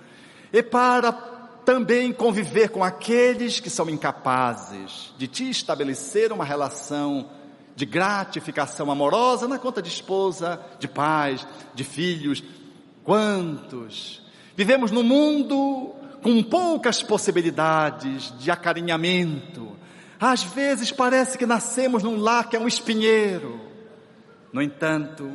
e 0.54 0.64
para 0.64 1.37
também 1.68 2.14
conviver 2.14 2.70
com 2.70 2.82
aqueles 2.82 3.60
que 3.60 3.70
são 3.70 3.90
incapazes 3.90 5.14
de 5.18 5.28
te 5.28 5.50
estabelecer 5.50 6.32
uma 6.32 6.46
relação 6.46 7.30
de 7.76 7.86
gratificação 7.86 8.90
amorosa 8.90 9.50
na 9.50 9.60
conta 9.60 9.82
de 9.82 9.90
esposa, 9.90 10.62
de 10.80 10.88
pais, 10.88 11.46
de 11.76 11.84
filhos. 11.84 12.42
Quantos 13.04 14.22
vivemos 14.56 14.92
num 14.92 15.04
mundo 15.04 15.94
com 16.24 16.42
poucas 16.42 17.04
possibilidades 17.04 18.34
de 18.40 18.50
acarinhamento. 18.50 19.76
Às 20.18 20.44
vezes 20.44 20.90
parece 20.90 21.38
que 21.38 21.46
nascemos 21.46 22.02
num 22.02 22.16
lar 22.18 22.48
que 22.48 22.56
é 22.56 22.60
um 22.62 22.68
espinheiro. 22.68 23.60
No 24.54 24.62
entanto, 24.62 25.30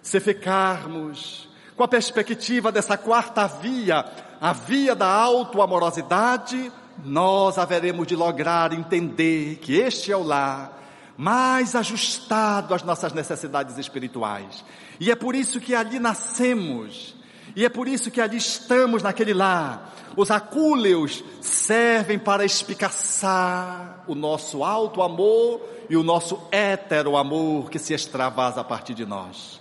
se 0.00 0.20
ficarmos 0.20 1.48
com 1.74 1.82
a 1.82 1.88
perspectiva 1.88 2.70
dessa 2.70 2.96
quarta 2.96 3.48
via, 3.48 4.04
a 4.40 4.52
via 4.52 4.94
da 4.94 5.06
autoamorosidade, 5.06 6.72
nós 7.04 7.58
haveremos 7.58 8.06
de 8.06 8.14
lograr 8.14 8.72
entender 8.72 9.56
que 9.56 9.74
este 9.74 10.12
é 10.12 10.16
o 10.16 10.22
lar 10.22 10.82
mais 11.16 11.74
ajustado 11.74 12.74
às 12.74 12.82
nossas 12.82 13.12
necessidades 13.12 13.78
espirituais. 13.78 14.64
E 14.98 15.10
é 15.10 15.14
por 15.14 15.34
isso 15.34 15.60
que 15.60 15.74
ali 15.74 15.98
nascemos, 15.98 17.14
e 17.54 17.64
é 17.64 17.68
por 17.68 17.86
isso 17.88 18.10
que 18.10 18.20
ali 18.20 18.36
estamos 18.36 19.02
naquele 19.02 19.32
lar. 19.32 19.92
Os 20.16 20.30
acúleos 20.30 21.24
servem 21.40 22.18
para 22.18 22.44
espicaçar 22.44 24.04
o 24.06 24.14
nosso 24.14 24.62
alto 24.62 25.02
amor 25.02 25.60
e 25.88 25.96
o 25.96 26.02
nosso 26.02 26.40
hétero 26.50 27.16
amor 27.16 27.68
que 27.70 27.78
se 27.78 27.92
extravasa 27.92 28.60
a 28.60 28.64
partir 28.64 28.94
de 28.94 29.04
nós. 29.04 29.60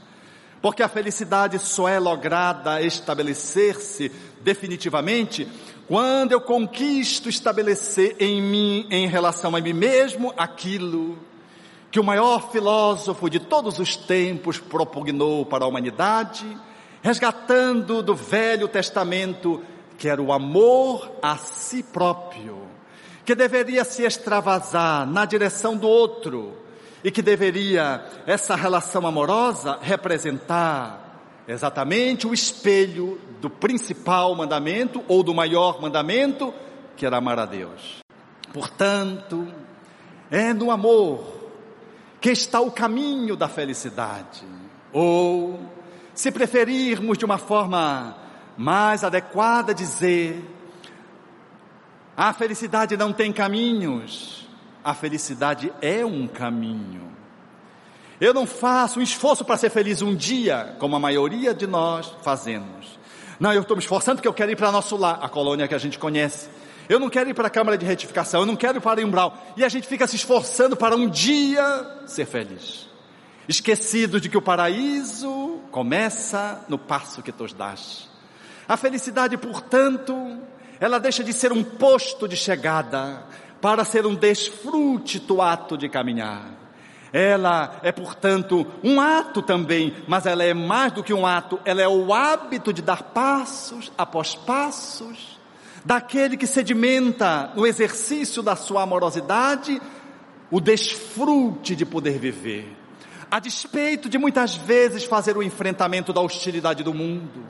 Porque 0.64 0.82
a 0.82 0.88
felicidade 0.88 1.60
só 1.60 1.90
é 1.90 2.00
lograda 2.00 2.82
estabelecer-se 2.82 4.10
definitivamente 4.40 5.46
quando 5.90 6.32
eu 6.32 6.40
conquisto 6.40 7.28
estabelecer 7.28 8.16
em 8.18 8.42
mim, 8.42 8.88
em 8.90 9.06
relação 9.06 9.58
a 9.58 9.60
mim 9.60 9.74
mesmo, 9.74 10.34
aquilo 10.38 11.20
que 11.92 12.00
o 12.00 12.04
maior 12.04 12.50
filósofo 12.50 13.30
de 13.30 13.42
todos 13.42 13.78
os 13.78 13.98
tempos 13.98 14.58
propugnou 14.58 15.46
para 15.46 15.66
a 15.66 15.68
humanidade, 15.68 16.46
resgatando 17.02 18.02
do 18.02 18.16
Velho 18.16 18.70
Testamento 18.70 19.62
que 19.98 20.08
era 20.08 20.22
o 20.22 20.32
amor 20.32 21.12
a 21.22 21.36
si 21.36 21.84
próprio, 21.84 22.62
que 23.26 23.36
deveria 23.36 23.84
se 23.84 24.04
extravasar 24.04 25.06
na 25.06 25.26
direção 25.26 25.76
do 25.76 25.90
outro, 25.90 26.63
e 27.04 27.12
que 27.12 27.22
deveria 27.22 28.04
essa 28.26 28.56
relação 28.56 29.06
amorosa 29.06 29.78
representar 29.82 31.04
exatamente 31.48 32.26
o 32.26 32.34
espelho 32.34 33.20
do 33.42 33.50
principal 33.50 34.34
mandamento 34.36 35.04
ou 35.08 35.22
do 35.22 35.34
maior 35.34 35.82
mandamento, 35.82 36.54
que 36.96 37.06
era 37.06 37.18
amar 37.18 37.40
a 37.40 37.46
Deus. 37.46 38.00
Portanto, 38.54 39.48
é 40.32 40.54
no 40.54 40.72
amor 40.72 41.44
que 42.22 42.32
está 42.32 42.62
o 42.62 42.72
caminho 42.72 43.36
da 43.36 43.50
felicidade. 43.50 44.46
Ou, 44.94 45.60
se 46.14 46.32
preferirmos 46.32 47.18
de 47.18 47.26
uma 47.26 47.38
forma 47.38 48.16
mais 48.58 49.04
adequada 49.04 49.74
dizer, 49.74 50.42
a 52.16 52.32
felicidade 52.32 52.96
não 52.96 53.12
tem 53.12 53.34
caminhos, 53.34 54.48
a 54.84 54.94
felicidade 54.94 55.72
é 55.82 56.06
um 56.06 56.28
caminho. 56.28 57.12
Eu 58.20 58.34
não 58.34 58.46
faço 58.46 59.00
um 59.00 59.02
esforço 59.02 59.44
para 59.44 59.58
ser 59.58 59.70
feliz 59.70 60.02
um 60.02 60.16
dia, 60.16 60.76
como 60.80 60.96
a 60.96 61.00
maioria 61.00 61.54
de 61.54 61.68
nós 61.68 62.14
fazemos. 62.22 63.00
Não, 63.40 63.52
eu 63.52 63.62
estou 63.62 63.76
me 63.76 63.82
esforçando 63.82 64.18
porque 64.18 64.28
eu 64.28 64.34
quero 64.34 64.52
ir 64.52 64.56
para 64.56 64.72
nosso 64.72 64.96
lar, 64.96 65.20
a 65.22 65.28
colônia 65.28 65.68
que 65.68 65.76
a 65.76 65.80
gente 65.80 65.98
conhece. 65.98 66.48
Eu 66.88 67.00
não 67.00 67.10
quero 67.10 67.30
ir 67.30 67.34
para 67.34 67.48
a 67.48 67.52
Câmara 67.52 67.78
de 67.78 67.86
Retificação, 67.86 68.42
eu 68.42 68.46
não 68.46 68.56
quero 68.56 68.78
ir 68.78 68.82
para 68.82 69.02
o 69.02 69.06
Umbral. 69.06 69.38
E 69.58 69.64
a 69.64 69.70
gente 69.70 69.88
fica 69.88 70.06
se 70.06 70.16
esforçando 70.16 70.76
para 70.76 70.96
um 70.96 71.10
dia 71.10 71.64
ser 72.06 72.26
feliz. 72.26 72.88
Esquecido 73.48 74.22
de 74.22 74.30
que 74.30 74.38
o 74.38 74.42
paraíso 74.42 75.60
começa 75.72 76.64
no 76.70 76.78
passo 76.78 77.22
que 77.22 77.32
tu 77.32 77.46
dás. 77.54 78.10
A 78.68 78.78
felicidade, 78.78 79.38
portanto, 79.38 80.40
ela 80.80 81.00
deixa 81.00 81.24
de 81.24 81.34
ser 81.34 81.52
um 81.52 81.64
posto 81.64 82.28
de 82.28 82.36
chegada 82.36 83.26
para 83.64 83.86
ser 83.86 84.06
um 84.06 84.14
desfrute 84.14 85.20
do 85.20 85.42
ato 85.42 85.78
de 85.78 85.88
caminhar. 85.88 86.52
Ela 87.14 87.80
é, 87.82 87.94
portanto, 87.94 88.68
um 88.84 89.00
ato 89.00 89.42
também, 89.42 89.96
mas 90.06 90.26
ela 90.26 90.44
é 90.44 90.54
mais 90.54 90.92
do 90.92 91.02
que 91.02 91.14
um 91.14 91.26
ato, 91.26 91.58
ela 91.64 91.82
é 91.82 91.88
o 91.88 92.14
hábito 92.14 92.74
de 92.74 92.82
dar 92.82 93.02
passos 93.02 93.90
após 93.98 94.36
passos, 94.36 95.40
daquele 95.86 96.36
que 96.36 96.46
sedimenta 96.46 97.54
no 97.56 97.66
exercício 97.66 98.44
da 98.44 98.58
sua 98.58 98.84
amorosidade, 98.84 99.82
o 100.52 100.60
desfrute 100.60 101.74
de 101.74 101.86
poder 101.86 102.20
viver. 102.20 102.68
A 103.32 103.40
despeito 103.40 104.10
de 104.10 104.18
muitas 104.18 104.56
vezes 104.56 105.06
fazer 105.06 105.38
o 105.38 105.44
enfrentamento 105.44 106.12
da 106.12 106.20
hostilidade 106.20 106.84
do 106.84 106.94
mundo, 106.94 107.46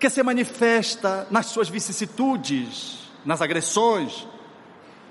que 0.00 0.08
se 0.08 0.22
manifesta 0.22 1.26
nas 1.30 1.44
suas 1.44 1.68
vicissitudes, 1.68 3.00
nas 3.22 3.42
agressões, 3.42 4.26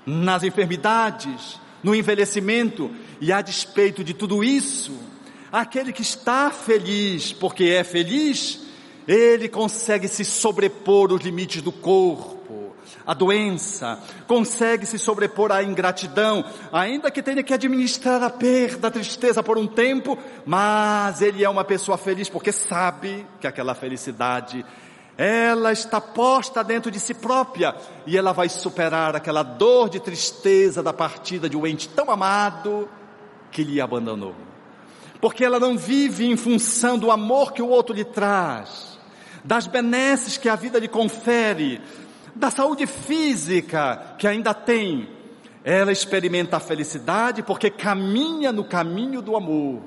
nas 0.06 0.42
enfermidades, 0.42 1.60
no 1.82 1.94
envelhecimento, 1.94 2.90
e 3.20 3.32
a 3.32 3.40
despeito 3.40 4.02
de 4.02 4.14
tudo 4.14 4.42
isso, 4.42 4.92
aquele 5.50 5.92
que 5.92 6.02
está 6.02 6.50
feliz 6.50 7.32
porque 7.32 7.64
é 7.64 7.84
feliz, 7.84 8.60
ele 9.06 9.48
consegue 9.48 10.08
se 10.08 10.24
sobrepor 10.24 11.12
os 11.12 11.22
limites 11.22 11.62
do 11.62 11.72
corpo, 11.72 12.74
a 13.04 13.14
doença, 13.14 13.98
consegue 14.26 14.86
se 14.86 14.98
sobrepor 14.98 15.50
à 15.50 15.62
ingratidão, 15.62 16.44
ainda 16.72 17.10
que 17.10 17.22
tenha 17.22 17.42
que 17.42 17.52
administrar 17.52 18.22
a 18.22 18.30
perda, 18.30 18.88
a 18.88 18.90
tristeza 18.90 19.42
por 19.42 19.58
um 19.58 19.66
tempo, 19.66 20.16
mas 20.46 21.20
ele 21.20 21.44
é 21.44 21.48
uma 21.48 21.64
pessoa 21.64 21.98
feliz 21.98 22.28
porque 22.28 22.52
sabe 22.52 23.26
que 23.40 23.46
aquela 23.46 23.74
felicidade 23.74 24.64
ela 25.24 25.70
está 25.70 26.00
posta 26.00 26.64
dentro 26.64 26.90
de 26.90 26.98
si 26.98 27.14
própria 27.14 27.76
e 28.04 28.18
ela 28.18 28.32
vai 28.32 28.48
superar 28.48 29.14
aquela 29.14 29.44
dor 29.44 29.88
de 29.88 30.00
tristeza 30.00 30.82
da 30.82 30.92
partida 30.92 31.48
de 31.48 31.56
um 31.56 31.64
ente 31.64 31.88
tão 31.88 32.10
amado 32.10 32.88
que 33.52 33.62
lhe 33.62 33.80
abandonou. 33.80 34.34
Porque 35.20 35.44
ela 35.44 35.60
não 35.60 35.78
vive 35.78 36.26
em 36.26 36.36
função 36.36 36.98
do 36.98 37.08
amor 37.08 37.52
que 37.52 37.62
o 37.62 37.68
outro 37.68 37.94
lhe 37.94 38.04
traz, 38.04 38.98
das 39.44 39.68
benesses 39.68 40.36
que 40.36 40.48
a 40.48 40.56
vida 40.56 40.80
lhe 40.80 40.88
confere, 40.88 41.80
da 42.34 42.50
saúde 42.50 42.84
física 42.84 44.16
que 44.18 44.26
ainda 44.26 44.52
tem. 44.52 45.08
Ela 45.62 45.92
experimenta 45.92 46.56
a 46.56 46.60
felicidade 46.60 47.44
porque 47.44 47.70
caminha 47.70 48.50
no 48.50 48.64
caminho 48.64 49.22
do 49.22 49.36
amor. 49.36 49.82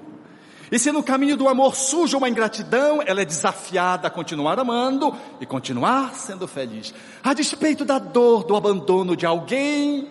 E 0.72 0.80
se 0.80 0.92
no 0.92 1.04
caminho 1.04 1.38
do 1.38 1.48
amor 1.48 1.76
surge 1.76 2.16
uma 2.16 2.30
ingratidão, 2.30 3.02
ela 3.06 3.22
é 3.22 3.26
desafiada 3.26 4.08
a 4.08 4.12
continuar 4.12 4.60
amando 4.60 5.16
e 5.40 5.46
continuar 5.46 6.14
sendo 6.16 6.48
feliz, 6.48 6.94
a 7.24 7.34
despeito 7.34 7.86
da 7.86 8.00
dor 8.00 8.44
do 8.44 8.56
abandono 8.56 9.16
de 9.16 9.26
alguém 9.26 10.10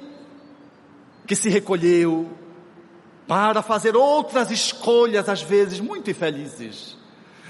que 1.26 1.34
se 1.34 1.48
recolheu 1.48 2.30
para 3.26 3.62
fazer 3.62 3.96
outras 3.96 4.50
escolhas, 4.50 5.28
às 5.28 5.42
vezes 5.42 5.80
muito 5.80 6.10
infelizes. 6.10 6.96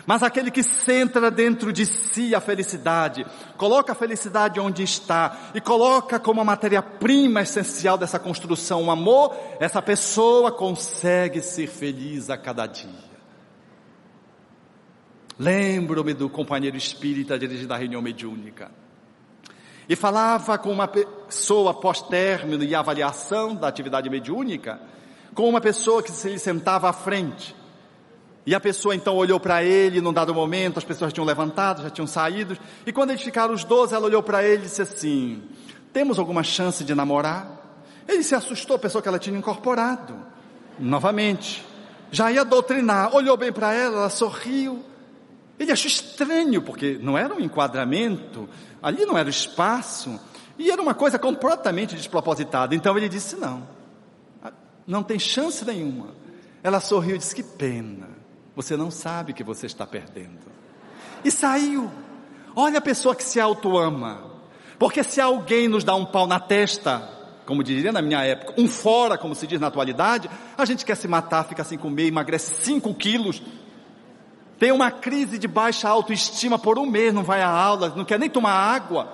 Mas 0.07 0.23
aquele 0.23 0.51
que 0.51 0.63
centra 0.63 1.31
dentro 1.31 1.73
de 1.73 1.87
si 1.87 2.35
a 2.35 2.41
felicidade, 2.41 3.27
coloca 3.57 3.93
a 3.93 3.95
felicidade 3.95 4.61
onde 4.61 4.83
está 4.83 5.51
e 5.55 5.61
coloca 5.61 6.19
como 6.19 6.41
a 6.41 6.45
matéria-prima 6.45 7.43
essencial 7.43 7.97
dessa 7.97 8.19
construção 8.19 8.85
o 8.85 8.91
amor, 8.91 9.35
essa 9.61 9.81
pessoa 9.81 10.53
consegue 10.53 11.41
ser 11.41 11.67
feliz 11.67 12.31
a 12.31 12.37
cada 12.37 12.67
dia. 12.67 13.15
Lembro-me 15.39 16.15
do 16.15 16.29
companheiro 16.29 16.77
espírita 16.77 17.39
dirigindo 17.39 17.75
a 17.75 17.77
reunião 17.77 18.01
mediúnica. 18.01 18.71
E 19.89 19.97
falava 19.97 20.57
com 20.57 20.71
uma 20.71 20.89
pessoa 20.89 21.73
após 21.73 22.01
término 22.01 22.63
e 22.63 22.75
avaliação 22.75 23.55
da 23.55 23.69
atividade 23.69 24.09
mediúnica, 24.09 24.81
com 25.35 25.49
uma 25.49 25.61
pessoa 25.61 26.03
que 26.03 26.11
se 26.11 26.39
sentava 26.39 26.89
à 26.89 26.93
frente. 26.93 27.55
E 28.47 28.55
a 28.55 28.61
pessoa 28.61 28.95
então 28.95 29.17
olhou 29.17 29.41
para 29.41 29.65
ele, 29.65 30.01
num 30.01 30.13
dado 30.13 30.35
momento, 30.35 30.79
as 30.79 30.85
pessoas 30.85 31.13
tinham 31.13 31.25
levantado, 31.25 31.83
já 31.83 31.91
tinham 31.91 32.07
saído, 32.07 32.57
e 32.87 32.93
quando 32.93 33.11
eles 33.11 33.23
ficaram 33.23 33.55
os 33.55 33.65
doze, 33.65 33.95
ela 33.95 34.05
olhou 34.05 34.23
para 34.23 34.45
ele 34.45 34.63
e 34.63 34.67
disse 34.67 34.83
assim: 34.83 35.43
Temos 35.93 36.19
alguma 36.19 36.43
chance 36.43 36.85
de 36.85 36.95
namorar? 36.95 37.63
Ele 38.07 38.23
se 38.23 38.35
assustou, 38.35 38.79
pensou 38.79 39.01
que 39.01 39.09
ela 39.09 39.19
tinha 39.19 39.39
incorporado. 39.39 40.15
Novamente, 40.79 41.65
já 42.11 42.31
ia 42.31 42.45
doutrinar, 42.45 43.15
olhou 43.15 43.37
bem 43.37 43.51
para 43.51 43.73
ela, 43.73 43.97
ela 43.97 44.11
sorriu. 44.11 44.85
Ele 45.59 45.73
achou 45.73 45.87
estranho, 45.87 46.61
porque 46.61 46.99
não 47.01 47.17
era 47.17 47.35
um 47.35 47.41
enquadramento, 47.41 48.49
ali 48.83 49.07
não 49.07 49.17
era 49.17 49.27
o 49.27 49.31
espaço, 49.31 50.21
e 50.59 50.71
era 50.71 50.83
uma 50.83 50.95
coisa 50.95 51.19
completamente 51.19 51.97
despropositada. 51.97 52.75
Então 52.75 52.97
ele 52.99 53.09
disse: 53.09 53.37
Não, 53.37 53.67
não 54.87 55.03
tem 55.03 55.19
chance 55.19 55.65
nenhuma. 55.65 56.09
Ela 56.63 56.81
sorriu 56.81 57.17
e 57.17 57.19
disse: 57.19 57.35
Que 57.35 57.43
pena. 57.43 58.24
Você 58.55 58.77
não 58.77 58.91
sabe 58.91 59.33
que 59.33 59.43
você 59.43 59.67
está 59.67 59.87
perdendo. 59.87 60.47
E 61.25 61.31
saiu. 61.31 61.91
Olha 62.55 62.79
a 62.79 62.83
pessoa 62.83 63.15
que 63.15 63.25
se 63.25 63.41
auto-ama. 63.41 64.33
Porque 64.79 65.03
se 65.03 65.21
alguém 65.21 65.69
nos 65.69 65.85
dá 65.85 65.95
um 65.95 66.05
pau 66.05 66.27
na 66.27 66.39
testa, 66.39 67.09
como 67.47 67.63
diria 67.63 67.93
na 67.93 68.03
minha 68.03 68.23
época, 68.25 68.55
um 68.57 68.69
fora, 68.69 69.19
como 69.19 69.35
se 69.35 69.47
diz 69.47 69.61
na 69.61 69.69
atualidade, 69.69 70.31
a 70.57 70.65
gente 70.65 70.85
quer 70.85 70.97
se 70.97 71.09
matar, 71.09 71.45
fica 71.45 71.65
sem 71.65 71.79
comer, 71.79 72.07
emagrece 72.07 72.65
5 72.65 72.95
quilos, 72.95 73.43
tem 74.59 74.73
uma 74.73 74.91
crise 74.91 75.39
de 75.39 75.49
baixa 75.49 75.89
autoestima 75.89 76.59
por 76.59 76.79
um 76.79 76.87
mês, 76.87 77.13
não 77.13 77.23
vai 77.23 77.43
à 77.43 77.49
aula, 77.49 77.93
não 77.97 78.05
quer 78.05 78.19
nem 78.19 78.31
tomar 78.31 78.53
água, 78.53 79.13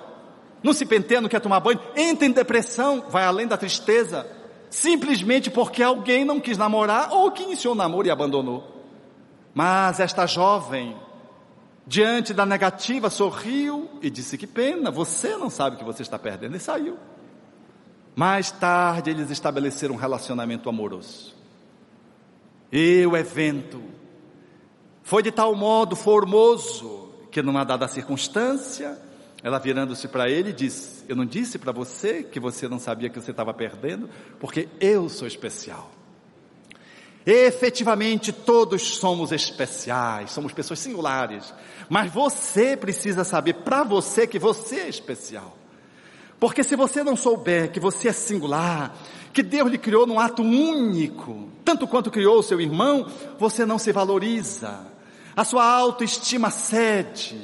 não 0.63 0.73
se 0.73 0.85
penteia, 0.85 1.21
não 1.21 1.29
quer 1.29 1.39
tomar 1.39 1.59
banho, 1.59 1.79
entra 1.95 2.25
em 2.25 2.31
depressão, 2.31 3.05
vai 3.09 3.25
além 3.25 3.47
da 3.47 3.57
tristeza, 3.57 4.27
simplesmente 4.69 5.49
porque 5.49 5.81
alguém 5.81 6.23
não 6.23 6.39
quis 6.39 6.57
namorar 6.57 7.11
ou 7.11 7.31
que 7.31 7.43
iniciou 7.43 7.73
o 7.73 7.77
namoro 7.77 8.07
e 8.07 8.11
abandonou. 8.11 8.80
Mas 9.53 9.99
esta 9.99 10.25
jovem, 10.25 10.95
diante 11.85 12.33
da 12.33 12.45
negativa, 12.45 13.09
sorriu 13.09 13.89
e 14.01 14.09
disse: 14.09 14.37
Que 14.37 14.47
pena, 14.47 14.89
você 14.89 15.35
não 15.37 15.49
sabe 15.49 15.77
que 15.77 15.83
você 15.83 16.01
está 16.01 16.17
perdendo, 16.17 16.55
e 16.55 16.59
saiu. 16.59 16.97
Mais 18.15 18.51
tarde 18.51 19.09
eles 19.09 19.29
estabeleceram 19.29 19.95
um 19.95 19.97
relacionamento 19.97 20.69
amoroso. 20.69 21.35
E 22.71 23.05
o 23.05 23.17
evento 23.17 23.81
foi 25.03 25.21
de 25.23 25.31
tal 25.31 25.53
modo 25.55 25.95
formoso 25.95 27.09
que 27.31 27.41
numa 27.41 27.63
dada 27.63 27.87
circunstância, 27.87 28.97
ela 29.43 29.59
virando-se 29.59 30.07
para 30.07 30.29
ele 30.29 30.53
disse: 30.53 31.03
Eu 31.07 31.15
não 31.15 31.25
disse 31.25 31.57
para 31.57 31.71
você 31.71 32.23
que 32.23 32.39
você 32.39 32.67
não 32.67 32.79
sabia 32.79 33.09
que 33.09 33.19
você 33.19 33.31
estava 33.31 33.53
perdendo, 33.53 34.09
porque 34.39 34.69
eu 34.79 35.09
sou 35.09 35.27
especial. 35.27 35.91
Efetivamente, 37.25 38.31
todos 38.31 38.81
somos 38.97 39.31
especiais, 39.31 40.31
somos 40.31 40.53
pessoas 40.53 40.79
singulares, 40.79 41.53
mas 41.87 42.11
você 42.11 42.75
precisa 42.75 43.23
saber 43.23 43.53
para 43.55 43.83
você 43.83 44.25
que 44.25 44.39
você 44.39 44.81
é 44.81 44.89
especial. 44.89 45.55
Porque 46.39 46.63
se 46.63 46.75
você 46.75 47.03
não 47.03 47.15
souber 47.15 47.71
que 47.71 47.79
você 47.79 48.07
é 48.07 48.13
singular, 48.13 48.95
que 49.31 49.43
Deus 49.43 49.69
lhe 49.69 49.77
criou 49.77 50.07
num 50.07 50.19
ato 50.19 50.41
único, 50.41 51.47
tanto 51.63 51.87
quanto 51.87 52.09
criou 52.09 52.39
o 52.39 52.43
seu 52.43 52.59
irmão, 52.59 53.05
você 53.37 53.63
não 53.67 53.77
se 53.77 53.91
valoriza. 53.91 54.79
A 55.35 55.45
sua 55.45 55.63
autoestima 55.63 56.49
cede. 56.49 57.39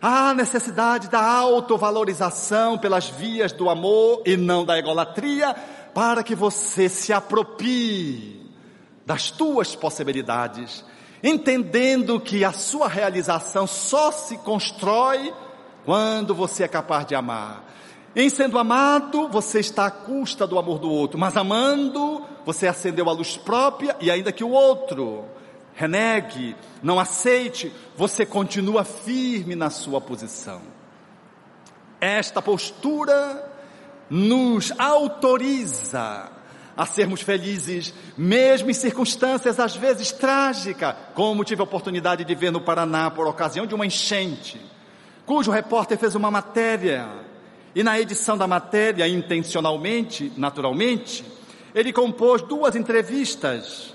Há 0.00 0.32
necessidade 0.32 1.08
da 1.08 1.20
autovalorização 1.20 2.78
pelas 2.78 3.08
vias 3.08 3.50
do 3.50 3.68
amor 3.68 4.22
e 4.24 4.36
não 4.36 4.64
da 4.64 4.78
egolatria, 4.78 5.52
para 5.92 6.22
que 6.22 6.36
você 6.36 6.88
se 6.88 7.12
aproprie 7.12 8.47
das 9.08 9.30
tuas 9.30 9.74
possibilidades, 9.74 10.84
entendendo 11.22 12.20
que 12.20 12.44
a 12.44 12.52
sua 12.52 12.86
realização 12.86 13.66
só 13.66 14.12
se 14.12 14.36
constrói 14.36 15.32
quando 15.86 16.34
você 16.34 16.64
é 16.64 16.68
capaz 16.68 17.06
de 17.06 17.14
amar. 17.14 17.64
Em 18.14 18.28
sendo 18.28 18.58
amado, 18.58 19.26
você 19.30 19.60
está 19.60 19.86
à 19.86 19.90
custa 19.90 20.46
do 20.46 20.58
amor 20.58 20.78
do 20.78 20.90
outro, 20.90 21.18
mas 21.18 21.38
amando, 21.38 22.22
você 22.44 22.68
acendeu 22.68 23.08
a 23.08 23.12
luz 23.14 23.34
própria 23.34 23.96
e 23.98 24.10
ainda 24.10 24.30
que 24.30 24.44
o 24.44 24.50
outro 24.50 25.24
renegue, 25.72 26.54
não 26.82 27.00
aceite, 27.00 27.72
você 27.96 28.26
continua 28.26 28.84
firme 28.84 29.56
na 29.56 29.70
sua 29.70 30.02
posição. 30.02 30.60
Esta 31.98 32.42
postura 32.42 33.42
nos 34.10 34.70
autoriza 34.78 36.36
a 36.78 36.86
sermos 36.86 37.20
felizes, 37.20 37.92
mesmo 38.16 38.70
em 38.70 38.72
circunstâncias 38.72 39.58
às 39.58 39.74
vezes 39.74 40.12
trágicas, 40.12 40.94
como 41.12 41.42
tive 41.42 41.60
a 41.60 41.64
oportunidade 41.64 42.24
de 42.24 42.34
ver 42.36 42.52
no 42.52 42.60
Paraná 42.60 43.10
por 43.10 43.26
ocasião 43.26 43.66
de 43.66 43.74
uma 43.74 43.84
enchente, 43.84 44.60
cujo 45.26 45.50
repórter 45.50 45.98
fez 45.98 46.14
uma 46.14 46.30
matéria, 46.30 47.08
e 47.74 47.82
na 47.82 47.98
edição 47.98 48.38
da 48.38 48.46
matéria, 48.46 49.08
intencionalmente, 49.08 50.32
naturalmente, 50.36 51.24
ele 51.74 51.92
compôs 51.92 52.42
duas 52.42 52.76
entrevistas 52.76 53.92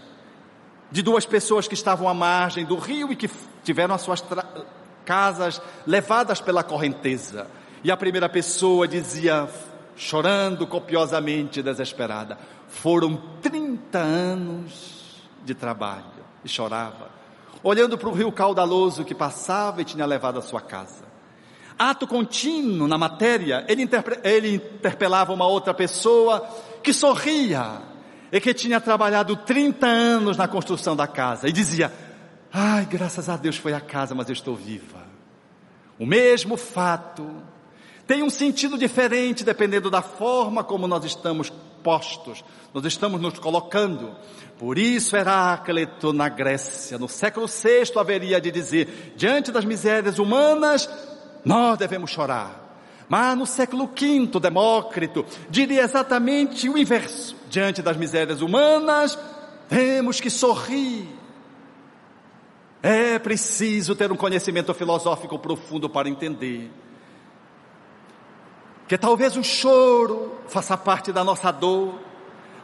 de 0.92 1.02
duas 1.02 1.26
pessoas 1.26 1.70
que 1.70 1.74
estavam 1.74 2.10
à 2.10 2.14
margem 2.14 2.66
do 2.66 2.76
rio 2.76 3.14
e 3.14 3.16
que 3.16 3.30
tiveram 3.64 3.96
as 3.96 4.02
suas 4.02 4.22
casas 5.06 5.62
levadas 5.88 6.42
pela 6.42 6.64
correnteza. 6.64 7.48
E 7.82 7.90
a 7.90 7.98
primeira 7.98 8.28
pessoa 8.28 8.88
dizia, 8.88 9.50
chorando 9.96 10.68
copiosamente, 10.68 11.62
desesperada: 11.62 12.38
foram 12.74 13.22
30 13.42 13.98
anos 13.98 15.22
de 15.46 15.54
trabalho. 15.54 16.24
E 16.44 16.50
chorava, 16.50 17.10
olhando 17.64 17.98
para 17.98 18.10
o 18.10 18.14
rio 18.14 18.30
caudaloso 18.30 19.06
que 19.06 19.16
passava 19.16 19.82
e 19.82 19.86
tinha 19.86 20.06
levado 20.06 20.40
a 20.40 20.42
sua 20.42 20.60
casa. 20.60 21.06
Ato 21.80 22.06
contínuo 22.06 22.88
na 22.88 22.98
matéria, 22.98 23.66
ele, 23.70 23.90
ele 24.24 24.56
interpelava 24.56 25.32
uma 25.32 25.48
outra 25.48 25.74
pessoa 25.74 26.46
que 26.84 26.92
sorria 26.92 27.82
e 28.30 28.42
que 28.42 28.54
tinha 28.54 28.82
trabalhado 28.82 29.38
30 29.38 29.88
anos 29.88 30.36
na 30.36 30.48
construção 30.48 30.96
da 30.96 31.08
casa 31.08 31.48
e 31.48 31.52
dizia: 31.54 31.94
Ai, 32.52 32.86
graças 32.86 33.30
a 33.30 33.38
Deus 33.38 33.56
foi 33.56 33.74
a 33.74 33.80
casa, 33.80 34.14
mas 34.14 34.28
eu 34.28 34.34
estou 34.34 34.56
viva. 34.56 35.08
O 35.98 36.06
mesmo 36.06 36.58
fato 36.58 37.26
tem 38.06 38.22
um 38.22 38.30
sentido 38.30 38.78
diferente 38.78 39.46
dependendo 39.46 39.90
da 39.90 40.02
forma 40.02 40.64
como 40.64 40.88
nós 40.88 41.06
estamos 41.06 41.54
postos, 41.84 42.44
nós 42.74 42.86
estamos 42.86 43.22
nos 43.22 43.38
colocando. 43.38 44.16
Por 44.58 44.78
isso 44.78 45.16
Heráclito 45.16 46.14
na 46.14 46.30
Grécia, 46.30 46.98
no 46.98 47.10
século 47.10 47.48
VI, 47.48 48.00
haveria 48.00 48.40
de 48.40 48.50
dizer, 48.50 49.14
diante 49.16 49.52
das 49.52 49.66
misérias 49.66 50.18
humanas, 50.18 50.90
nós 51.44 51.78
devemos 51.78 52.12
chorar. 52.12 52.62
Mas 53.10 53.38
no 53.38 53.46
século 53.46 53.88
V, 53.88 54.40
Demócrito 54.40 55.26
diria 55.50 55.84
exatamente 55.84 56.70
o 56.70 56.78
inverso. 56.78 57.36
Diante 57.50 57.82
das 57.82 57.98
misérias 57.98 58.42
humanas, 58.42 59.20
temos 59.68 60.20
que 60.22 60.30
sorrir. 60.30 61.08
É 62.82 63.20
preciso 63.20 63.96
ter 63.96 64.12
um 64.12 64.16
conhecimento 64.16 64.74
filosófico 64.74 65.38
profundo 65.38 65.90
para 65.90 66.10
entender 66.10 66.72
que 68.94 68.98
talvez 69.00 69.36
o 69.36 69.44
choro 69.44 70.38
faça 70.48 70.78
parte 70.78 71.12
da 71.12 71.24
nossa 71.24 71.50
dor, 71.50 71.96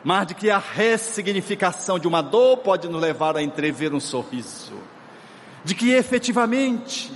mas 0.03 0.27
de 0.27 0.35
que 0.35 0.51
a 0.51 0.59
ressignificação 0.59 1.97
de 1.97 2.07
uma 2.07 2.21
dor 2.21 2.57
pode 2.57 2.87
nos 2.87 3.01
levar 3.01 3.35
a 3.35 3.41
entrever 3.41 3.95
um 3.95 3.99
sorriso, 3.99 4.75
de 5.63 5.73
que 5.73 5.89
efetivamente, 5.89 7.11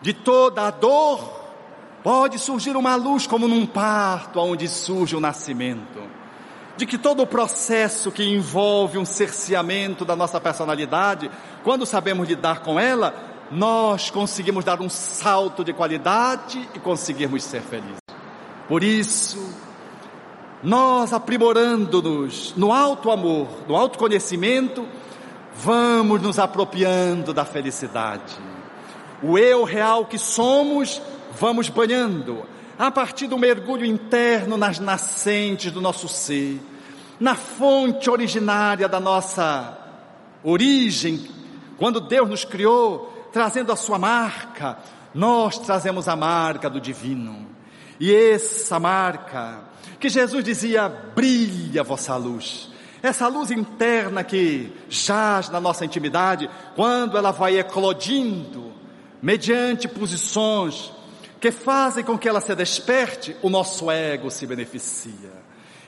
de 0.00 0.14
toda 0.14 0.68
a 0.68 0.70
dor, 0.70 1.50
pode 2.04 2.38
surgir 2.38 2.76
uma 2.76 2.94
luz 2.94 3.26
como 3.26 3.48
num 3.48 3.66
parto, 3.66 4.38
onde 4.38 4.68
surge 4.68 5.16
o 5.16 5.20
nascimento, 5.20 6.00
de 6.76 6.86
que 6.86 6.96
todo 6.96 7.24
o 7.24 7.26
processo 7.26 8.12
que 8.12 8.22
envolve 8.22 8.98
um 8.98 9.04
cerceamento 9.04 10.04
da 10.04 10.14
nossa 10.14 10.40
personalidade, 10.40 11.28
quando 11.64 11.84
sabemos 11.84 12.28
lidar 12.28 12.60
com 12.60 12.78
ela, 12.78 13.12
nós 13.50 14.10
conseguimos 14.10 14.64
dar 14.64 14.80
um 14.80 14.88
salto 14.88 15.64
de 15.64 15.72
qualidade 15.72 16.68
e 16.72 16.78
conseguirmos 16.78 17.42
ser 17.42 17.62
felizes. 17.62 18.07
Por 18.68 18.84
isso, 18.84 19.52
nós 20.62 21.12
aprimorando-nos 21.14 22.52
no 22.54 22.70
alto 22.70 23.10
amor, 23.10 23.48
no 23.66 23.74
alto 23.74 23.98
conhecimento, 23.98 24.86
vamos 25.54 26.20
nos 26.20 26.38
apropriando 26.38 27.32
da 27.32 27.44
felicidade. 27.44 28.36
O 29.22 29.38
eu 29.38 29.64
real 29.64 30.04
que 30.04 30.18
somos, 30.18 31.00
vamos 31.40 31.68
banhando 31.68 32.44
a 32.78 32.90
partir 32.90 33.26
do 33.26 33.38
mergulho 33.38 33.84
interno 33.84 34.56
nas 34.56 34.78
nascentes 34.78 35.72
do 35.72 35.80
nosso 35.80 36.06
ser, 36.06 36.60
na 37.18 37.34
fonte 37.34 38.08
originária 38.08 38.88
da 38.88 39.00
nossa 39.00 39.76
origem, 40.44 41.26
quando 41.76 42.00
Deus 42.00 42.28
nos 42.28 42.44
criou, 42.44 43.28
trazendo 43.32 43.72
a 43.72 43.76
sua 43.76 43.98
marca, 43.98 44.78
nós 45.12 45.58
trazemos 45.58 46.06
a 46.06 46.14
marca 46.14 46.70
do 46.70 46.80
divino. 46.80 47.57
E 48.00 48.14
essa 48.14 48.78
marca, 48.78 49.60
que 49.98 50.08
Jesus 50.08 50.44
dizia, 50.44 50.88
brilha 50.88 51.80
a 51.80 51.84
vossa 51.84 52.16
luz. 52.16 52.70
Essa 53.02 53.28
luz 53.28 53.50
interna 53.50 54.24
que 54.24 54.72
jaz 54.88 55.48
na 55.48 55.60
nossa 55.60 55.84
intimidade, 55.84 56.48
quando 56.74 57.16
ela 57.16 57.30
vai 57.30 57.58
eclodindo, 57.58 58.72
mediante 59.22 59.88
posições 59.88 60.92
que 61.40 61.50
fazem 61.50 62.04
com 62.04 62.18
que 62.18 62.28
ela 62.28 62.40
se 62.40 62.54
desperte, 62.54 63.36
o 63.42 63.48
nosso 63.48 63.90
ego 63.90 64.30
se 64.30 64.46
beneficia. 64.46 65.32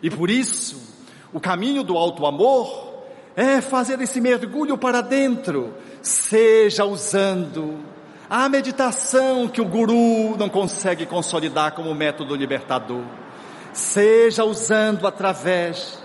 E 0.02 0.08
por 0.08 0.30
isso, 0.30 0.80
o 1.32 1.40
caminho 1.40 1.82
do 1.82 1.96
alto 1.96 2.24
amor 2.26 3.04
é 3.36 3.60
fazer 3.60 4.00
esse 4.00 4.20
mergulho 4.20 4.78
para 4.78 5.00
dentro, 5.00 5.74
seja 6.02 6.84
usando 6.84 7.78
a 8.30 8.48
meditação 8.48 9.48
que 9.48 9.60
o 9.60 9.64
guru 9.64 10.36
não 10.38 10.48
consegue 10.48 11.04
consolidar 11.04 11.72
como 11.72 11.92
método 11.92 12.36
libertador, 12.36 13.02
seja 13.72 14.44
usando 14.44 15.04
através 15.04 15.98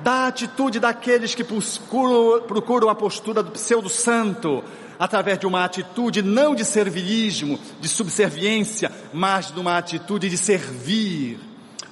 da 0.00 0.26
atitude 0.26 0.78
daqueles 0.78 1.34
que 1.34 1.42
procuram, 1.42 2.90
a 2.90 2.94
postura 2.94 3.42
do 3.42 3.52
pseudo-santo, 3.52 4.62
através 4.98 5.38
de 5.38 5.46
uma 5.46 5.64
atitude 5.64 6.20
não 6.20 6.54
de 6.54 6.62
servilismo, 6.62 7.58
de 7.80 7.88
subserviência, 7.88 8.92
mas 9.10 9.50
de 9.50 9.58
uma 9.58 9.78
atitude 9.78 10.28
de 10.28 10.36
servir, 10.36 11.40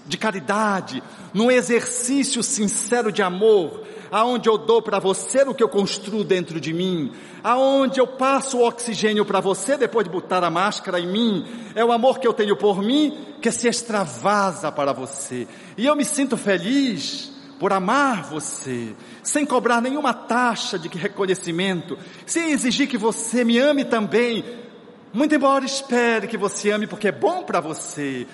de 0.06 0.18
caridade, 0.18 1.02
num 1.32 1.50
exercício 1.50 2.42
sincero 2.42 3.10
de 3.10 3.22
amor, 3.22 3.86
aonde 4.10 4.48
eu 4.48 4.58
dou 4.58 4.82
para 4.82 4.98
você 4.98 5.42
o 5.42 5.54
que 5.54 5.62
eu 5.62 5.68
construo 5.68 6.24
dentro 6.24 6.60
de 6.60 6.72
mim, 6.72 7.12
aonde 7.42 8.00
eu 8.00 8.06
passo 8.06 8.58
o 8.58 8.66
oxigênio 8.66 9.24
para 9.24 9.40
você 9.40 9.76
depois 9.76 10.04
de 10.04 10.10
botar 10.10 10.42
a 10.42 10.50
máscara 10.50 10.98
em 10.98 11.06
mim, 11.06 11.46
é 11.74 11.84
o 11.84 11.92
amor 11.92 12.18
que 12.18 12.26
eu 12.26 12.32
tenho 12.32 12.56
por 12.56 12.82
mim 12.82 13.16
que 13.40 13.50
se 13.50 13.68
extravasa 13.68 14.70
para 14.72 14.92
você. 14.92 15.46
E 15.76 15.86
eu 15.86 15.96
me 15.96 16.04
sinto 16.04 16.36
feliz 16.36 17.32
por 17.58 17.72
amar 17.72 18.22
você, 18.22 18.94
sem 19.22 19.44
cobrar 19.44 19.82
nenhuma 19.82 20.14
taxa 20.14 20.78
de 20.78 20.88
reconhecimento, 20.88 21.98
sem 22.24 22.52
exigir 22.52 22.88
que 22.88 22.96
você 22.96 23.44
me 23.44 23.58
ame 23.58 23.84
também, 23.84 24.42
muito 25.12 25.34
embora 25.34 25.64
espere 25.64 26.26
que 26.26 26.38
você 26.38 26.70
ame 26.70 26.86
porque 26.86 27.08
é 27.08 27.12
bom 27.12 27.42
para 27.42 27.60
você, 27.60 28.26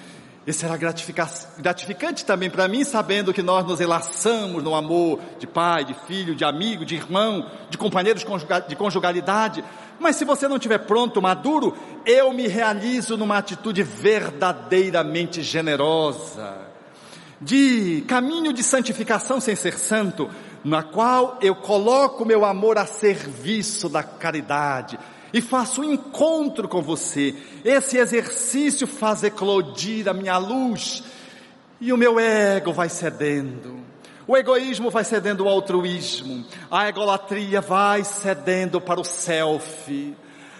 e 0.46 0.52
será 0.52 0.76
gratificante 0.76 2.24
também 2.24 2.48
para 2.48 2.68
mim, 2.68 2.84
sabendo 2.84 3.34
que 3.34 3.42
nós 3.42 3.66
nos 3.66 3.80
relaçamos 3.80 4.62
no 4.62 4.76
amor 4.76 5.18
de 5.40 5.46
pai, 5.46 5.84
de 5.84 5.92
filho, 6.06 6.36
de 6.36 6.44
amigo, 6.44 6.84
de 6.84 6.94
irmão, 6.94 7.50
de 7.68 7.76
companheiros 7.76 8.24
de 8.68 8.76
conjugalidade. 8.76 9.64
Mas 9.98 10.14
se 10.14 10.24
você 10.24 10.46
não 10.46 10.54
estiver 10.54 10.78
pronto, 10.78 11.20
maduro, 11.20 11.76
eu 12.04 12.32
me 12.32 12.46
realizo 12.46 13.16
numa 13.16 13.38
atitude 13.38 13.82
verdadeiramente 13.82 15.42
generosa, 15.42 16.58
de 17.40 18.04
caminho 18.06 18.52
de 18.52 18.62
santificação 18.62 19.40
sem 19.40 19.56
ser 19.56 19.76
santo, 19.76 20.30
na 20.64 20.82
qual 20.82 21.38
eu 21.42 21.56
coloco 21.56 22.24
meu 22.24 22.44
amor 22.44 22.78
a 22.78 22.86
serviço 22.86 23.88
da 23.88 24.04
caridade, 24.04 24.96
e 25.32 25.40
faço 25.40 25.82
um 25.82 25.92
encontro 25.92 26.68
com 26.68 26.82
você. 26.82 27.34
Esse 27.64 27.98
exercício 27.98 28.86
faz 28.86 29.22
eclodir 29.22 30.08
a 30.08 30.12
minha 30.12 30.38
luz 30.38 31.02
e 31.80 31.92
o 31.92 31.96
meu 31.96 32.18
ego 32.18 32.72
vai 32.72 32.88
cedendo. 32.88 33.80
O 34.26 34.36
egoísmo 34.36 34.90
vai 34.90 35.04
cedendo 35.04 35.44
ao 35.44 35.54
altruísmo. 35.54 36.44
A 36.70 36.88
egolatria 36.88 37.60
vai 37.60 38.02
cedendo 38.02 38.80
para 38.80 39.00
o 39.00 39.04
self. 39.04 40.14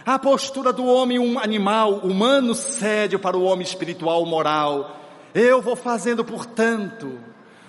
A 0.05 0.19
postura 0.21 0.73
do 0.73 0.87
homem 0.87 1.19
um 1.19 1.37
animal 1.37 1.95
humano 1.95 2.55
cede 2.55 3.19
para 3.19 3.37
o 3.37 3.43
homem 3.43 3.67
espiritual 3.67 4.25
moral. 4.25 5.01
Eu 5.35 5.61
vou 5.61 5.75
fazendo, 5.75 6.25
portanto, 6.25 7.19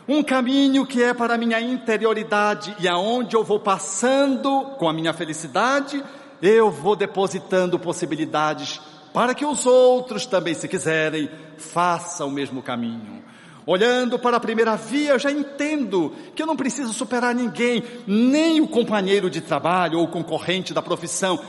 um 0.08 0.22
caminho 0.22 0.86
que 0.86 1.02
é 1.02 1.16
para 1.16 1.34
a 1.34 1.38
minha 1.38 1.60
interioridade 1.60 2.76
e 2.80 2.88
aonde 2.88 3.36
eu 3.36 3.44
vou 3.44 3.60
passando 3.60 4.76
com 4.78 4.88
a 4.88 4.94
minha 4.94 5.14
felicidade 5.14 6.04
eu 6.42 6.70
vou 6.70 6.96
depositando 6.96 7.80
possibilidades 7.80 8.80
para 9.14 9.34
que 9.34 9.46
os 9.46 9.66
outros 9.66 10.26
também, 10.26 10.54
se 10.54 10.68
quiserem, 10.68 11.30
façam 11.58 12.28
o 12.28 12.32
mesmo 12.32 12.62
caminho. 12.62 13.24
Olhando 13.66 14.18
para 14.18 14.38
a 14.38 14.40
primeira 14.40 14.76
via, 14.78 15.12
eu 15.12 15.20
já 15.20 15.32
entendo 15.32 16.14
que 16.34 16.42
eu 16.42 16.48
não 16.48 16.56
preciso 16.56 16.94
superar 16.94 17.36
ninguém, 17.36 17.84
nem 18.06 18.62
o 18.62 18.68
companheiro 18.68 19.30
de 19.30 19.42
trabalho 19.42 20.00
ou 20.00 20.06
o 20.06 20.12
concorrente 20.12 20.74
da 20.74 20.82
profissão. 20.82 21.44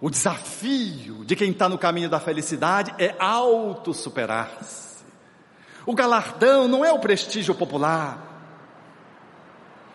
O 0.00 0.08
desafio 0.08 1.24
de 1.24 1.36
quem 1.36 1.50
está 1.50 1.68
no 1.68 1.76
caminho 1.76 2.08
da 2.08 2.18
felicidade 2.18 2.94
é 2.98 3.14
auto-superar-se. 3.18 5.04
O 5.84 5.94
galardão 5.94 6.66
não 6.66 6.84
é 6.84 6.92
o 6.92 6.98
prestígio 6.98 7.54
popular. 7.54 8.30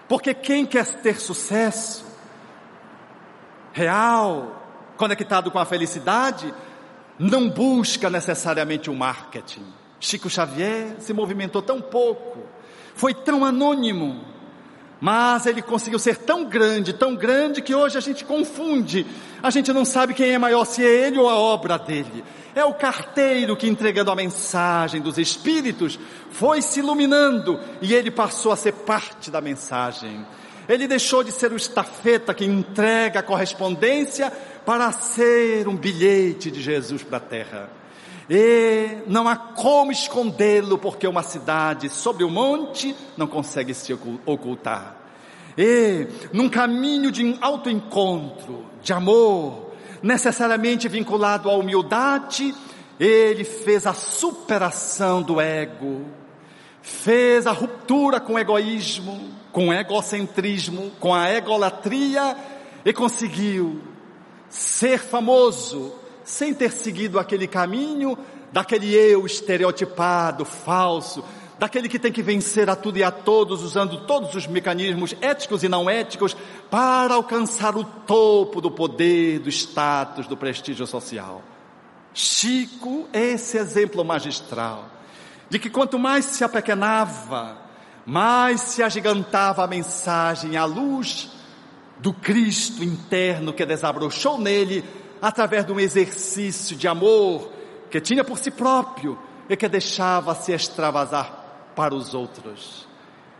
Porque 0.07 0.33
quem 0.33 0.65
quer 0.65 0.85
ter 1.01 1.19
sucesso 1.19 2.05
real, 3.77 4.59
conectado 4.97 5.51
com 5.51 5.59
a 5.59 5.65
felicidade, 5.65 6.51
não 7.19 7.47
busca 7.47 8.09
necessariamente 8.09 8.89
o 8.89 8.95
marketing. 8.95 9.63
Chico 9.99 10.29
Xavier 10.29 10.95
se 10.99 11.13
movimentou 11.13 11.61
tão 11.61 11.79
pouco, 11.79 12.39
foi 12.95 13.13
tão 13.13 13.45
anônimo, 13.45 14.25
mas 14.99 15.45
ele 15.45 15.61
conseguiu 15.61 15.99
ser 15.99 16.17
tão 16.17 16.45
grande, 16.45 16.91
tão 16.91 17.15
grande 17.15 17.61
que 17.61 17.75
hoje 17.75 17.99
a 17.99 18.01
gente 18.01 18.25
confunde. 18.25 19.05
A 19.43 19.51
gente 19.51 19.71
não 19.71 19.85
sabe 19.85 20.15
quem 20.15 20.31
é 20.31 20.39
maior, 20.39 20.65
se 20.65 20.83
é 20.83 21.07
ele 21.07 21.19
ou 21.19 21.29
a 21.29 21.35
obra 21.35 21.77
dele. 21.77 22.23
É 22.55 22.65
o 22.65 22.73
carteiro 22.73 23.55
que 23.55 23.67
entregando 23.67 24.09
a 24.09 24.15
mensagem 24.15 24.99
dos 24.99 25.19
Espíritos 25.19 25.99
foi 26.31 26.63
se 26.63 26.79
iluminando 26.79 27.59
e 27.79 27.93
ele 27.93 28.09
passou 28.09 28.51
a 28.51 28.55
ser 28.55 28.73
parte 28.73 29.29
da 29.29 29.39
mensagem. 29.39 30.25
Ele 30.67 30.87
deixou 30.87 31.23
de 31.23 31.31
ser 31.31 31.51
o 31.51 31.57
estafeta 31.57 32.33
que 32.33 32.45
entrega 32.45 33.19
a 33.19 33.23
correspondência 33.23 34.31
para 34.65 34.91
ser 34.91 35.67
um 35.67 35.75
bilhete 35.75 36.51
de 36.51 36.61
Jesus 36.61 37.03
para 37.03 37.17
a 37.17 37.21
terra. 37.21 37.69
E 38.29 38.97
não 39.07 39.27
há 39.27 39.35
como 39.37 39.91
escondê-lo, 39.91 40.77
porque 40.77 41.07
uma 41.07 41.23
cidade 41.23 41.89
sobre 41.89 42.25
o 42.25 42.29
monte 42.29 42.93
não 43.15 43.27
consegue 43.27 43.73
se 43.73 43.97
ocultar. 44.25 44.97
E 45.57 46.07
num 46.33 46.49
caminho 46.49 47.11
de 47.11 47.37
autoencontro, 47.39 48.65
de 48.83 48.91
amor, 48.91 49.71
necessariamente 50.03 50.87
vinculado 50.89 51.49
à 51.49 51.53
humildade, 51.53 52.53
ele 52.99 53.43
fez 53.43 53.87
a 53.87 53.93
superação 53.93 55.21
do 55.21 55.39
ego, 55.39 56.05
fez 56.81 57.47
a 57.47 57.51
ruptura 57.51 58.19
com 58.19 58.33
o 58.33 58.39
egoísmo, 58.39 59.29
com 59.57 59.73
egocentrismo, 59.73 60.91
com 60.99 61.15
a 61.15 61.33
egolatria 61.33 62.37
e 62.85 62.93
conseguiu 62.93 63.81
ser 64.47 64.99
famoso 64.99 65.95
sem 66.23 66.53
ter 66.53 66.71
seguido 66.71 67.17
aquele 67.17 67.47
caminho 67.47 68.15
daquele 68.51 68.93
eu 68.93 69.25
estereotipado, 69.25 70.45
falso, 70.45 71.23
daquele 71.57 71.89
que 71.89 71.97
tem 71.97 72.11
que 72.11 72.21
vencer 72.21 72.69
a 72.69 72.75
tudo 72.75 72.99
e 72.99 73.03
a 73.03 73.09
todos 73.09 73.63
usando 73.63 74.05
todos 74.05 74.35
os 74.35 74.45
mecanismos 74.45 75.15
éticos 75.21 75.63
e 75.63 75.67
não 75.67 75.89
éticos 75.89 76.37
para 76.69 77.15
alcançar 77.15 77.75
o 77.75 77.83
topo 77.83 78.61
do 78.61 78.69
poder, 78.69 79.39
do 79.39 79.49
status, 79.49 80.27
do 80.27 80.37
prestígio 80.37 80.85
social. 80.85 81.41
Chico 82.13 83.07
é 83.11 83.31
esse 83.31 83.57
exemplo 83.57 84.05
magistral 84.05 84.85
de 85.49 85.57
que 85.57 85.67
quanto 85.67 85.97
mais 85.97 86.25
se 86.25 86.43
apequenava, 86.43 87.65
mais 88.07 88.61
se 88.61 88.81
agigantava 88.81 89.65
a 89.65 89.67
mensagem 89.67 90.55
à 90.55 90.63
luz 90.63 91.29
do 91.99 92.13
Cristo 92.13 92.81
interno 92.81 93.51
que 93.51 93.65
desabrochou 93.65 94.37
nele 94.37 94.81
através 95.21 95.65
de 95.65 95.73
um 95.73 95.79
exercício 95.79 96.77
de 96.77 96.87
amor 96.87 97.51
que 97.91 97.99
tinha 97.99 98.23
por 98.23 98.39
si 98.39 98.49
próprio 98.49 99.19
e 99.49 99.57
que 99.57 99.67
deixava 99.67 100.33
se 100.35 100.53
extravasar 100.53 101.73
para 101.75 101.93
os 101.93 102.13
outros. 102.13 102.87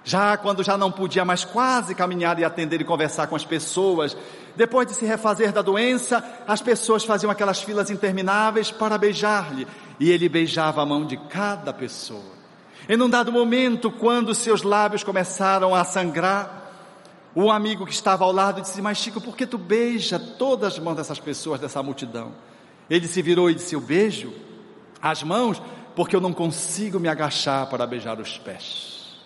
Já 0.03 0.36
quando 0.36 0.63
já 0.63 0.78
não 0.78 0.91
podia 0.91 1.24
mais 1.24 1.45
quase 1.45 1.95
caminhar 1.95 2.38
e 2.38 2.43
atender 2.43 2.82
e 2.82 2.86
conversar 2.86 3.28
com 3.28 3.38
as 3.38 3.45
pessoas, 3.45 4.18
depois 4.53 4.86
de 4.86 4.93
se 4.93 5.05
refazer 5.05 5.53
da 5.53 5.61
doença, 5.61 6.22
as 6.45 6.61
pessoas 6.61 7.05
faziam 7.05 7.32
aquelas 7.32 7.61
filas 7.61 7.89
intermináveis 7.89 8.70
para 8.70 8.97
beijar-lhe, 8.97 9.65
e 9.97 10.11
ele 10.11 10.28
beijava 10.28 10.82
a 10.82 10.86
mão 10.86 11.05
de 11.05 11.15
cada 11.15 11.74
pessoa. 11.74 12.37
Em 12.90 13.02
um 13.02 13.10
dado 13.10 13.34
momento, 13.34 13.92
quando 13.92 14.34
seus 14.34 14.62
lábios 14.62 15.04
começaram 15.04 15.76
a 15.76 15.84
sangrar, 15.84 16.72
o 17.36 17.52
amigo 17.52 17.86
que 17.86 17.94
estava 17.94 18.24
ao 18.24 18.32
lado 18.32 18.62
disse: 18.62 18.82
Mas 18.82 18.98
Chico, 18.98 19.20
por 19.20 19.36
que 19.36 19.46
tu 19.46 19.58
beija 19.58 20.18
todas 20.18 20.74
as 20.74 20.80
mãos 20.80 20.96
dessas 20.96 21.20
pessoas, 21.20 21.60
dessa 21.60 21.84
multidão? 21.84 22.32
Ele 22.90 23.06
se 23.06 23.22
virou 23.22 23.50
e 23.50 23.56
disse: 23.56 23.76
Eu 23.76 23.82
beijo 23.82 24.34
as 25.02 25.22
mãos 25.22 25.62
porque 25.96 26.16
eu 26.16 26.22
não 26.22 26.32
consigo 26.32 26.98
me 26.98 27.10
agachar 27.10 27.68
para 27.68 27.86
beijar 27.86 28.20
os 28.22 28.38
pés. 28.38 29.18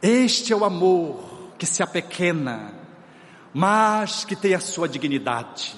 Este 0.00 0.54
é 0.54 0.56
o 0.56 0.64
amor 0.64 1.50
que 1.58 1.66
se 1.66 1.82
apequena, 1.82 2.72
mas 3.52 4.24
que 4.24 4.34
tem 4.34 4.54
a 4.54 4.60
sua 4.60 4.88
dignidade. 4.88 5.74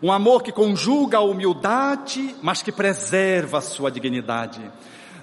Um 0.00 0.12
amor 0.12 0.42
que 0.42 0.52
conjuga 0.52 1.18
a 1.18 1.22
humildade, 1.22 2.34
mas 2.42 2.62
que 2.62 2.70
preserva 2.70 3.58
a 3.58 3.62
sua 3.62 3.90
dignidade. 3.90 4.60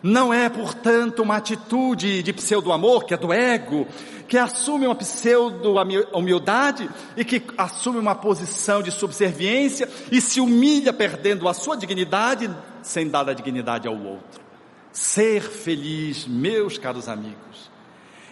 Não 0.02 0.34
é, 0.34 0.48
portanto, 0.48 1.22
uma 1.22 1.36
atitude 1.36 2.24
de 2.24 2.32
pseudo-amor, 2.32 3.04
que 3.04 3.14
é 3.14 3.18
do 3.18 3.34
ego, 3.34 3.86
que 4.28 4.38
assume 4.38 4.86
uma 4.86 4.96
pseudo-humildade 4.96 6.90
e 7.18 7.26
que 7.26 7.42
assume 7.58 7.98
uma 8.00 8.16
posição 8.16 8.82
de 8.82 8.92
subserviência 8.92 9.90
e 10.12 10.22
se 10.22 10.40
humilha 10.40 10.94
perdendo 10.94 11.50
a 11.50 11.54
sua 11.54 11.76
dignidade 11.76 12.50
sem 12.82 13.10
dar 13.10 13.28
a 13.30 13.34
dignidade 13.34 13.88
ao 13.88 13.96
outro. 13.96 14.42
Ser 14.92 15.42
feliz, 15.42 16.28
meus 16.28 16.78
caros 16.78 17.10
amigos, 17.10 17.70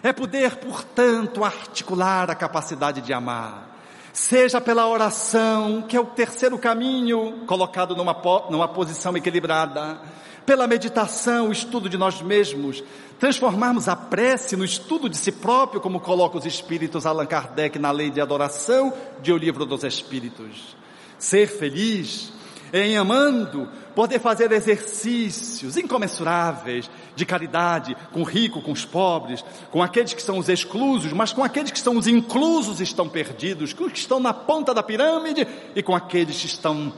é 0.01 0.13
poder, 0.13 0.55
portanto, 0.57 1.43
articular 1.43 2.29
a 2.29 2.35
capacidade 2.35 3.01
de 3.01 3.11
amar, 3.11 3.75
seja 4.13 4.61
pela 4.61 4.87
oração, 4.87 5.81
que 5.81 5.97
é 5.97 5.99
o 5.99 6.05
terceiro 6.05 6.57
caminho, 6.57 7.43
colocado 7.45 7.95
numa, 7.95 8.15
numa 8.49 8.67
posição 8.67 9.15
equilibrada, 9.17 9.99
pela 10.47 10.65
meditação, 10.65 11.49
o 11.49 11.51
estudo 11.51 11.89
de 11.89 11.97
nós 11.97 12.21
mesmos, 12.21 12.81
transformarmos 13.19 13.89
a 13.89 13.97
prece 13.97 14.55
no 14.55 14.63
estudo 14.63 15.09
de 15.09 15.17
si 15.17 15.29
próprio, 15.29 15.81
como 15.81 15.99
coloca 15.99 16.37
os 16.37 16.45
espíritos 16.45 17.05
Allan 17.05 17.25
Kardec 17.25 17.77
na 17.77 17.91
lei 17.91 18.09
de 18.09 18.21
adoração 18.21 18.93
de 19.21 19.33
O 19.33 19.37
Livro 19.37 19.65
dos 19.65 19.83
Espíritos. 19.83 20.77
Ser 21.19 21.47
feliz 21.47 22.31
em 22.71 22.95
amando, 22.95 23.67
poder 23.93 24.19
fazer 24.19 24.49
exercícios 24.53 25.75
incomensuráveis 25.75 26.89
de 27.13 27.25
caridade 27.25 27.97
com 28.13 28.21
o 28.21 28.25
rico, 28.25 28.61
com 28.61 28.71
os 28.71 28.85
pobres, 28.85 29.43
com 29.69 29.83
aqueles 29.83 30.13
que 30.13 30.21
são 30.21 30.37
os 30.37 30.47
exclusos, 30.47 31.11
mas 31.11 31.33
com 31.33 31.43
aqueles 31.43 31.71
que 31.71 31.79
são 31.79 31.97
os 31.97 32.07
inclusos 32.07 32.79
estão 32.79 33.09
perdidos, 33.09 33.73
com 33.73 33.83
os 33.83 33.91
que 33.91 33.99
estão 33.99 34.19
na 34.19 34.33
ponta 34.33 34.73
da 34.73 34.81
pirâmide 34.81 35.45
e 35.75 35.83
com 35.83 35.93
aqueles 35.93 36.39
que 36.39 36.45
estão 36.45 36.93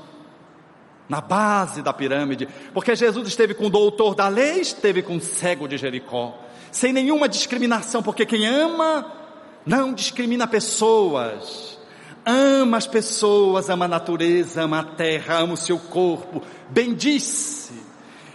na 1.10 1.20
base 1.20 1.82
da 1.82 1.92
pirâmide, 1.92 2.48
porque 2.72 2.96
Jesus 2.96 3.28
esteve 3.28 3.56
com 3.56 3.66
o 3.66 3.70
doutor 3.70 4.14
da 4.14 4.28
lei, 4.28 4.62
esteve 4.62 5.02
com 5.02 5.18
o 5.18 5.22
cego 5.22 5.68
de 5.68 5.76
Jericó, 5.76 6.38
sem 6.72 6.94
nenhuma 6.94 7.28
discriminação, 7.28 8.04
porque 8.04 8.28
quem 8.28 8.46
ama 8.46 9.12
não 9.66 9.92
discrimina 9.92 10.48
pessoas, 10.48 11.80
ama 12.24 12.78
as 12.78 12.86
pessoas, 12.86 13.70
ama 13.70 13.86
a 13.86 13.88
natureza, 13.88 14.62
ama 14.62 14.80
a 14.80 14.84
terra, 14.84 15.40
ama 15.40 15.54
o 15.54 15.58
seu 15.58 15.80
corpo, 15.80 16.44
bendice. 16.70 17.74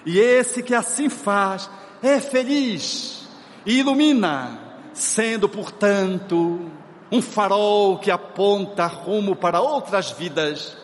E 0.05 0.19
esse 0.19 0.61
que 0.63 0.75
assim 0.75 1.09
faz 1.09 1.71
é 2.03 2.21
feliz 2.21 3.27
e 3.65 3.79
ilumina, 3.79 4.59
sendo, 4.93 5.49
portanto, 5.49 6.71
um 7.11 7.23
farol 7.23 7.99
que 7.99 8.11
aponta 8.11 8.87
rumo 8.87 9.37
para 9.37 9.61
outras 9.61 10.11
vidas 10.11 10.84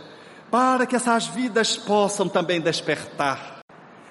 para 0.51 0.87
que 0.87 0.97
essas 0.97 1.27
vidas 1.27 1.77
possam 1.77 2.29
também 2.29 2.61
despertar. 2.61 3.61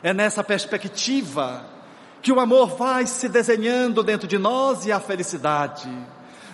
É 0.02 0.14
nessa 0.14 0.44
perspectiva 0.44 1.66
que 2.22 2.32
o 2.32 2.40
amor 2.40 2.78
vai 2.78 3.06
se 3.06 3.28
desenhando 3.28 4.04
dentro 4.04 4.28
de 4.28 4.38
nós 4.38 4.86
e 4.86 4.92
a 4.92 5.00
felicidade. 5.00 5.90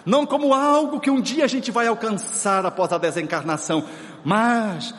Não 0.06 0.26
como 0.26 0.54
algo 0.54 1.00
que 1.00 1.10
um 1.10 1.20
dia 1.20 1.46
a 1.46 1.48
gente 1.48 1.72
vai 1.72 1.88
alcançar 1.88 2.66
após 2.66 2.92
a 2.92 2.98
desencarnação, 2.98 3.84
mas 4.24 4.94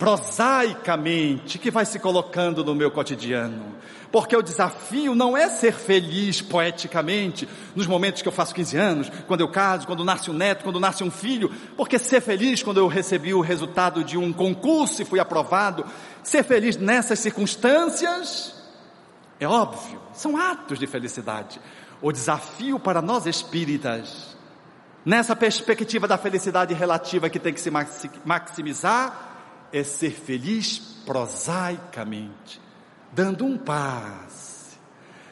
prosaicamente 0.00 1.58
que 1.58 1.70
vai 1.70 1.84
se 1.84 1.98
colocando 1.98 2.64
no 2.64 2.74
meu 2.74 2.90
cotidiano. 2.90 3.74
Porque 4.10 4.34
o 4.34 4.40
desafio 4.40 5.14
não 5.14 5.36
é 5.36 5.50
ser 5.50 5.74
feliz 5.74 6.40
poeticamente, 6.40 7.46
nos 7.76 7.86
momentos 7.86 8.22
que 8.22 8.26
eu 8.26 8.32
faço 8.32 8.54
15 8.54 8.76
anos, 8.78 9.12
quando 9.28 9.42
eu 9.42 9.48
caso, 9.48 9.86
quando 9.86 10.02
nasce 10.02 10.30
um 10.30 10.34
neto, 10.34 10.64
quando 10.64 10.80
nasce 10.80 11.04
um 11.04 11.10
filho, 11.10 11.52
porque 11.76 11.98
ser 11.98 12.22
feliz 12.22 12.62
quando 12.62 12.78
eu 12.78 12.88
recebi 12.88 13.34
o 13.34 13.42
resultado 13.42 14.02
de 14.02 14.16
um 14.16 14.32
concurso 14.32 15.02
e 15.02 15.04
fui 15.04 15.20
aprovado, 15.20 15.84
ser 16.22 16.44
feliz 16.44 16.78
nessas 16.78 17.18
circunstâncias, 17.18 18.54
é 19.38 19.46
óbvio, 19.46 20.00
são 20.14 20.34
atos 20.34 20.78
de 20.78 20.86
felicidade. 20.86 21.60
O 22.00 22.10
desafio 22.10 22.80
para 22.80 23.02
nós 23.02 23.26
espíritas, 23.26 24.34
nessa 25.04 25.36
perspectiva 25.36 26.08
da 26.08 26.16
felicidade 26.16 26.72
relativa 26.72 27.28
que 27.28 27.38
tem 27.38 27.52
que 27.52 27.60
se 27.60 27.70
maximizar, 28.24 29.29
é 29.72 29.82
ser 29.82 30.10
feliz 30.10 30.78
prosaicamente 31.04 32.60
dando 33.12 33.44
um 33.44 33.58
passe. 33.58 34.78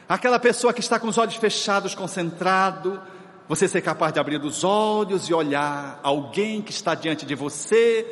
Aquela 0.09 0.39
pessoa 0.39 0.73
que 0.73 0.81
está 0.81 0.99
com 0.99 1.09
os 1.09 1.19
olhos 1.19 1.37
fechados, 1.37 1.95
concentrado, 1.95 3.01
você 3.49 3.69
ser 3.69 3.83
capaz 3.83 4.13
de 4.13 4.19
abrir 4.19 4.43
os 4.43 4.65
olhos 4.65 5.29
e 5.29 5.35
olhar 5.35 6.01
alguém 6.03 6.63
que 6.63 6.73
está 6.73 6.95
diante 6.95 7.25
de 7.25 7.35
você 7.35 8.07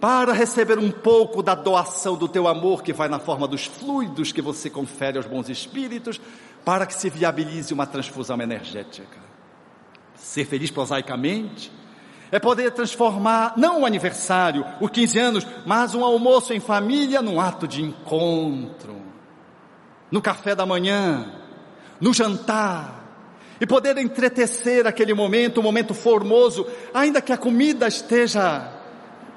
para 0.00 0.32
receber 0.32 0.78
um 0.78 0.90
pouco 0.90 1.42
da 1.42 1.54
doação 1.54 2.16
do 2.16 2.26
teu 2.26 2.48
amor 2.48 2.82
que 2.82 2.92
vai 2.92 3.08
na 3.08 3.20
forma 3.20 3.46
dos 3.46 3.66
fluidos 3.66 4.32
que 4.32 4.42
você 4.42 4.68
confere 4.68 5.16
aos 5.16 5.26
bons 5.26 5.48
espíritos, 5.48 6.20
para 6.64 6.86
que 6.86 6.94
se 6.94 7.08
viabilize 7.08 7.72
uma 7.72 7.86
transfusão 7.86 8.40
energética. 8.40 9.18
Ser 10.16 10.44
feliz 10.44 10.70
prosaicamente 10.70 11.70
é 12.32 12.40
poder 12.40 12.72
transformar 12.72 13.52
não 13.58 13.82
um 13.82 13.86
aniversário, 13.86 14.64
os 14.80 14.90
15 14.90 15.18
anos, 15.18 15.46
mas 15.66 15.94
um 15.94 16.02
almoço 16.02 16.54
em 16.54 16.60
família 16.60 17.20
num 17.20 17.38
ato 17.38 17.68
de 17.68 17.82
encontro. 17.82 18.96
No 20.10 20.22
café 20.22 20.54
da 20.54 20.64
manhã, 20.64 21.30
no 22.00 22.12
jantar, 22.14 23.02
e 23.60 23.66
poder 23.66 23.96
entretecer 23.98 24.86
aquele 24.86 25.14
momento, 25.14 25.60
um 25.60 25.62
momento 25.62 25.94
formoso, 25.94 26.66
ainda 26.92 27.20
que 27.20 27.32
a 27.32 27.36
comida 27.36 27.86
esteja 27.86 28.72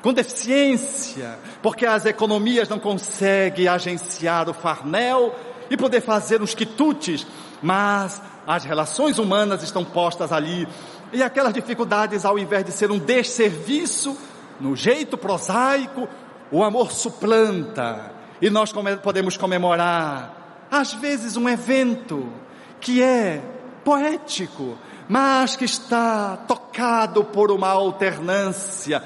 com 0.02 0.14
deficiência, 0.14 1.38
porque 1.62 1.86
as 1.86 2.06
economias 2.06 2.70
não 2.70 2.80
conseguem 2.80 3.68
agenciar 3.68 4.50
o 4.50 4.54
farnel 4.54 5.36
e 5.70 5.76
poder 5.76 6.02
fazer 6.02 6.42
os 6.42 6.56
quitutes, 6.56 7.28
mas 7.62 8.22
as 8.48 8.64
relações 8.64 9.20
humanas 9.20 9.64
estão 9.64 9.84
postas 9.84 10.32
ali, 10.32 10.68
e 11.14 11.24
aquelas 11.24 11.54
dificuldades, 11.54 12.26
ao 12.26 12.38
invés 12.38 12.66
de 12.66 12.72
ser 12.72 12.92
um 12.92 13.00
desserviço, 13.00 14.18
no 14.60 14.76
jeito 14.76 15.18
prosaico, 15.18 16.08
o 16.52 16.64
amor 16.64 16.92
suplanta, 16.92 18.12
e 18.42 18.50
nós 18.50 18.74
podemos 19.02 19.38
comemorar 19.38 20.68
às 20.70 20.94
vezes 20.94 21.38
um 21.38 21.48
evento 21.48 22.32
que 22.80 23.02
é 23.02 23.42
poético, 23.84 24.78
mas 25.08 25.56
que 25.56 25.66
está 25.66 26.38
tocado 26.48 27.24
por 27.24 27.52
uma 27.52 27.70
alternância 27.70 29.02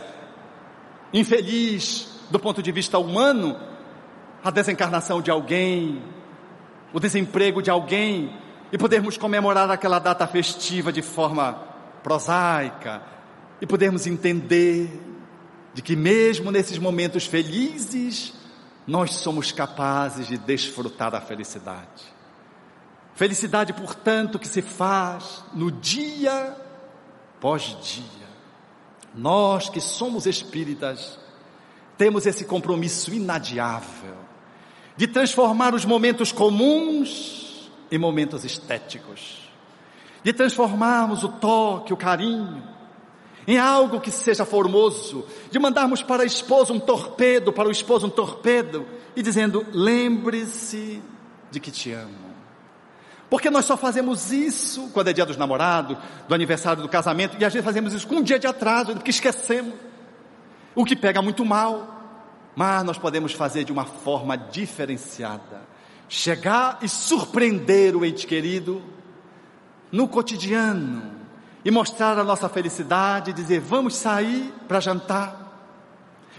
infeliz 1.14 2.20
do 2.30 2.40
ponto 2.40 2.62
de 2.62 2.72
vista 2.72 2.98
humano, 3.00 3.60
a 4.44 4.52
desencarnação 4.52 5.22
de 5.22 5.32
alguém, 5.32 6.02
o 6.94 7.00
desemprego 7.00 7.62
de 7.62 7.70
alguém, 7.70 8.34
e 8.72 8.78
podermos 8.78 9.18
comemorar 9.18 9.70
aquela 9.72 10.00
data 10.00 10.26
festiva 10.28 10.92
de 10.92 11.02
forma 11.02 11.69
prosaica, 12.04 13.02
e 13.62 13.66
podermos 13.66 14.08
entender 14.08 14.90
de 15.74 15.82
que 15.82 15.96
mesmo 15.96 16.52
nesses 16.52 16.78
momentos 16.78 17.26
felizes, 17.26 18.34
nós 18.88 19.16
somos 19.16 19.52
capazes 19.52 20.28
de 20.28 20.38
desfrutar 20.38 21.12
da 21.12 21.22
felicidade. 21.22 22.20
Felicidade, 23.16 23.74
portanto, 23.74 24.40
que 24.40 24.48
se 24.48 24.62
faz 24.62 25.44
no 25.54 25.72
dia 25.72 26.56
pós 27.40 27.78
dia. 27.82 28.30
Nós 29.14 29.70
que 29.70 29.82
somos 29.82 30.26
espíritas, 30.26 31.20
temos 31.98 32.26
esse 32.26 32.46
compromisso 32.46 33.14
inadiável 33.14 34.16
de 34.96 35.08
transformar 35.08 35.74
os 35.74 35.86
momentos 35.86 36.32
comuns 36.32 37.72
em 37.92 37.98
momentos 37.98 38.44
estéticos, 38.44 39.39
de 40.24 40.34
transformarmos 40.34 41.24
o 41.24 41.30
toque, 41.30 41.94
o 41.94 41.98
carinho, 41.98 42.64
em 43.48 43.58
algo 43.58 44.00
que 44.00 44.12
seja 44.12 44.46
formoso, 44.46 45.26
de 45.50 45.58
mandarmos 45.58 46.04
para 46.04 46.24
a 46.24 46.26
esposa 46.26 46.74
um 46.74 46.80
torpedo, 46.80 47.52
para 47.52 47.68
o 47.68 47.72
esposo 47.72 48.08
um 48.08 48.10
torpedo, 48.10 48.86
e 49.16 49.24
dizendo: 49.24 49.66
lembre-se 49.74 51.02
de 51.50 51.60
que 51.60 51.72
te 51.72 51.92
amo. 51.92 52.30
Porque 53.30 53.50
nós 53.50 53.66
só 53.66 53.78
fazemos 53.78 54.32
isso 54.32 54.90
quando 54.92 55.10
é 55.10 55.14
dia 55.14 55.26
dos 55.26 55.38
namorados, 55.38 55.98
do 56.28 56.34
aniversário 56.34 56.82
do 56.82 56.90
casamento, 56.90 57.38
e 57.40 57.46
às 57.46 57.54
vezes 57.54 57.66
fazemos 57.66 57.94
isso 57.94 58.08
com 58.08 58.16
um 58.16 58.24
dia 58.24 58.40
de 58.40 58.48
atraso, 58.48 58.94
porque 58.94 59.12
esquecemos. 59.12 59.74
O 60.76 60.86
que 60.86 60.96
pega 60.96 61.22
muito 61.22 61.46
mal, 61.46 62.00
mas 62.56 62.84
nós 62.84 62.98
podemos 62.98 63.34
fazer 63.34 63.64
de 63.64 63.72
uma 63.72 63.86
forma 63.86 64.38
diferenciada. 64.38 65.62
Chegar 66.08 66.80
e 66.82 66.90
surpreender 66.90 67.96
o 67.96 68.04
ente 68.04 68.26
querido 68.26 68.82
no 69.92 70.08
cotidiano, 70.08 71.20
e 71.64 71.72
mostrar 71.72 72.18
a 72.18 72.24
nossa 72.24 72.48
felicidade, 72.48 73.34
dizer, 73.34 73.60
vamos 73.60 73.96
sair 73.96 74.54
para 74.68 74.80
jantar. 74.80 75.48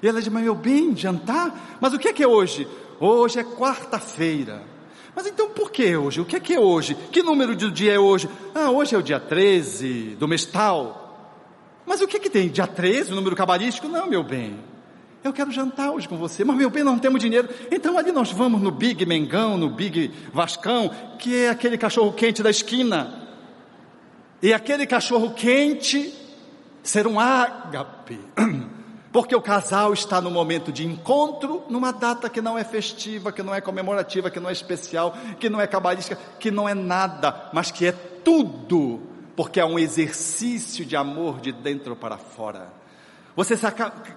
E 0.02 0.09
ela 0.09 0.20
diz, 0.20 0.32
mas 0.32 0.43
meu 0.43 0.55
bem, 0.55 0.97
jantar? 0.97 1.78
Mas 1.81 1.93
o 1.93 1.98
que 1.98 2.09
é 2.09 2.12
que 2.12 2.22
é 2.22 2.28
hoje? 2.28 2.66
Hoje 2.98 3.39
é 3.39 3.44
quarta-feira. 3.44 4.62
Mas 5.14 5.27
então 5.27 5.51
por 5.51 5.70
que 5.70 5.94
hoje? 5.94 6.20
O 6.20 6.24
que 6.24 6.36
é 6.36 6.40
que 6.40 6.55
é 6.55 6.60
hoje? 6.60 6.94
Que 7.12 7.22
número 7.22 7.55
de 7.55 7.70
dia 7.70 7.93
é 7.93 7.98
hoje? 7.98 8.28
Ah, 8.55 8.70
hoje 8.70 8.94
é 8.94 8.98
o 8.98 9.02
dia 9.02 9.20
13 9.20 10.16
do 10.18 10.27
mês 10.27 10.47
tal. 10.47 11.36
Mas 11.85 12.01
o 12.01 12.06
que 12.06 12.16
é 12.16 12.20
que 12.20 12.31
tem? 12.31 12.48
Dia 12.48 12.66
13, 12.66 13.12
o 13.12 13.16
número 13.16 13.36
cabalístico? 13.36 13.89
Não, 13.89 14.06
meu 14.06 14.22
bem. 14.22 14.59
Eu 15.22 15.35
quero 15.35 15.51
jantar 15.51 15.90
hoje 15.90 16.09
com 16.09 16.16
você, 16.16 16.44
mas 16.44 16.56
meu 16.56 16.70
bem, 16.70 16.82
não 16.82 16.98
temos 16.98 17.20
dinheiro. 17.20 17.48
Então 17.70 17.98
ali 17.98 18.10
nós 18.10 18.32
vamos 18.32 18.62
no 18.62 18.70
Big 18.70 19.05
Mengão, 19.05 19.59
no 19.59 19.68
Big 19.68 20.10
Vascão, 20.32 20.90
que 21.18 21.36
é 21.36 21.51
aquele 21.51 21.77
cachorro 21.77 22.12
quente 22.12 22.43
da 22.43 22.48
esquina 22.48 23.20
e 24.43 24.53
aquele 24.53 24.87
cachorro 24.87 25.33
quente 25.35 26.15
ser 26.83 27.07
um 27.07 27.21
ágape, 27.21 28.19
porque 29.12 29.35
o 29.35 29.43
casal 29.43 29.93
está 29.93 30.21
no 30.21 30.31
momento 30.31 30.73
de 30.73 30.87
encontro, 30.87 31.62
numa 31.69 31.93
data 31.93 32.31
que 32.31 32.41
não 32.41 32.57
é 32.57 32.65
festiva, 32.65 33.33
que 33.33 33.43
não 33.43 33.55
é 33.55 33.61
comemorativa, 33.61 34.31
que 34.31 34.41
não 34.41 34.49
é 34.49 34.53
especial, 34.53 35.15
que 35.39 35.51
não 35.51 35.61
é 35.61 35.67
cabalística, 35.67 36.19
que 36.39 36.51
não 36.51 36.69
é 36.69 36.75
nada, 36.75 37.51
mas 37.53 37.71
que 37.71 37.87
é 37.87 37.93
tudo, 37.93 39.01
porque 39.37 39.61
é 39.61 39.65
um 39.65 39.79
exercício 39.79 40.85
de 40.85 40.97
amor 40.97 41.41
de 41.41 41.53
dentro 41.53 41.95
para 41.95 42.17
fora. 42.17 42.73
Você 43.37 43.57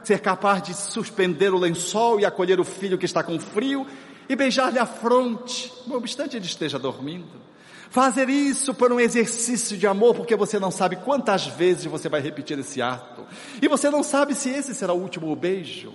ser 0.03 0.19
capaz 0.19 0.63
de 0.63 0.73
suspender 0.73 1.53
o 1.53 1.57
lençol 1.57 2.19
e 2.19 2.25
acolher 2.25 2.59
o 2.59 2.63
filho 2.63 2.97
que 2.97 3.05
está 3.05 3.23
com 3.23 3.39
frio 3.39 3.85
e 4.27 4.35
beijar-lhe 4.35 4.79
a 4.79 4.85
fronte, 4.85 5.71
não 5.85 5.97
obstante 5.97 6.35
ele 6.35 6.45
esteja 6.45 6.79
dormindo. 6.79 7.41
Fazer 7.93 8.27
isso 8.27 8.73
por 8.73 8.91
um 8.91 8.99
exercício 8.99 9.77
de 9.77 9.85
amor, 9.85 10.15
porque 10.15 10.35
você 10.35 10.57
não 10.57 10.71
sabe 10.71 10.95
quantas 10.95 11.45
vezes 11.45 11.85
você 11.85 12.09
vai 12.09 12.21
repetir 12.21 12.57
esse 12.57 12.81
ato. 12.81 13.23
E 13.61 13.67
você 13.67 13.87
não 13.87 14.01
sabe 14.01 14.33
se 14.33 14.49
esse 14.49 14.73
será 14.73 14.93
o 14.93 14.99
último 14.99 15.35
beijo. 15.35 15.93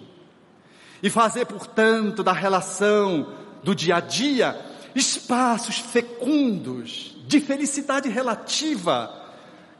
E 1.03 1.11
fazer, 1.11 1.45
portanto, 1.47 2.23
da 2.23 2.31
relação 2.31 3.35
do 3.65 3.75
dia 3.75 3.97
a 3.97 4.01
dia 4.01 4.57
espaços 4.95 5.81
fecundos 5.81 7.16
de 7.27 7.41
felicidade 7.41 8.09
relativa, 8.09 9.12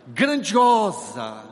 grandiosa. 0.09 1.45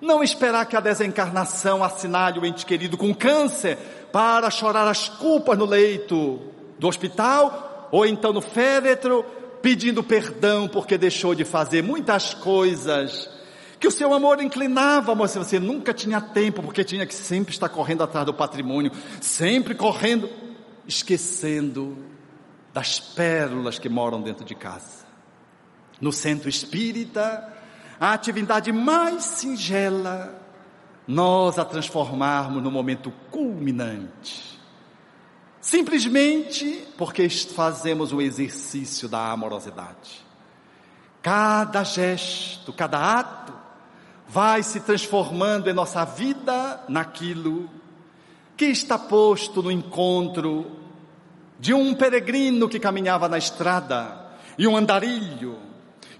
Não 0.00 0.22
esperar 0.22 0.66
que 0.66 0.76
a 0.76 0.80
desencarnação 0.80 1.82
assinale 1.82 2.38
o 2.38 2.46
ente 2.46 2.64
querido 2.64 2.96
com 2.96 3.12
câncer 3.12 3.76
para 4.12 4.48
chorar 4.50 4.86
as 4.86 5.08
culpas 5.08 5.58
no 5.58 5.64
leito 5.64 6.40
do 6.78 6.86
hospital 6.86 7.88
ou 7.90 8.06
então 8.06 8.32
no 8.32 8.40
féretro 8.40 9.41
pedindo 9.62 10.02
perdão 10.02 10.66
porque 10.68 10.98
deixou 10.98 11.34
de 11.34 11.44
fazer 11.44 11.82
muitas 11.82 12.34
coisas 12.34 13.30
que 13.78 13.88
o 13.88 13.90
seu 13.90 14.12
amor 14.12 14.40
inclinava, 14.40 15.14
mas 15.14 15.34
você 15.34 15.58
nunca 15.58 15.92
tinha 15.92 16.20
tempo, 16.20 16.62
porque 16.62 16.84
tinha 16.84 17.06
que 17.06 17.14
sempre 17.14 17.52
estar 17.52 17.68
correndo 17.68 18.02
atrás 18.02 18.26
do 18.26 18.34
patrimônio, 18.34 18.92
sempre 19.20 19.74
correndo, 19.74 20.28
esquecendo 20.86 21.96
das 22.72 23.00
pérolas 23.00 23.78
que 23.78 23.88
moram 23.88 24.20
dentro 24.20 24.44
de 24.44 24.54
casa. 24.54 25.04
No 26.00 26.12
centro 26.12 26.48
espírita, 26.48 27.52
a 27.98 28.12
atividade 28.12 28.70
mais 28.72 29.24
singela, 29.24 30.40
nós 31.06 31.58
a 31.58 31.64
transformarmos 31.64 32.62
no 32.62 32.70
momento 32.70 33.12
culminante 33.30 34.51
simplesmente 35.62 36.84
porque 36.98 37.30
fazemos 37.30 38.12
o 38.12 38.20
exercício 38.20 39.08
da 39.08 39.30
amorosidade. 39.30 40.26
Cada 41.22 41.84
gesto, 41.84 42.72
cada 42.72 43.20
ato 43.20 43.54
vai 44.28 44.64
se 44.64 44.80
transformando 44.80 45.70
em 45.70 45.72
nossa 45.72 46.04
vida 46.04 46.82
naquilo 46.88 47.70
que 48.56 48.64
está 48.66 48.98
posto 48.98 49.62
no 49.62 49.70
encontro 49.70 50.66
de 51.60 51.72
um 51.72 51.94
peregrino 51.94 52.68
que 52.68 52.80
caminhava 52.80 53.28
na 53.28 53.38
estrada 53.38 54.32
e 54.58 54.66
um 54.66 54.76
andarilho 54.76 55.58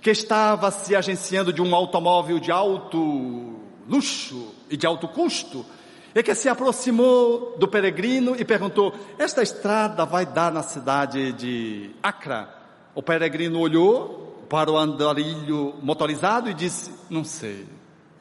que 0.00 0.10
estava 0.10 0.70
se 0.70 0.94
agenciando 0.94 1.52
de 1.52 1.60
um 1.60 1.74
automóvel 1.74 2.38
de 2.38 2.52
alto 2.52 3.56
luxo 3.88 4.54
e 4.70 4.76
de 4.76 4.86
alto 4.86 5.08
custo 5.08 5.66
e 6.14 6.22
que 6.22 6.34
se 6.34 6.48
aproximou 6.48 7.56
do 7.58 7.66
peregrino 7.66 8.36
e 8.38 8.44
perguntou: 8.44 8.94
Esta 9.18 9.42
estrada 9.42 10.04
vai 10.04 10.26
dar 10.26 10.52
na 10.52 10.62
cidade 10.62 11.32
de 11.32 11.90
Acra? 12.02 12.48
O 12.94 13.02
peregrino 13.02 13.58
olhou 13.58 14.44
para 14.48 14.70
o 14.70 14.76
andarilho 14.76 15.74
motorizado 15.82 16.50
e 16.50 16.54
disse: 16.54 16.92
Não 17.08 17.24
sei, 17.24 17.66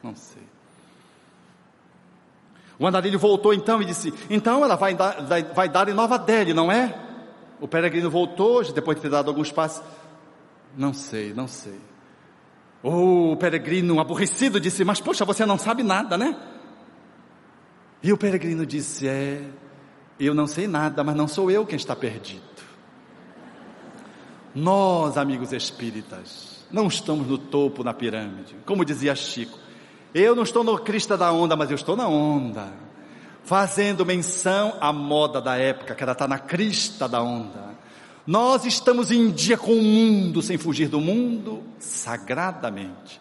não 0.02 0.16
sei. 0.16 0.42
O 2.78 2.86
andarilho 2.86 3.18
voltou 3.18 3.52
então 3.52 3.82
e 3.82 3.84
disse: 3.84 4.12
Então 4.30 4.64
ela 4.64 4.76
vai 4.76 4.94
dar, 4.94 5.16
vai 5.54 5.68
dar 5.68 5.88
em 5.88 5.94
Nova 5.94 6.18
Delhi, 6.18 6.54
não 6.54 6.72
é? 6.72 6.98
O 7.60 7.68
peregrino 7.68 8.10
voltou, 8.10 8.64
depois 8.72 8.96
de 8.96 9.02
ter 9.02 9.10
dado 9.10 9.28
alguns 9.28 9.52
passos: 9.52 9.82
Não 10.76 10.94
sei, 10.94 11.34
não 11.34 11.46
sei. 11.46 11.78
O 12.82 13.36
peregrino 13.36 14.00
aborrecido 14.00 14.58
disse: 14.58 14.84
Mas 14.84 15.00
poxa, 15.00 15.26
você 15.26 15.44
não 15.44 15.58
sabe 15.58 15.82
nada, 15.82 16.16
né? 16.16 16.34
E 18.02 18.12
o 18.12 18.16
peregrino 18.16 18.66
disse: 18.66 19.06
É, 19.06 19.42
eu 20.18 20.34
não 20.34 20.46
sei 20.46 20.66
nada, 20.66 21.04
mas 21.04 21.14
não 21.14 21.28
sou 21.28 21.50
eu 21.50 21.64
quem 21.64 21.76
está 21.76 21.94
perdido. 21.94 22.42
Nós, 24.54 25.16
amigos 25.16 25.52
espíritas, 25.52 26.64
não 26.70 26.88
estamos 26.88 27.26
no 27.26 27.38
topo 27.38 27.82
da 27.82 27.94
pirâmide. 27.94 28.54
Como 28.66 28.84
dizia 28.84 29.14
Chico, 29.14 29.58
eu 30.14 30.34
não 30.34 30.42
estou 30.42 30.62
no 30.62 30.78
crista 30.78 31.16
da 31.16 31.32
onda, 31.32 31.56
mas 31.56 31.70
eu 31.70 31.74
estou 31.74 31.96
na 31.96 32.08
onda. 32.08 32.72
Fazendo 33.44 34.04
menção 34.04 34.76
à 34.80 34.92
moda 34.92 35.40
da 35.40 35.56
época, 35.56 35.94
que 35.94 36.02
ela 36.02 36.12
está 36.12 36.28
na 36.28 36.38
crista 36.38 37.08
da 37.08 37.22
onda. 37.22 37.72
Nós 38.26 38.64
estamos 38.64 39.10
em 39.10 39.30
dia 39.30 39.56
com 39.56 39.72
o 39.72 39.82
mundo, 39.82 40.42
sem 40.42 40.56
fugir 40.56 40.88
do 40.88 41.00
mundo, 41.00 41.62
sagradamente. 41.78 43.20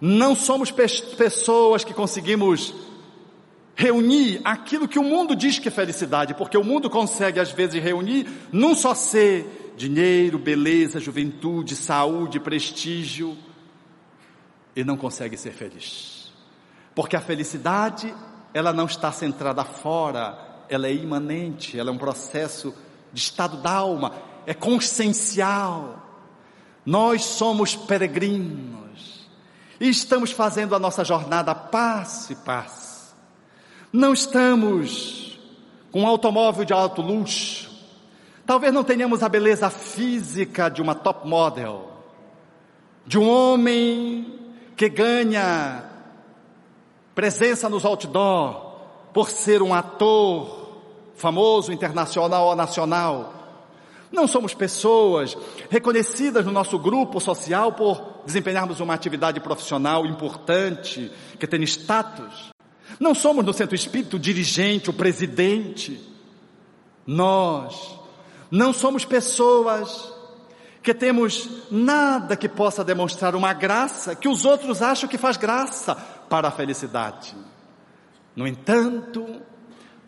Não 0.00 0.34
somos 0.34 0.70
pessoas 0.70 1.84
que 1.84 1.94
conseguimos 1.94 2.74
reunir 3.76 4.40
aquilo 4.42 4.88
que 4.88 4.98
o 4.98 5.04
mundo 5.04 5.36
diz 5.36 5.58
que 5.58 5.68
é 5.68 5.70
felicidade, 5.70 6.34
porque 6.34 6.56
o 6.56 6.64
mundo 6.64 6.88
consegue 6.88 7.38
às 7.38 7.52
vezes 7.52 7.80
reunir 7.80 8.26
num 8.50 8.74
só 8.74 8.94
ser 8.94 9.74
dinheiro, 9.76 10.38
beleza, 10.38 10.98
juventude, 10.98 11.76
saúde, 11.76 12.40
prestígio, 12.40 13.36
e 14.74 14.82
não 14.82 14.96
consegue 14.96 15.36
ser 15.36 15.52
feliz. 15.52 16.32
Porque 16.94 17.14
a 17.14 17.20
felicidade, 17.20 18.12
ela 18.54 18.72
não 18.72 18.86
está 18.86 19.12
centrada 19.12 19.62
fora, 19.62 20.64
ela 20.70 20.86
é 20.86 20.94
imanente, 20.94 21.78
ela 21.78 21.90
é 21.90 21.92
um 21.92 21.98
processo 21.98 22.74
de 23.12 23.20
estado 23.20 23.58
da 23.58 23.72
alma, 23.72 24.14
é 24.46 24.54
consciencial. 24.54 26.02
Nós 26.84 27.24
somos 27.24 27.76
peregrinos 27.76 29.28
e 29.78 29.88
estamos 29.90 30.30
fazendo 30.30 30.74
a 30.74 30.78
nossa 30.78 31.04
jornada 31.04 31.54
passo 31.54 32.32
e 32.32 32.36
passo 32.36 32.85
não 33.92 34.12
estamos 34.12 35.38
com 35.90 36.02
um 36.02 36.06
automóvel 36.06 36.64
de 36.64 36.72
alto 36.72 37.00
luxo. 37.00 37.70
Talvez 38.44 38.72
não 38.72 38.84
tenhamos 38.84 39.22
a 39.22 39.28
beleza 39.28 39.70
física 39.70 40.68
de 40.68 40.80
uma 40.80 40.94
top 40.94 41.26
model, 41.26 41.90
de 43.06 43.18
um 43.18 43.28
homem 43.28 44.38
que 44.76 44.88
ganha 44.88 45.84
presença 47.14 47.68
nos 47.68 47.84
outdoor 47.84 48.74
por 49.12 49.30
ser 49.30 49.62
um 49.62 49.72
ator 49.72 50.66
famoso 51.16 51.72
internacional 51.72 52.48
ou 52.48 52.54
nacional. 52.54 53.32
Não 54.12 54.28
somos 54.28 54.54
pessoas 54.54 55.36
reconhecidas 55.70 56.44
no 56.44 56.52
nosso 56.52 56.78
grupo 56.78 57.20
social 57.20 57.72
por 57.72 58.20
desempenharmos 58.24 58.80
uma 58.80 58.94
atividade 58.94 59.40
profissional 59.40 60.06
importante, 60.06 61.10
que 61.40 61.46
tem 61.46 61.62
status. 61.62 62.55
Não 62.98 63.14
somos 63.14 63.44
no 63.44 63.52
centro 63.52 63.74
espírito 63.74 64.16
o 64.16 64.20
dirigente, 64.20 64.90
o 64.90 64.92
presidente. 64.92 66.00
Nós 67.06 67.98
não 68.50 68.72
somos 68.72 69.04
pessoas 69.04 70.12
que 70.82 70.94
temos 70.94 71.48
nada 71.70 72.36
que 72.36 72.48
possa 72.48 72.84
demonstrar 72.84 73.34
uma 73.34 73.52
graça 73.52 74.14
que 74.14 74.28
os 74.28 74.44
outros 74.44 74.82
acham 74.82 75.08
que 75.08 75.18
faz 75.18 75.36
graça 75.36 75.94
para 75.94 76.48
a 76.48 76.50
felicidade. 76.50 77.34
No 78.34 78.46
entanto, 78.46 79.42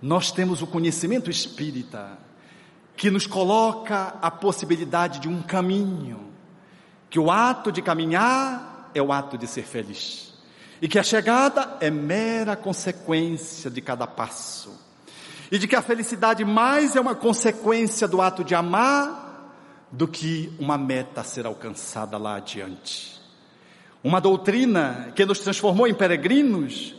nós 0.01 0.31
temos 0.31 0.63
o 0.63 0.67
conhecimento 0.67 1.31
espírita 1.31 2.19
que 2.97 3.11
nos 3.11 3.27
coloca 3.27 4.17
a 4.21 4.31
possibilidade 4.31 5.21
de 5.21 5.29
um 5.29 5.43
caminho, 5.43 6.33
que 7.11 7.19
o 7.19 7.31
ato 7.31 7.71
de 7.71 7.83
caminhar 7.83 8.91
é 8.95 9.03
o 9.03 9.13
ato 9.13 9.37
de 9.37 9.47
ser 9.47 9.63
feliz 9.63 10.28
e 10.81 10.89
que 10.89 10.99
a 10.99 11.03
chegada 11.03 11.77
é 11.81 11.91
mera 11.91 12.57
consequência 12.57 13.71
de 13.71 13.81
cada 13.81 14.07
passo, 14.07 14.73
e 15.51 15.59
de 15.59 15.67
que 15.67 15.77
a 15.77 15.83
felicidade 15.83 16.45
mais 16.45 16.95
é 16.95 17.01
uma 17.01 17.15
consequência 17.15 18.07
do 18.07 18.21
ato 18.21 18.45
de 18.45 18.55
amar 18.55 19.27
do 19.91 20.07
que 20.07 20.53
uma 20.59 20.77
meta 20.77 21.23
a 21.23 21.25
ser 21.25 21.47
alcançada 21.47 22.19
lá 22.19 22.37
adiante. 22.37 23.19
Uma 24.05 24.21
doutrina 24.21 25.11
que 25.15 25.25
nos 25.25 25.41
transformou 25.41 25.87
em 25.87 25.95
peregrinos, 25.95 26.95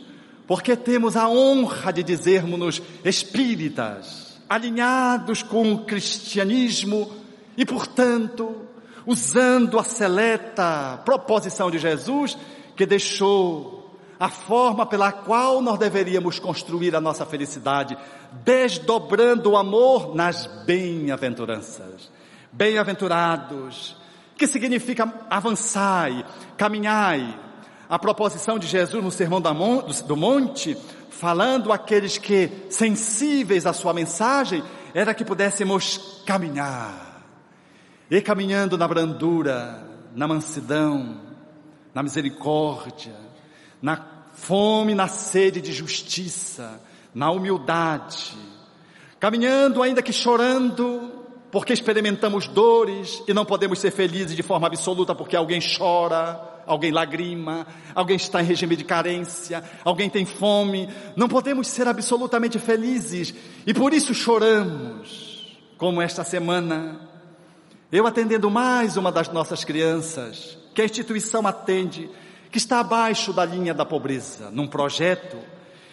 porque 0.46 0.76
temos 0.76 1.16
a 1.16 1.28
honra 1.28 1.92
de 1.92 2.02
dizermos-nos 2.02 2.82
espíritas, 3.04 4.40
alinhados 4.48 5.42
com 5.42 5.72
o 5.72 5.84
cristianismo 5.84 7.10
e, 7.56 7.64
portanto, 7.64 8.62
usando 9.06 9.78
a 9.78 9.84
seleta 9.84 11.00
proposição 11.04 11.70
de 11.70 11.78
Jesus 11.78 12.36
que 12.80 12.86
deixou 12.86 13.94
a 14.18 14.30
forma 14.30 14.86
pela 14.86 15.12
qual 15.12 15.60
nós 15.60 15.78
deveríamos 15.78 16.38
construir 16.38 16.96
a 16.96 17.00
nossa 17.00 17.26
felicidade, 17.26 17.94
desdobrando 18.42 19.50
o 19.50 19.56
amor 19.58 20.14
nas 20.14 20.46
bem-aventuranças. 20.64 22.10
Bem-aventurados, 22.50 23.98
que 24.34 24.46
significa 24.46 25.12
avançai, 25.28 26.24
caminhai. 26.56 27.38
A 27.86 27.98
proposição 27.98 28.58
de 28.58 28.66
Jesus 28.66 29.04
no 29.04 29.10
Sermão 29.10 29.42
do 29.42 30.16
Monte, 30.16 30.74
falando 31.10 31.70
àqueles 31.70 32.16
que, 32.16 32.50
sensíveis 32.70 33.66
à 33.66 33.74
sua 33.74 33.92
mensagem, 33.92 34.64
era 34.94 35.12
que 35.12 35.22
pudéssemos 35.22 36.22
caminhar. 36.24 37.26
E 38.10 38.22
caminhando 38.22 38.78
na 38.78 38.88
brandura, 38.88 39.86
na 40.14 40.26
mansidão, 40.26 41.28
na 41.94 42.02
misericórdia, 42.02 43.14
na 43.80 44.04
fome, 44.34 44.94
na 44.94 45.08
sede 45.08 45.60
de 45.60 45.72
justiça, 45.72 46.80
na 47.14 47.30
humildade, 47.30 48.36
caminhando 49.18 49.82
ainda 49.82 50.02
que 50.02 50.12
chorando, 50.12 51.20
porque 51.50 51.72
experimentamos 51.72 52.46
dores 52.46 53.22
e 53.26 53.34
não 53.34 53.44
podemos 53.44 53.78
ser 53.78 53.90
felizes 53.90 54.36
de 54.36 54.42
forma 54.42 54.66
absoluta 54.66 55.14
porque 55.14 55.36
alguém 55.36 55.60
chora, 55.60 56.40
alguém 56.66 56.92
lagrima, 56.92 57.66
alguém 57.94 58.16
está 58.16 58.40
em 58.40 58.44
regime 58.44 58.76
de 58.76 58.84
carência, 58.84 59.62
alguém 59.84 60.08
tem 60.08 60.24
fome. 60.24 60.88
Não 61.16 61.28
podemos 61.28 61.66
ser 61.66 61.88
absolutamente 61.88 62.58
felizes 62.58 63.34
e 63.66 63.74
por 63.74 63.92
isso 63.92 64.14
choramos, 64.14 65.58
como 65.76 66.00
esta 66.00 66.22
semana. 66.22 67.08
Eu 67.90 68.06
atendendo 68.06 68.48
mais 68.48 68.96
uma 68.96 69.10
das 69.10 69.28
nossas 69.28 69.64
crianças, 69.64 70.56
que 70.74 70.82
a 70.82 70.84
instituição 70.84 71.46
atende, 71.46 72.10
que 72.50 72.58
está 72.58 72.80
abaixo 72.80 73.32
da 73.32 73.44
linha 73.44 73.74
da 73.74 73.84
pobreza, 73.84 74.50
num 74.50 74.66
projeto 74.66 75.36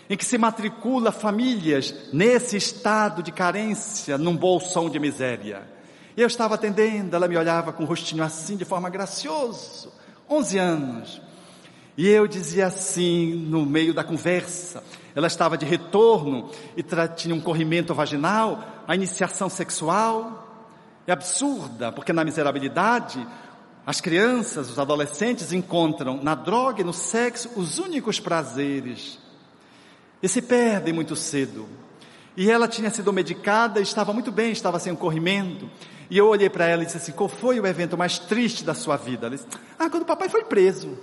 em 0.10 0.16
que 0.16 0.26
se 0.26 0.38
matricula 0.38 1.12
famílias 1.12 1.94
nesse 2.14 2.56
estado 2.56 3.22
de 3.22 3.32
carência, 3.32 4.18
num 4.18 4.36
bolsão 4.36 4.90
de 4.90 4.99
miséria. 4.99 5.68
Eu 6.16 6.28
estava 6.28 6.56
atendendo, 6.56 7.16
ela 7.16 7.28
me 7.28 7.38
olhava 7.38 7.74
com 7.74 7.84
o 7.84 7.86
rostinho 7.86 8.24
assim, 8.24 8.56
de 8.56 8.66
forma 8.66 8.90
gracioso, 8.90 9.91
11 10.30 10.58
anos. 10.58 11.22
E 11.98 12.08
eu 12.08 12.28
dizia 12.28 12.68
assim, 12.68 13.36
no 13.36 13.66
meio 13.66 13.94
da 13.94 14.04
conversa, 14.04 14.84
ela 15.16 15.28
estava 15.28 15.58
de 15.58 15.66
retorno 15.66 16.49
e 16.76 16.84
tinha 17.16 17.36
um 17.36 17.41
corrimento 17.41 17.94
vaginal, 17.94 18.84
a 18.88 18.95
iniciação 18.95 19.49
sexual 19.49 20.48
é 21.06 21.12
absurda, 21.12 21.91
porque 21.91 22.14
na 22.14 22.24
miserabilidade, 22.24 23.26
as 23.88 24.01
crianças, 24.01 24.69
os 24.69 24.77
adolescentes 24.77 25.53
encontram 25.53 26.22
na 26.22 26.35
droga 26.35 26.81
e 26.81 26.84
no 26.84 26.91
sexo 26.91 27.49
os 27.55 27.80
únicos 27.80 28.19
prazeres 28.19 29.18
e 30.22 30.27
se 30.27 30.41
perdem 30.41 30.93
muito 30.93 31.15
cedo. 31.15 31.65
E 32.35 32.51
ela 32.51 32.68
tinha 32.68 32.89
sido 32.89 33.14
medicada, 33.14 33.80
estava 33.80 34.11
muito 34.11 34.30
bem, 34.30 34.51
estava 34.51 34.77
sem 34.77 34.93
corrimento. 34.93 35.69
E 36.09 36.18
eu 36.18 36.27
olhei 36.27 36.49
para 36.49 36.68
ela 36.68 36.84
e 36.84 36.85
disse 36.85 36.97
assim: 36.97 37.14
Qual 37.14 37.30
foi 37.30 37.61
o 37.61 37.65
evento 37.65 37.97
mais 37.97 38.19
triste 38.19 38.61
da 38.61 38.73
sua 38.73 38.97
vida? 38.97 39.27
Ela 39.27 39.38
disse: 39.38 39.47
Ah, 39.80 39.89
quando 39.89 40.03
o 40.03 40.05
papai 40.05 40.27
foi 40.27 40.43
preso. 40.43 40.97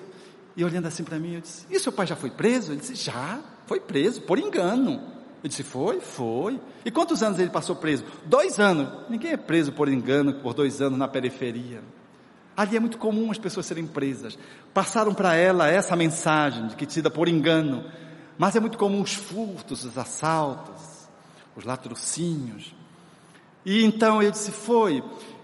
E 0.55 0.63
olhando 0.63 0.87
assim 0.87 1.05
para 1.05 1.19
mim, 1.19 1.37
eu 1.37 1.41
disse: 1.41 1.65
E 1.71 1.81
seu 1.81 1.91
pai 1.91 2.07
já 2.07 2.15
foi 2.15 2.29
preso? 2.29 2.73
Ele 2.73 2.81
disse: 2.81 2.97
Já, 2.97 3.41
foi 3.67 3.81
preso, 3.81 4.21
por 4.21 4.39
engano. 4.39 5.03
Eu 5.43 5.49
disse: 5.49 5.63
Foi, 5.63 6.01
foi. 6.01 6.61
E 6.85 6.91
quantos 6.91 7.23
anos 7.23 7.39
ele 7.39 7.51
passou 7.51 7.77
preso? 7.77 8.05
Dois 8.27 8.61
anos. 8.61 9.09
Ninguém 9.09 9.33
é 9.33 9.39
preso 9.39 9.73
por 9.73 9.89
engano 9.89 10.35
por 10.35 10.53
dois 10.53 10.83
anos 10.83 10.99
na 10.99 11.09
periferia. 11.09 11.83
Ali 12.57 12.77
é 12.77 12.81
muito 12.81 12.99
comum 12.99 13.31
as 13.31 13.39
pessoas 13.39 13.67
serem 13.67 13.87
presas. 13.87 14.39
Passaram 14.73 15.13
para 15.13 15.35
ela 15.35 15.69
essa 15.69 15.97
mensagem 15.97 16.69
de 16.69 16.77
que 16.77 16.87
tida 16.87 17.11
por 17.11 17.29
engano. 17.29 17.85
Mas 18.39 18.55
é 18.55 18.61
muito 18.61 18.79
comum 18.79 19.01
os 19.01 19.15
furtos, 19.15 19.85
os 19.85 19.99
assaltos, 19.99 21.09
os 21.57 21.65
latrocínios. 21.65 22.75
E 23.65 23.85
então 23.85 24.23
eu 24.23 24.31
disse: 24.31 24.51
Foi. 24.51 25.03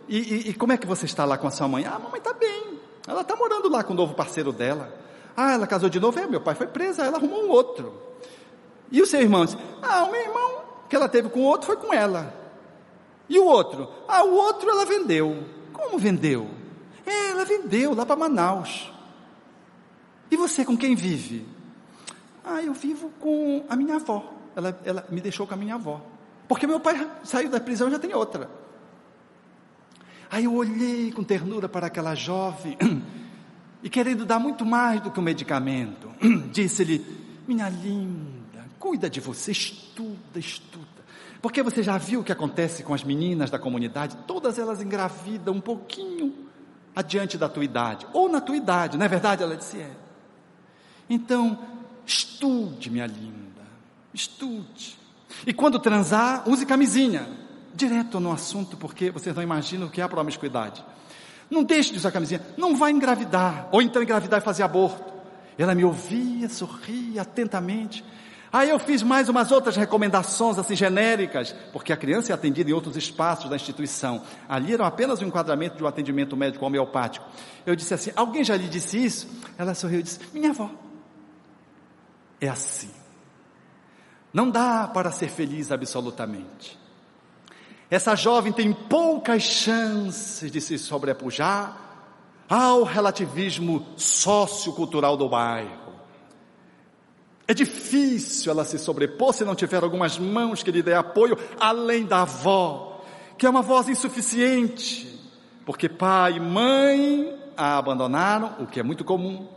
E, 0.09 0.19
e, 0.19 0.51
e, 0.51 0.55
como 0.55 0.73
é 0.73 0.77
que 0.77 0.87
você 0.87 1.07
está 1.07 1.25
lá 1.25 1.39
com 1.39 1.47
a 1.47 1.51
sua 1.51 1.69
mãe? 1.69 1.85
Ah, 1.85 1.95
a 1.95 1.99
mamãe 1.99 2.19
está 2.19 2.33
bem. 2.33 2.79
Ela 3.07 3.21
está 3.23 3.37
morando 3.37 3.69
lá 3.69 3.83
com 3.85 3.93
o 3.93 3.97
novo 3.97 4.15
parceiro 4.15 4.53
dela. 4.53 4.93
Ah, 5.37 5.53
ela 5.53 5.67
casou 5.67 5.89
de 5.89 6.01
novo? 6.01 6.19
É, 6.19 6.27
meu 6.27 6.41
pai 6.41 6.55
foi 6.55 6.67
preso, 6.67 7.01
ela 7.01 7.17
arrumou 7.17 7.45
um 7.45 7.49
outro. 7.49 7.95
E 8.91 9.01
o 9.01 9.07
seu 9.07 9.21
irmão 9.21 9.45
disse: 9.45 9.57
Ah, 9.83 10.05
o 10.05 10.11
meu 10.11 10.21
irmão 10.21 10.63
que 10.89 10.97
ela 10.97 11.09
teve 11.09 11.29
com 11.29 11.41
o 11.41 11.45
outro 11.45 11.67
foi 11.67 11.77
com 11.77 11.95
ela. 11.95 12.35
E 13.29 13.39
o 13.39 13.45
outro? 13.45 13.89
Ah, 14.09 14.25
o 14.25 14.35
outro 14.35 14.69
ela 14.69 14.85
vendeu. 14.85 15.45
Como 15.73 15.97
vendeu? 15.99 16.60
É, 17.11 17.31
ela 17.31 17.45
vendeu 17.45 17.93
lá 17.93 18.07
para 18.07 18.15
Manaus. 18.15 18.93
E 20.31 20.37
você 20.37 20.65
com 20.65 20.77
quem 20.77 20.95
vive? 20.95 21.45
Ah, 22.45 22.63
eu 22.63 22.73
vivo 22.73 23.11
com 23.19 23.65
a 23.69 23.75
minha 23.75 23.97
avó. 23.97 24.33
Ela, 24.55 24.81
ela 24.85 25.05
me 25.11 25.21
deixou 25.21 25.45
com 25.45 25.55
a 25.55 25.57
minha 25.57 25.75
avó. 25.75 26.01
Porque 26.47 26.69
meu 26.69 26.79
pai 26.79 27.11
saiu 27.25 27.51
da 27.51 27.59
prisão 27.59 27.89
e 27.89 27.91
já 27.91 27.99
tem 27.99 28.15
outra. 28.15 28.49
Aí 30.31 30.45
eu 30.45 30.55
olhei 30.55 31.11
com 31.11 31.25
ternura 31.25 31.69
para 31.69 31.89
aquela 31.89 32.15
jovem 32.15 32.79
e 33.83 33.91
querendo 33.91 34.25
dar 34.25 34.39
muito 34.39 34.65
mais 34.65 35.01
do 35.01 35.11
que 35.11 35.19
um 35.19 35.23
medicamento, 35.23 36.09
disse-lhe: 36.53 37.05
Minha 37.49 37.69
linda, 37.69 38.67
cuida 38.79 39.11
de 39.11 39.19
você, 39.19 39.51
estuda, 39.51 40.39
estuda. 40.39 40.87
Porque 41.43 41.61
você 41.61 41.83
já 41.83 41.99
viu 41.99 42.21
o 42.21 42.25
que 42.25 42.31
acontece 42.31 42.85
com 42.85 42.95
as 42.95 43.03
meninas 43.03 43.51
da 43.51 43.59
comunidade? 43.59 44.17
Todas 44.29 44.59
elas 44.59 44.81
engravidam 44.81 45.55
um 45.55 45.61
pouquinho 45.61 46.50
adiante 46.95 47.39
da 47.39 47.49
tua 47.49 47.65
idade, 47.65 48.07
ou 48.13 48.29
na 48.29 48.41
tua 48.41 48.57
idade, 48.57 48.97
não 48.99 49.07
é 49.07 49.09
verdade? 49.09 49.43
Ela 49.43 49.57
disse: 49.57 49.79
É. 49.79 49.91
Então, 51.09 51.59
Estude, 52.11 52.91
minha 52.91 53.07
linda, 53.07 53.63
estude. 54.13 54.99
E 55.47 55.53
quando 55.53 55.79
transar, 55.79 56.43
use 56.49 56.67
camisinha. 56.67 57.25
Direto 57.73 58.19
no 58.19 58.33
assunto, 58.33 58.77
porque 58.77 59.13
vocês 59.13 59.33
não 59.35 59.45
imaginam 59.45 59.87
o 59.87 59.91
que 59.91 60.01
é 60.01 60.05
a 60.05 60.09
promiscuidade. 60.09 60.85
Não 61.49 61.63
deixe 61.63 61.93
de 61.93 61.99
usar 61.99 62.11
camisinha, 62.11 62.45
não 62.57 62.75
vai 62.75 62.91
engravidar, 62.91 63.69
ou 63.71 63.81
então 63.81 64.03
engravidar 64.03 64.41
e 64.41 64.45
fazer 64.45 64.65
aborto. 64.65 65.05
Ela 65.57 65.73
me 65.73 65.85
ouvia, 65.85 66.49
sorria 66.49 67.23
atentamente. 67.23 68.05
Aí 68.53 68.71
eu 68.71 68.79
fiz 68.79 69.03
mais 69.03 69.29
umas 69.29 69.53
outras 69.53 69.77
recomendações 69.77 70.59
assim 70.59 70.75
genéricas, 70.75 71.55
porque 71.73 71.93
a 71.93 71.97
criança 71.97 72.33
é 72.33 72.35
atendida 72.35 72.69
em 72.69 72.73
outros 72.73 72.97
espaços 72.97 73.49
da 73.49 73.55
instituição. 73.55 74.23
Ali 74.49 74.75
era 74.75 74.87
apenas 74.87 75.21
o 75.21 75.25
um 75.25 75.29
enquadramento 75.29 75.77
de 75.77 75.85
um 75.85 75.87
atendimento 75.87 76.37
médico 76.37 76.67
homeopático. 76.67 77.25
Eu 77.65 77.77
disse 77.77 77.95
assim: 77.95 78.11
alguém 78.17 78.43
já 78.43 78.57
lhe 78.57 78.69
disse 78.69 79.03
isso? 79.03 79.29
Ela 79.57 79.75
sorriu 79.75 80.01
e 80.01 80.03
disse: 80.03 80.19
minha 80.33 80.51
avó 80.51 80.71
é 82.41 82.49
assim. 82.49 82.91
Não 84.33 84.51
dá 84.51 84.89
para 84.89 85.11
ser 85.11 85.29
feliz 85.29 85.71
absolutamente. 85.71 86.79
Essa 87.91 88.15
jovem 88.15 88.53
tem 88.53 88.73
poucas 88.73 89.43
chances 89.43 90.51
de 90.51 90.61
se 90.61 90.79
sobrepujar 90.79 91.77
ao 92.49 92.85
relativismo 92.85 93.87
sociocultural 93.97 95.17
do 95.17 95.29
bairro. 95.29 95.90
É 97.51 97.55
difícil 97.55 98.53
ela 98.53 98.65
se 98.65 98.79
sobrepor 98.79 99.35
se 99.35 99.45
não 99.45 99.57
tiver 99.57 99.83
algumas 99.83 100.17
mãos 100.17 100.63
que 100.63 100.71
lhe 100.71 100.85
dê 100.85 100.95
apoio, 100.95 101.37
além 101.59 102.07
da 102.07 102.23
avó, 102.23 103.03
que 103.37 103.45
é 103.45 103.51
uma 103.51 103.61
voz 103.61 103.89
insuficiente, 103.89 105.19
porque 105.67 105.89
pai 105.89 106.35
e 106.35 106.41
mãe 106.41 107.37
a 107.57 107.77
abandonaram, 107.77 108.55
o 108.61 108.69
que 108.69 108.79
é 108.79 108.85
muito 108.85 109.05
comum. 109.05 109.49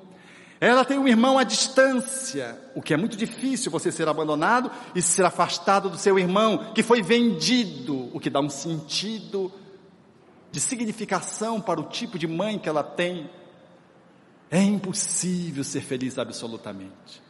Ela 0.60 0.84
tem 0.84 0.98
um 0.98 1.07
irmão 1.07 1.38
à 1.38 1.44
distância, 1.44 2.60
o 2.74 2.82
que 2.82 2.95
é 2.95 2.98
muito 2.98 3.15
difícil 3.15 3.72
você 3.72 3.91
ser 3.91 4.07
abandonado 4.07 4.72
e 4.95 4.99
ser 4.99 5.24
afastado 5.24 5.88
do 5.88 5.98
seu 5.99 6.18
irmão, 6.18 6.72
que 6.74 6.82
foi 6.82 7.03
vendido, 7.03 8.10
o 8.11 8.20
que 8.20 8.32
dá 8.32 8.40
um 8.40 8.49
sentido 8.49 9.52
de 10.52 10.60
significação 10.60 11.61
para 11.61 11.80
o 11.80 11.84
tipo 11.84 12.18
de 12.18 12.26
mãe 12.26 12.57
que 12.57 12.68
ela 12.68 12.82
tem. 12.82 13.30
É 14.49 14.64
impossível 14.64 15.64
ser 15.64 15.82
feliz 15.82 16.18
absolutamente. 16.18 17.23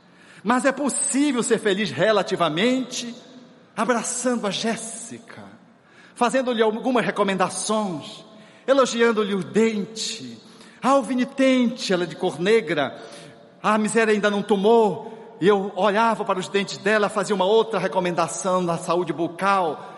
Mas 0.43 0.65
é 0.65 0.71
possível 0.71 1.41
ser 1.41 1.57
feliz 1.57 1.89
relativamente, 1.89 3.15
abraçando 3.75 4.45
a 4.45 4.51
Jéssica, 4.51 5.43
fazendo-lhe 6.15 6.61
algumas 6.61 7.05
recomendações, 7.05 8.25
elogiando-lhe 8.67 9.33
o 9.33 9.43
dente, 9.43 10.37
a 10.81 10.89
alvinitente, 10.89 11.93
ela 11.93 12.05
de 12.05 12.15
cor 12.15 12.39
negra, 12.39 13.01
a 13.61 13.77
miséria 13.77 14.13
ainda 14.13 14.29
não 14.29 14.43
tomou, 14.43 15.37
eu 15.39 15.71
olhava 15.75 16.25
para 16.25 16.39
os 16.39 16.49
dentes 16.49 16.77
dela, 16.77 17.09
fazia 17.09 17.35
uma 17.35 17.45
outra 17.45 17.79
recomendação 17.79 18.61
na 18.61 18.77
saúde 18.77 19.13
bucal. 19.13 19.93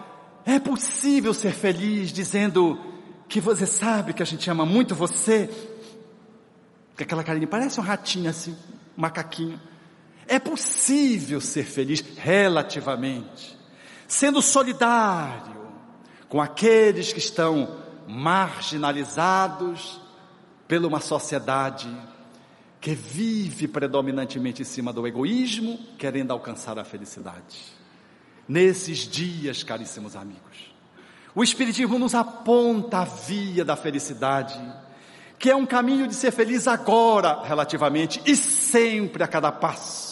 É 0.46 0.60
possível 0.60 1.34
ser 1.34 1.52
feliz 1.52 2.12
dizendo 2.12 2.80
que 3.28 3.42
você 3.42 3.66
sabe 3.66 4.14
que 4.14 4.24
a 4.24 4.26
gente 4.26 4.50
ama 4.50 4.66
muito 4.66 4.96
você? 4.96 5.50
Que 6.96 7.04
aquela 7.04 7.24
carinha 7.24 7.48
parece 7.48 7.80
um 7.80 7.84
ratinho 7.84 8.30
assim, 8.30 8.52
um 8.98 9.02
macaquinho. 9.02 9.60
É 10.28 10.40
possível 10.40 11.40
ser 11.40 11.66
feliz 11.66 12.04
relativamente, 12.18 13.58
sendo 14.08 14.42
solidário 14.42 15.56
com 16.28 16.42
aqueles 16.42 17.14
que 17.14 17.20
estão 17.20 17.78
marginalizados 18.08 20.02
pela 20.68 20.88
uma 20.88 21.00
sociedade 21.00 21.90
que 22.82 22.94
vive 22.94 23.68
predominantemente 23.68 24.62
em 24.62 24.66
cima 24.66 24.94
do 24.94 25.08
egoísmo, 25.08 25.80
querendo 25.98 26.32
alcançar 26.32 26.78
a 26.78 26.84
felicidade. 26.84 27.74
Nesses 28.48 29.00
dias, 29.00 29.64
caríssimos 29.64 30.16
amigos, 30.16 30.72
o 31.34 31.44
Espiritismo 31.44 31.98
nos 31.98 32.14
aponta 32.14 33.00
a 33.00 33.06
via 33.06 33.66
da 33.66 33.76
felicidade, 33.76 34.62
que 35.40 35.50
é 35.50 35.56
um 35.56 35.66
caminho 35.66 36.08
de 36.08 36.14
ser 36.14 36.32
feliz 36.32 36.68
agora, 36.68 37.42
relativamente, 37.44 38.22
e 38.24 38.36
sempre 38.36 39.24
a 39.24 39.28
cada 39.28 39.52
passo, 39.52 40.05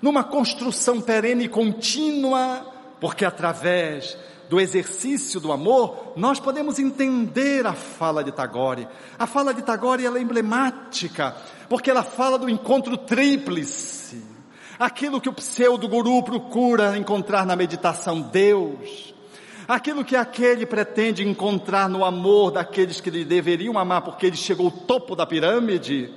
numa 0.00 0.24
construção 0.24 1.00
perene 1.00 1.44
e 1.44 1.48
contínua, 1.48 2.66
porque 3.00 3.24
através 3.24 4.16
do 4.48 4.60
exercício 4.60 5.38
do 5.38 5.52
amor, 5.52 6.12
nós 6.16 6.40
podemos 6.40 6.78
entender 6.80 7.64
a 7.66 7.72
fala 7.72 8.24
de 8.24 8.32
Tagore. 8.32 8.88
A 9.16 9.26
fala 9.26 9.54
de 9.54 9.62
Tagore 9.62 10.04
ela 10.04 10.18
é 10.18 10.22
emblemática, 10.22 11.36
porque 11.68 11.90
ela 11.90 12.02
fala 12.02 12.36
do 12.36 12.50
encontro 12.50 12.96
tríplice. 12.96 14.24
Aquilo 14.76 15.20
que 15.20 15.28
o 15.28 15.32
pseudo-guru 15.32 16.22
procura 16.24 16.96
encontrar 16.96 17.46
na 17.46 17.54
meditação, 17.54 18.20
Deus. 18.20 19.14
Aquilo 19.68 20.04
que 20.04 20.16
aquele 20.16 20.66
pretende 20.66 21.22
encontrar 21.22 21.88
no 21.88 22.04
amor 22.04 22.50
daqueles 22.50 23.00
que 23.00 23.08
lhe 23.08 23.24
deveriam 23.24 23.78
amar 23.78 24.02
porque 24.02 24.26
ele 24.26 24.36
chegou 24.36 24.66
ao 24.66 24.72
topo 24.72 25.14
da 25.14 25.24
pirâmide. 25.24 26.12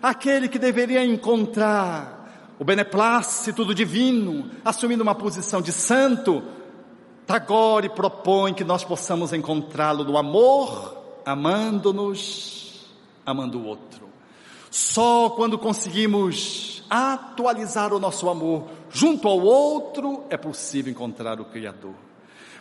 Aquele 0.00 0.46
que 0.46 0.58
deveria 0.58 1.04
encontrar 1.04 2.21
o 2.62 2.64
beneplácito 2.64 3.64
do 3.64 3.74
divino, 3.74 4.48
assumindo 4.64 5.02
uma 5.02 5.16
posição 5.16 5.60
de 5.60 5.72
santo, 5.72 6.44
Tagore 7.26 7.88
propõe 7.88 8.54
que 8.54 8.62
nós 8.62 8.84
possamos 8.84 9.32
encontrá-lo 9.32 10.04
no 10.04 10.16
amor, 10.16 10.96
amando-nos, 11.26 12.86
amando 13.26 13.58
o 13.58 13.66
outro. 13.66 14.08
Só 14.70 15.30
quando 15.30 15.58
conseguimos 15.58 16.84
atualizar 16.88 17.92
o 17.92 17.98
nosso 17.98 18.28
amor 18.28 18.68
junto 18.88 19.26
ao 19.26 19.40
outro 19.40 20.22
é 20.30 20.36
possível 20.36 20.92
encontrar 20.92 21.40
o 21.40 21.46
Criador. 21.46 21.94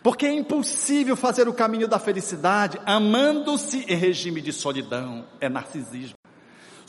Porque 0.02 0.26
é 0.26 0.34
impossível 0.34 1.15
fazer 1.15 1.48
o 1.48 1.53
caminho 1.53 1.88
da 1.88 1.99
felicidade 1.99 2.82
amando-se 2.88 3.86
em 3.88 3.95
regime 3.95 4.41
de 4.41 4.52
solidão, 4.52 5.26
é 5.40 5.48
narcisismo. 5.48 6.20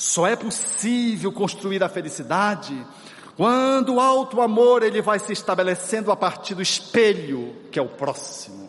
Só 0.02 0.26
é 0.26 0.34
possível 0.34 1.30
construir 1.30 1.80
a 1.80 1.88
felicidade 1.88 2.74
quando 3.36 3.94
o 3.94 4.00
alto 4.00 4.40
amor 4.40 4.82
ele 4.82 5.00
vai 5.00 5.20
se 5.20 5.32
estabelecendo 5.32 6.10
a 6.10 6.16
partir 6.16 6.56
do 6.56 6.60
espelho, 6.60 7.54
que 7.70 7.78
é 7.78 7.82
o 7.82 7.86
próximo. 7.86 8.68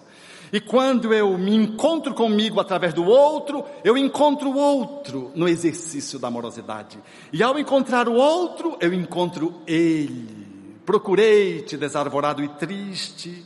E 0.52 0.62
quando 0.62 1.12
eu 1.12 1.36
me 1.36 1.56
encontro 1.56 2.14
comigo 2.14 2.60
através 2.60 2.94
do 2.94 3.04
outro, 3.04 3.66
eu 3.84 3.98
encontro 3.98 4.52
o 4.52 4.56
outro 4.56 5.32
no 5.34 5.48
exercício 5.48 6.20
da 6.20 6.28
amorosidade. 6.28 7.00
E 7.34 7.42
ao 7.42 7.58
encontrar 7.58 8.08
o 8.08 8.14
outro, 8.14 8.78
eu 8.80 8.94
encontro 8.94 9.56
ele. 9.66 10.46
Procurei-te 10.86 11.76
desarvorado 11.76 12.44
e 12.44 12.48
triste, 12.48 13.44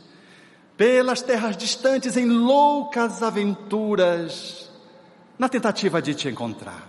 pelas 0.76 1.22
terras 1.22 1.56
distantes 1.56 2.18
em 2.18 2.26
loucas 2.26 3.22
aventuras, 3.22 4.70
na 5.38 5.48
tentativa 5.48 6.02
de 6.02 6.14
te 6.14 6.28
encontrar. 6.28 6.87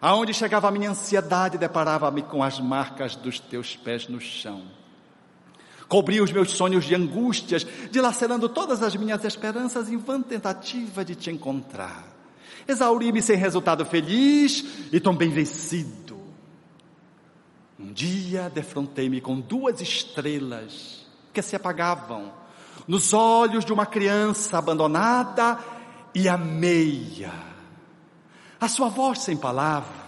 Aonde 0.00 0.32
chegava 0.32 0.68
a 0.68 0.70
minha 0.70 0.90
ansiedade, 0.90 1.58
deparava-me 1.58 2.22
com 2.22 2.42
as 2.42 2.58
marcas 2.58 3.14
dos 3.16 3.38
teus 3.38 3.76
pés 3.76 4.08
no 4.08 4.18
chão. 4.18 4.62
Cobri 5.88 6.20
os 6.20 6.32
meus 6.32 6.52
sonhos 6.52 6.84
de 6.84 6.94
angústias, 6.94 7.66
dilacerando 7.90 8.48
todas 8.48 8.82
as 8.82 8.96
minhas 8.96 9.24
esperanças 9.24 9.90
em 9.90 9.98
vã 9.98 10.22
tentativa 10.22 11.04
de 11.04 11.14
te 11.14 11.30
encontrar. 11.30 12.08
Exauri-me 12.66 13.20
sem 13.20 13.36
resultado 13.36 13.84
feliz 13.84 14.64
e 14.90 15.00
também 15.00 15.28
vencido. 15.28 16.18
Um 17.78 17.92
dia 17.92 18.48
defrontei-me 18.48 19.20
com 19.20 19.38
duas 19.40 19.80
estrelas 19.80 21.06
que 21.32 21.42
se 21.42 21.56
apagavam 21.56 22.32
nos 22.86 23.12
olhos 23.12 23.64
de 23.64 23.72
uma 23.72 23.84
criança 23.84 24.58
abandonada 24.58 25.58
e 26.14 26.28
a 26.28 26.38
meia 26.38 27.49
a 28.60 28.68
sua 28.68 28.88
voz 28.88 29.20
sem 29.20 29.36
palavra 29.36 30.00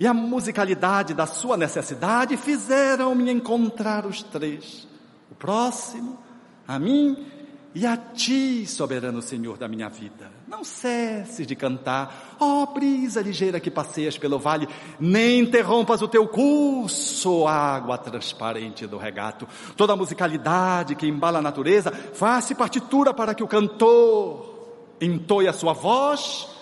e 0.00 0.06
a 0.06 0.14
musicalidade 0.14 1.12
da 1.12 1.26
sua 1.26 1.58
necessidade 1.58 2.36
fizeram-me 2.38 3.30
encontrar 3.30 4.06
os 4.06 4.22
três: 4.22 4.88
o 5.30 5.34
próximo, 5.34 6.18
a 6.66 6.78
mim 6.78 7.26
e 7.74 7.86
a 7.86 7.96
ti, 7.96 8.66
soberano 8.66 9.20
Senhor 9.20 9.58
da 9.58 9.68
minha 9.68 9.88
vida. 9.90 10.32
Não 10.48 10.64
cesses 10.64 11.46
de 11.46 11.54
cantar, 11.54 12.36
ó 12.40 12.62
oh, 12.62 12.66
brisa 12.66 13.20
ligeira 13.20 13.60
que 13.60 13.70
passeias 13.70 14.16
pelo 14.16 14.38
vale, 14.38 14.68
nem 14.98 15.40
interrompas 15.40 16.00
o 16.00 16.08
teu 16.08 16.26
curso, 16.26 17.46
água 17.46 17.98
transparente 17.98 18.86
do 18.86 18.96
regato. 18.96 19.46
Toda 19.76 19.92
a 19.92 19.96
musicalidade 19.96 20.94
que 20.94 21.06
embala 21.06 21.38
a 21.38 21.42
natureza, 21.42 21.92
faz-se 21.92 22.54
partitura 22.54 23.12
para 23.12 23.34
que 23.34 23.44
o 23.44 23.48
cantor 23.48 24.96
entoie 25.00 25.46
a 25.46 25.52
sua 25.52 25.72
voz 25.72 26.59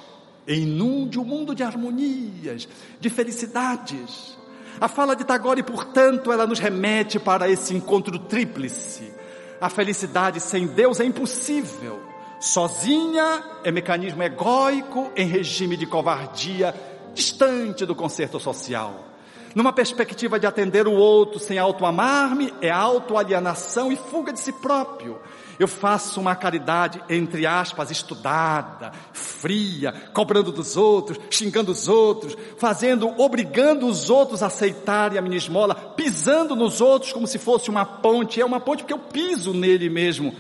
inunde 0.55 1.19
o 1.19 1.25
mundo 1.25 1.55
de 1.55 1.63
harmonias, 1.63 2.69
de 3.01 3.11
felicidades. 3.11 4.39
A 4.81 4.89
fala 4.89 5.17
de 5.17 5.25
Tagore, 5.25 5.63
portanto, 5.63 6.33
ela 6.33 6.47
nos 6.47 6.59
remete 6.59 7.19
para 7.19 7.49
esse 7.49 7.75
encontro 7.75 8.19
tríplice. 8.19 9.13
A 9.61 9.69
felicidade 9.69 10.41
sem 10.41 10.67
Deus 10.67 11.01
é 11.01 11.05
impossível. 11.05 12.01
Sozinha 12.41 13.43
é 13.65 13.73
mecanismo 13.73 14.23
egóico 14.23 15.11
em 15.17 15.27
regime 15.27 15.77
de 15.77 15.87
covardia, 15.87 16.73
distante 17.13 17.85
do 17.85 17.95
concerto 17.95 18.39
social. 18.39 19.08
Numa 19.55 19.73
perspectiva 19.73 20.39
de 20.39 20.47
atender 20.47 20.87
o 20.87 20.93
outro 20.93 21.39
sem 21.39 21.59
auto-amar-me, 21.59 22.53
é 22.61 22.71
auto-alienação 22.71 23.91
e 23.91 23.97
fuga 23.97 24.33
de 24.33 24.41
si 24.41 24.53
próprio. 24.53 25.19
Eu 25.59 25.67
faço 25.67 26.21
uma 26.21 26.37
caridade, 26.37 27.03
entre 27.09 27.45
aspas, 27.45 27.91
estudada, 27.91 28.93
fria, 29.13 29.93
cobrando 30.13 30.53
dos 30.53 30.77
outros, 30.77 31.19
xingando 31.31 31.73
os 31.73 31.89
outros, 31.89 32.37
fazendo, 32.57 33.13
obrigando 33.21 33.87
os 33.87 34.09
outros 34.09 34.43
a 34.43 34.47
aceitarem 34.47 35.19
a 35.19 35.23
minha 35.23 35.37
esmola, 35.37 35.75
pisando 35.75 36.55
nos 36.55 36.81
outros 36.81 37.13
como 37.13 37.27
se 37.27 37.39
fosse 37.39 37.71
uma 37.71 37.85
ponte. 37.85 38.41
É 38.41 38.45
uma 38.45 38.61
ponte 38.61 38.85
porque 38.85 38.93
eu 38.93 38.99
piso 38.99 39.53
nele 39.53 39.89
mesmo. 39.91 40.33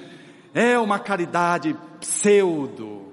É 0.54 0.78
uma 0.78 1.00
caridade 1.00 1.76
pseudo. 1.98 3.07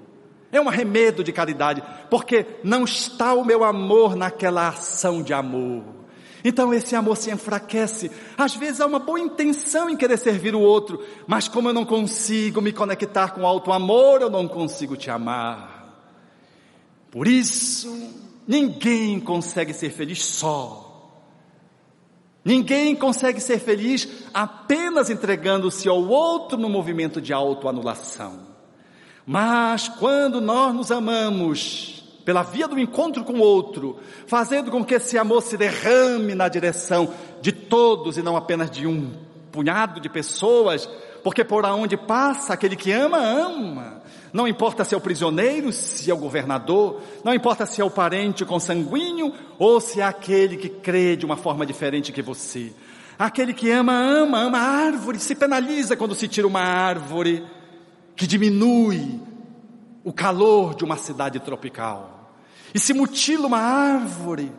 É 0.56 0.60
um 0.60 0.70
arremedo 0.70 1.22
de 1.22 1.32
caridade, 1.32 1.82
porque 2.08 2.46
não 2.64 2.84
está 2.84 3.34
o 3.34 3.44
meu 3.44 3.62
amor 3.62 4.16
naquela 4.16 4.68
ação 4.68 5.22
de 5.22 5.34
amor. 5.34 5.84
Então 6.42 6.72
esse 6.72 6.96
amor 6.96 7.16
se 7.18 7.30
enfraquece. 7.30 8.10
Às 8.38 8.56
vezes 8.56 8.80
há 8.80 8.86
uma 8.86 8.98
boa 8.98 9.20
intenção 9.20 9.90
em 9.90 9.96
querer 9.96 10.16
servir 10.16 10.54
o 10.54 10.60
outro, 10.60 11.04
mas 11.26 11.46
como 11.46 11.68
eu 11.68 11.74
não 11.74 11.84
consigo 11.84 12.62
me 12.62 12.72
conectar 12.72 13.32
com 13.32 13.46
alto 13.46 13.70
amor, 13.70 14.22
eu 14.22 14.30
não 14.30 14.48
consigo 14.48 14.96
te 14.96 15.10
amar. 15.10 15.92
Por 17.10 17.28
isso, 17.28 17.94
ninguém 18.48 19.20
consegue 19.20 19.74
ser 19.74 19.90
feliz 19.90 20.24
só. 20.24 20.84
Ninguém 22.42 22.96
consegue 22.96 23.40
ser 23.40 23.58
feliz 23.58 24.08
apenas 24.32 25.10
entregando-se 25.10 25.86
ao 25.86 26.02
outro 26.08 26.56
no 26.56 26.70
movimento 26.70 27.20
de 27.20 27.32
autoanulação. 27.34 28.55
Mas 29.26 29.88
quando 29.88 30.40
nós 30.40 30.72
nos 30.72 30.92
amamos, 30.92 32.04
pela 32.24 32.44
via 32.44 32.68
do 32.68 32.78
encontro 32.78 33.24
com 33.24 33.34
o 33.34 33.40
outro, 33.40 33.98
fazendo 34.26 34.70
com 34.70 34.84
que 34.84 34.94
esse 34.94 35.18
amor 35.18 35.42
se 35.42 35.56
derrame 35.56 36.34
na 36.34 36.48
direção 36.48 37.12
de 37.42 37.50
todos 37.50 38.16
e 38.16 38.22
não 38.22 38.36
apenas 38.36 38.70
de 38.70 38.86
um 38.86 39.12
punhado 39.50 40.00
de 40.00 40.08
pessoas, 40.08 40.88
porque 41.24 41.42
por 41.42 41.64
onde 41.66 41.96
passa, 41.96 42.52
aquele 42.52 42.76
que 42.76 42.92
ama, 42.92 43.18
ama. 43.18 44.02
Não 44.32 44.46
importa 44.46 44.84
se 44.84 44.94
é 44.94 44.98
o 44.98 45.00
prisioneiro, 45.00 45.72
se 45.72 46.08
é 46.10 46.14
o 46.14 46.18
governador, 46.18 47.00
não 47.24 47.34
importa 47.34 47.66
se 47.66 47.80
é 47.80 47.84
o 47.84 47.90
parente 47.90 48.44
consanguíneo 48.44 49.32
ou 49.58 49.80
se 49.80 50.00
é 50.00 50.04
aquele 50.04 50.56
que 50.56 50.68
crê 50.68 51.16
de 51.16 51.24
uma 51.26 51.36
forma 51.36 51.66
diferente 51.66 52.12
que 52.12 52.22
você. 52.22 52.72
Aquele 53.18 53.54
que 53.54 53.70
ama, 53.70 53.92
ama, 53.92 54.40
ama 54.40 54.58
a 54.58 54.86
árvore, 54.86 55.18
se 55.18 55.34
penaliza 55.34 55.96
quando 55.96 56.14
se 56.14 56.28
tira 56.28 56.46
uma 56.46 56.60
árvore 56.60 57.42
que 58.16 58.26
diminui 58.26 59.20
o 60.02 60.12
calor 60.12 60.74
de 60.74 60.84
uma 60.84 60.96
cidade 60.96 61.38
tropical 61.40 62.16
e 62.74 62.78
se 62.78 62.92
mutila 62.92 63.46
uma 63.46 63.58
árvore, 63.58 64.52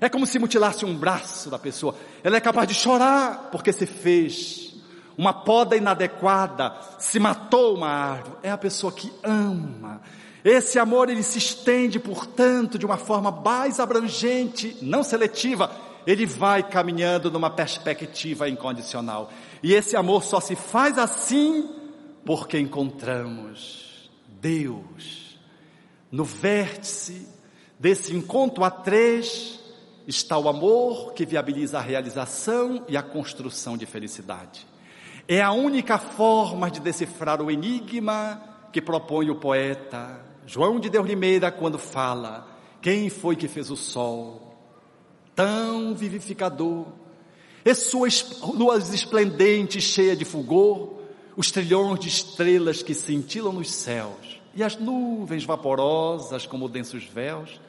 é 0.00 0.08
como 0.08 0.26
se 0.26 0.38
mutilasse 0.38 0.84
um 0.84 0.96
braço 0.96 1.50
da 1.50 1.58
pessoa. 1.58 1.94
Ela 2.24 2.36
é 2.36 2.40
capaz 2.40 2.66
de 2.66 2.74
chorar 2.74 3.50
porque 3.52 3.72
se 3.72 3.86
fez 3.86 4.74
uma 5.16 5.32
poda 5.32 5.76
inadequada, 5.76 6.74
se 6.98 7.20
matou 7.20 7.76
uma 7.76 7.88
árvore. 7.88 8.36
É 8.42 8.50
a 8.50 8.58
pessoa 8.58 8.92
que 8.92 9.12
ama. 9.22 10.00
Esse 10.44 10.78
amor 10.78 11.08
ele 11.08 11.22
se 11.22 11.38
estende, 11.38 12.00
portanto, 12.00 12.78
de 12.78 12.84
uma 12.84 12.96
forma 12.96 13.30
mais 13.30 13.78
abrangente, 13.78 14.76
não 14.82 15.04
seletiva. 15.04 15.70
Ele 16.04 16.26
vai 16.26 16.64
caminhando 16.64 17.30
numa 17.30 17.48
perspectiva 17.48 18.48
incondicional. 18.48 19.30
E 19.62 19.72
esse 19.72 19.94
amor 19.94 20.24
só 20.24 20.40
se 20.40 20.56
faz 20.56 20.98
assim 20.98 21.68
porque 22.24 22.58
encontramos 22.58 24.10
Deus 24.40 25.38
no 26.10 26.24
vértice 26.24 27.26
Desse 27.82 28.14
encontro 28.14 28.62
a 28.62 28.70
três 28.70 29.58
está 30.06 30.38
o 30.38 30.48
amor 30.48 31.14
que 31.14 31.26
viabiliza 31.26 31.78
a 31.78 31.80
realização 31.80 32.84
e 32.88 32.96
a 32.96 33.02
construção 33.02 33.76
de 33.76 33.86
felicidade. 33.86 34.64
É 35.26 35.42
a 35.42 35.50
única 35.50 35.98
forma 35.98 36.70
de 36.70 36.78
decifrar 36.78 37.42
o 37.42 37.50
enigma 37.50 38.40
que 38.72 38.80
propõe 38.80 39.30
o 39.30 39.34
poeta 39.34 40.24
João 40.46 40.78
de 40.78 40.88
Deus 40.88 41.04
Limeira 41.04 41.50
quando 41.50 41.76
fala: 41.76 42.46
Quem 42.80 43.10
foi 43.10 43.34
que 43.34 43.48
fez 43.48 43.68
o 43.68 43.76
sol? 43.76 44.56
Tão 45.34 45.92
vivificador, 45.92 46.86
e 47.64 47.74
suas 47.74 48.40
luas 48.42 48.94
esplendentes, 48.94 49.82
cheia 49.82 50.14
de 50.14 50.24
fulgor, 50.24 51.01
os 51.36 51.50
trilhões 51.50 52.00
de 52.00 52.08
estrelas 52.08 52.82
que 52.82 52.94
cintilam 52.94 53.52
nos 53.52 53.70
céus, 53.70 54.40
e 54.54 54.62
as 54.62 54.76
nuvens 54.76 55.44
vaporosas 55.44 56.46
como 56.46 56.68
densos 56.68 57.04
véus, 57.04 57.60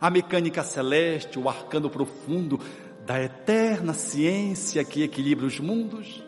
a 0.00 0.10
mecânica 0.10 0.62
celeste, 0.62 1.38
o 1.38 1.48
arcano 1.48 1.88
profundo 1.88 2.58
da 3.06 3.22
eterna 3.22 3.92
ciência 3.92 4.84
que 4.84 5.02
equilibra 5.02 5.46
os 5.46 5.60
mundos, 5.60 6.22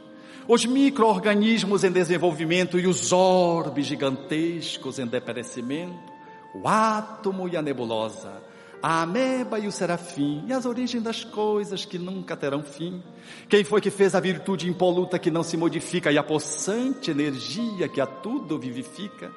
os 0.48 0.64
micro-organismos 0.64 1.82
em 1.82 1.90
desenvolvimento 1.90 2.78
e 2.78 2.86
os 2.86 3.12
orbes 3.12 3.86
gigantescos 3.86 4.98
em 4.98 5.06
deperecimento, 5.06 6.12
o 6.54 6.68
átomo 6.68 7.48
e 7.48 7.56
a 7.56 7.62
nebulosa, 7.62 8.42
a 8.82 9.02
ameba 9.02 9.58
e 9.58 9.66
o 9.66 9.72
serafim, 9.72 10.44
e 10.46 10.52
as 10.52 10.66
origens 10.66 11.02
das 11.02 11.24
coisas 11.24 11.84
que 11.84 11.98
nunca 11.98 12.36
terão 12.36 12.62
fim. 12.62 13.02
Quem 13.48 13.64
foi 13.64 13.80
que 13.80 13.90
fez 13.90 14.14
a 14.14 14.20
virtude 14.20 14.68
impoluta 14.68 15.18
que 15.18 15.30
não 15.30 15.42
se 15.42 15.56
modifica 15.56 16.12
e 16.12 16.18
a 16.18 16.22
possante 16.22 17.10
energia 17.10 17.88
que 17.88 18.00
a 18.00 18.06
tudo 18.06 18.58
vivifica? 18.58 19.32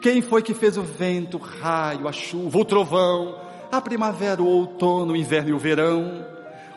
Quem 0.00 0.20
foi 0.20 0.42
que 0.42 0.54
fez 0.54 0.76
o 0.76 0.82
vento, 0.82 1.38
o 1.38 1.40
raio, 1.40 2.06
a 2.06 2.12
chuva, 2.12 2.58
o 2.58 2.64
trovão, 2.64 3.40
a 3.72 3.80
primavera, 3.80 4.42
o 4.42 4.46
outono, 4.46 5.14
o 5.14 5.16
inverno 5.16 5.50
e 5.50 5.52
o 5.54 5.58
verão? 5.58 6.26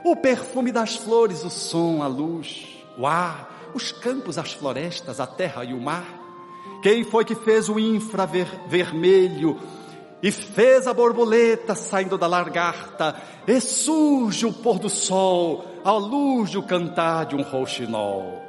O 0.03 0.15
perfume 0.15 0.71
das 0.71 0.95
flores, 0.95 1.43
o 1.43 1.49
som, 1.49 2.01
a 2.01 2.07
luz, 2.07 2.65
o 2.97 3.05
ar, 3.05 3.69
os 3.73 3.91
campos, 3.91 4.37
as 4.37 4.53
florestas, 4.53 5.19
a 5.19 5.27
terra 5.27 5.65
e 5.65 5.73
o 5.73 5.81
mar? 5.81 6.05
Quem 6.81 7.03
foi 7.03 7.25
que 7.25 7.35
fez 7.35 7.67
o 7.67 7.79
infravermelho 7.79 9.59
e 10.21 10.31
fez 10.31 10.87
a 10.87 10.93
borboleta 10.93 11.75
saindo 11.75 12.17
da 12.17 12.27
lagarta 12.27 13.15
e 13.47 13.59
surge 13.61 14.45
o 14.45 14.53
pôr 14.53 14.79
do 14.79 14.89
sol 14.89 15.65
ao 15.83 15.99
luz 15.99 16.51
do 16.51 16.63
cantar 16.63 17.25
de 17.25 17.35
um 17.35 17.41
rouxinol? 17.41 18.43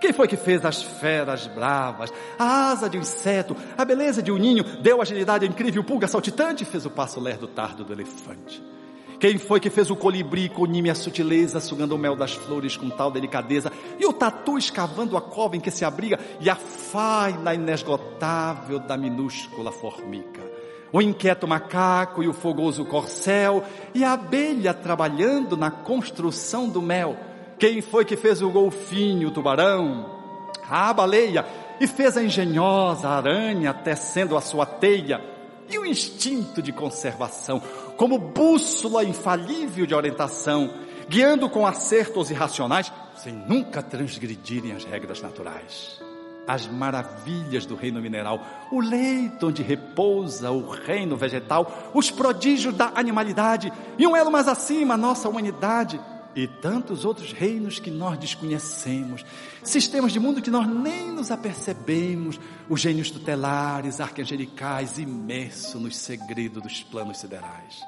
Quem 0.00 0.12
foi 0.12 0.26
que 0.26 0.36
fez 0.36 0.64
as 0.64 0.82
feras 0.82 1.46
bravas, 1.46 2.12
a 2.38 2.70
asa 2.70 2.88
de 2.88 2.98
um 2.98 3.02
inseto, 3.02 3.56
a 3.76 3.84
beleza 3.84 4.22
de 4.22 4.32
um 4.32 4.36
ninho, 4.36 4.64
deu 4.82 5.00
agilidade 5.00 5.46
incrível, 5.46 5.84
pulga 5.84 6.08
saltitante 6.08 6.64
fez 6.64 6.86
o 6.86 6.90
passo 6.90 7.20
lerdo 7.20 7.46
tardo 7.46 7.84
do 7.84 7.92
elefante? 7.92 8.62
Quem 9.20 9.38
foi 9.38 9.60
que 9.60 9.70
fez 9.70 9.88
o 9.88 9.94
colibri 9.94 10.48
com 10.48 10.64
a 10.90 10.94
sutileza, 10.96 11.60
sugando 11.60 11.94
o 11.94 11.98
mel 11.98 12.16
das 12.16 12.32
flores 12.32 12.76
com 12.76 12.90
tal 12.90 13.08
delicadeza, 13.08 13.70
e 13.96 14.04
o 14.04 14.12
tatu 14.12 14.58
escavando 14.58 15.16
a 15.16 15.20
cova 15.20 15.56
em 15.56 15.60
que 15.60 15.70
se 15.70 15.84
abriga, 15.84 16.18
e 16.40 16.50
a 16.50 16.56
faina 16.56 17.54
inesgotável 17.54 18.80
da 18.80 18.96
minúscula 18.96 19.70
formiga? 19.70 20.51
O 20.92 21.00
inquieto 21.00 21.48
macaco 21.48 22.22
e 22.22 22.28
o 22.28 22.34
fogoso 22.34 22.84
corcel, 22.84 23.64
e 23.94 24.04
a 24.04 24.12
abelha 24.12 24.74
trabalhando 24.74 25.56
na 25.56 25.70
construção 25.70 26.68
do 26.68 26.82
mel. 26.82 27.16
Quem 27.58 27.80
foi 27.80 28.04
que 28.04 28.16
fez 28.16 28.42
o 28.42 28.50
golfinho, 28.50 29.28
o 29.28 29.30
tubarão, 29.30 30.50
a 30.68 30.92
baleia, 30.92 31.46
e 31.80 31.86
fez 31.86 32.16
a 32.16 32.22
engenhosa 32.22 33.08
aranha 33.08 33.72
tecendo 33.72 34.36
a 34.36 34.40
sua 34.42 34.66
teia? 34.66 35.24
E 35.70 35.78
o 35.78 35.86
instinto 35.86 36.60
de 36.60 36.72
conservação, 36.72 37.62
como 37.96 38.18
bússola 38.18 39.02
infalível 39.02 39.86
de 39.86 39.94
orientação, 39.94 40.74
guiando 41.08 41.48
com 41.48 41.66
acertos 41.66 42.30
irracionais, 42.30 42.92
sem 43.16 43.32
nunca 43.32 43.82
transgredirem 43.82 44.72
as 44.72 44.84
regras 44.84 45.22
naturais. 45.22 46.01
As 46.46 46.66
maravilhas 46.66 47.64
do 47.64 47.76
reino 47.76 48.00
mineral, 48.00 48.44
o 48.70 48.80
leito 48.80 49.48
onde 49.48 49.62
repousa 49.62 50.50
o 50.50 50.68
reino 50.68 51.16
vegetal, 51.16 51.90
os 51.94 52.10
prodígios 52.10 52.74
da 52.74 52.92
animalidade 52.94 53.72
e 53.96 54.06
um 54.06 54.16
elo 54.16 54.30
mais 54.30 54.48
acima, 54.48 54.94
a 54.94 54.98
nossa 54.98 55.28
humanidade 55.28 56.00
e 56.34 56.46
tantos 56.46 57.04
outros 57.04 57.32
reinos 57.32 57.78
que 57.78 57.90
nós 57.90 58.18
desconhecemos, 58.18 59.24
sistemas 59.62 60.12
de 60.12 60.18
mundo 60.18 60.42
que 60.42 60.50
nós 60.50 60.66
nem 60.66 61.12
nos 61.12 61.30
apercebemos, 61.30 62.40
os 62.68 62.80
gênios 62.80 63.10
tutelares, 63.10 64.00
arcangelicais, 64.00 64.98
imersos 64.98 65.80
nos 65.80 65.96
segredos 65.96 66.62
dos 66.62 66.82
planos 66.82 67.18
siderais. 67.18 67.82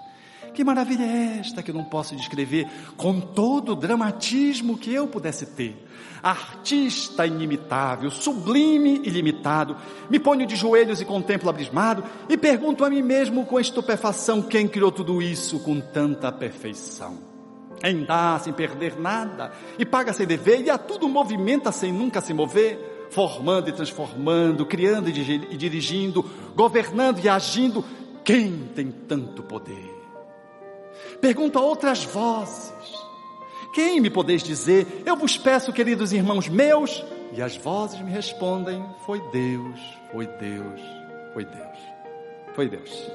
Que 0.54 0.62
maravilha 0.62 1.02
é 1.02 1.38
esta 1.40 1.62
que 1.62 1.72
eu 1.72 1.74
não 1.74 1.84
posso 1.84 2.14
descrever 2.14 2.68
com 2.96 3.20
todo 3.20 3.72
o 3.72 3.76
dramatismo 3.76 4.78
que 4.78 4.92
eu 4.92 5.08
pudesse 5.08 5.46
ter. 5.46 5.76
Artista 6.22 7.26
inimitável, 7.26 8.10
sublime 8.10 9.02
e 9.04 9.10
limitado, 9.10 9.76
me 10.08 10.18
ponho 10.18 10.46
de 10.46 10.56
joelhos 10.56 11.00
e 11.00 11.04
contemplo 11.04 11.50
abismado 11.50 12.04
e 12.28 12.36
pergunto 12.36 12.84
a 12.84 12.88
mim 12.88 13.02
mesmo 13.02 13.44
com 13.44 13.58
estupefação 13.58 14.40
quem 14.40 14.68
criou 14.68 14.92
tudo 14.92 15.20
isso 15.20 15.58
com 15.58 15.80
tanta 15.80 16.30
perfeição 16.32 17.34
em 17.82 18.02
dar 18.02 18.40
sem 18.40 18.50
perder 18.50 18.98
nada, 18.98 19.52
e 19.78 19.84
paga 19.84 20.10
sem 20.14 20.26
dever, 20.26 20.62
e 20.62 20.70
a 20.70 20.78
tudo 20.78 21.06
movimenta 21.06 21.70
sem 21.70 21.92
nunca 21.92 22.22
se 22.22 22.32
mover, 22.32 23.08
formando 23.10 23.68
e 23.68 23.72
transformando, 23.72 24.64
criando 24.64 25.10
e 25.10 25.56
dirigindo, 25.56 26.24
governando 26.56 27.22
e 27.22 27.28
agindo. 27.28 27.84
Quem 28.24 28.70
tem 28.74 28.90
tanto 28.90 29.42
poder? 29.42 29.93
Pergunto 31.20 31.58
a 31.58 31.62
outras 31.62 32.04
vozes: 32.04 32.72
Quem 33.72 34.00
me 34.00 34.10
podeis 34.10 34.42
dizer? 34.42 35.02
Eu 35.04 35.16
vos 35.16 35.36
peço, 35.36 35.72
queridos 35.72 36.12
irmãos 36.12 36.48
meus, 36.48 37.04
e 37.32 37.42
as 37.42 37.56
vozes 37.56 38.00
me 38.00 38.10
respondem: 38.10 38.84
Foi 39.04 39.20
Deus, 39.30 39.80
foi 40.12 40.26
Deus, 40.26 40.80
foi 41.32 41.44
Deus, 41.44 41.78
foi 42.54 42.68
Deus. 42.68 43.10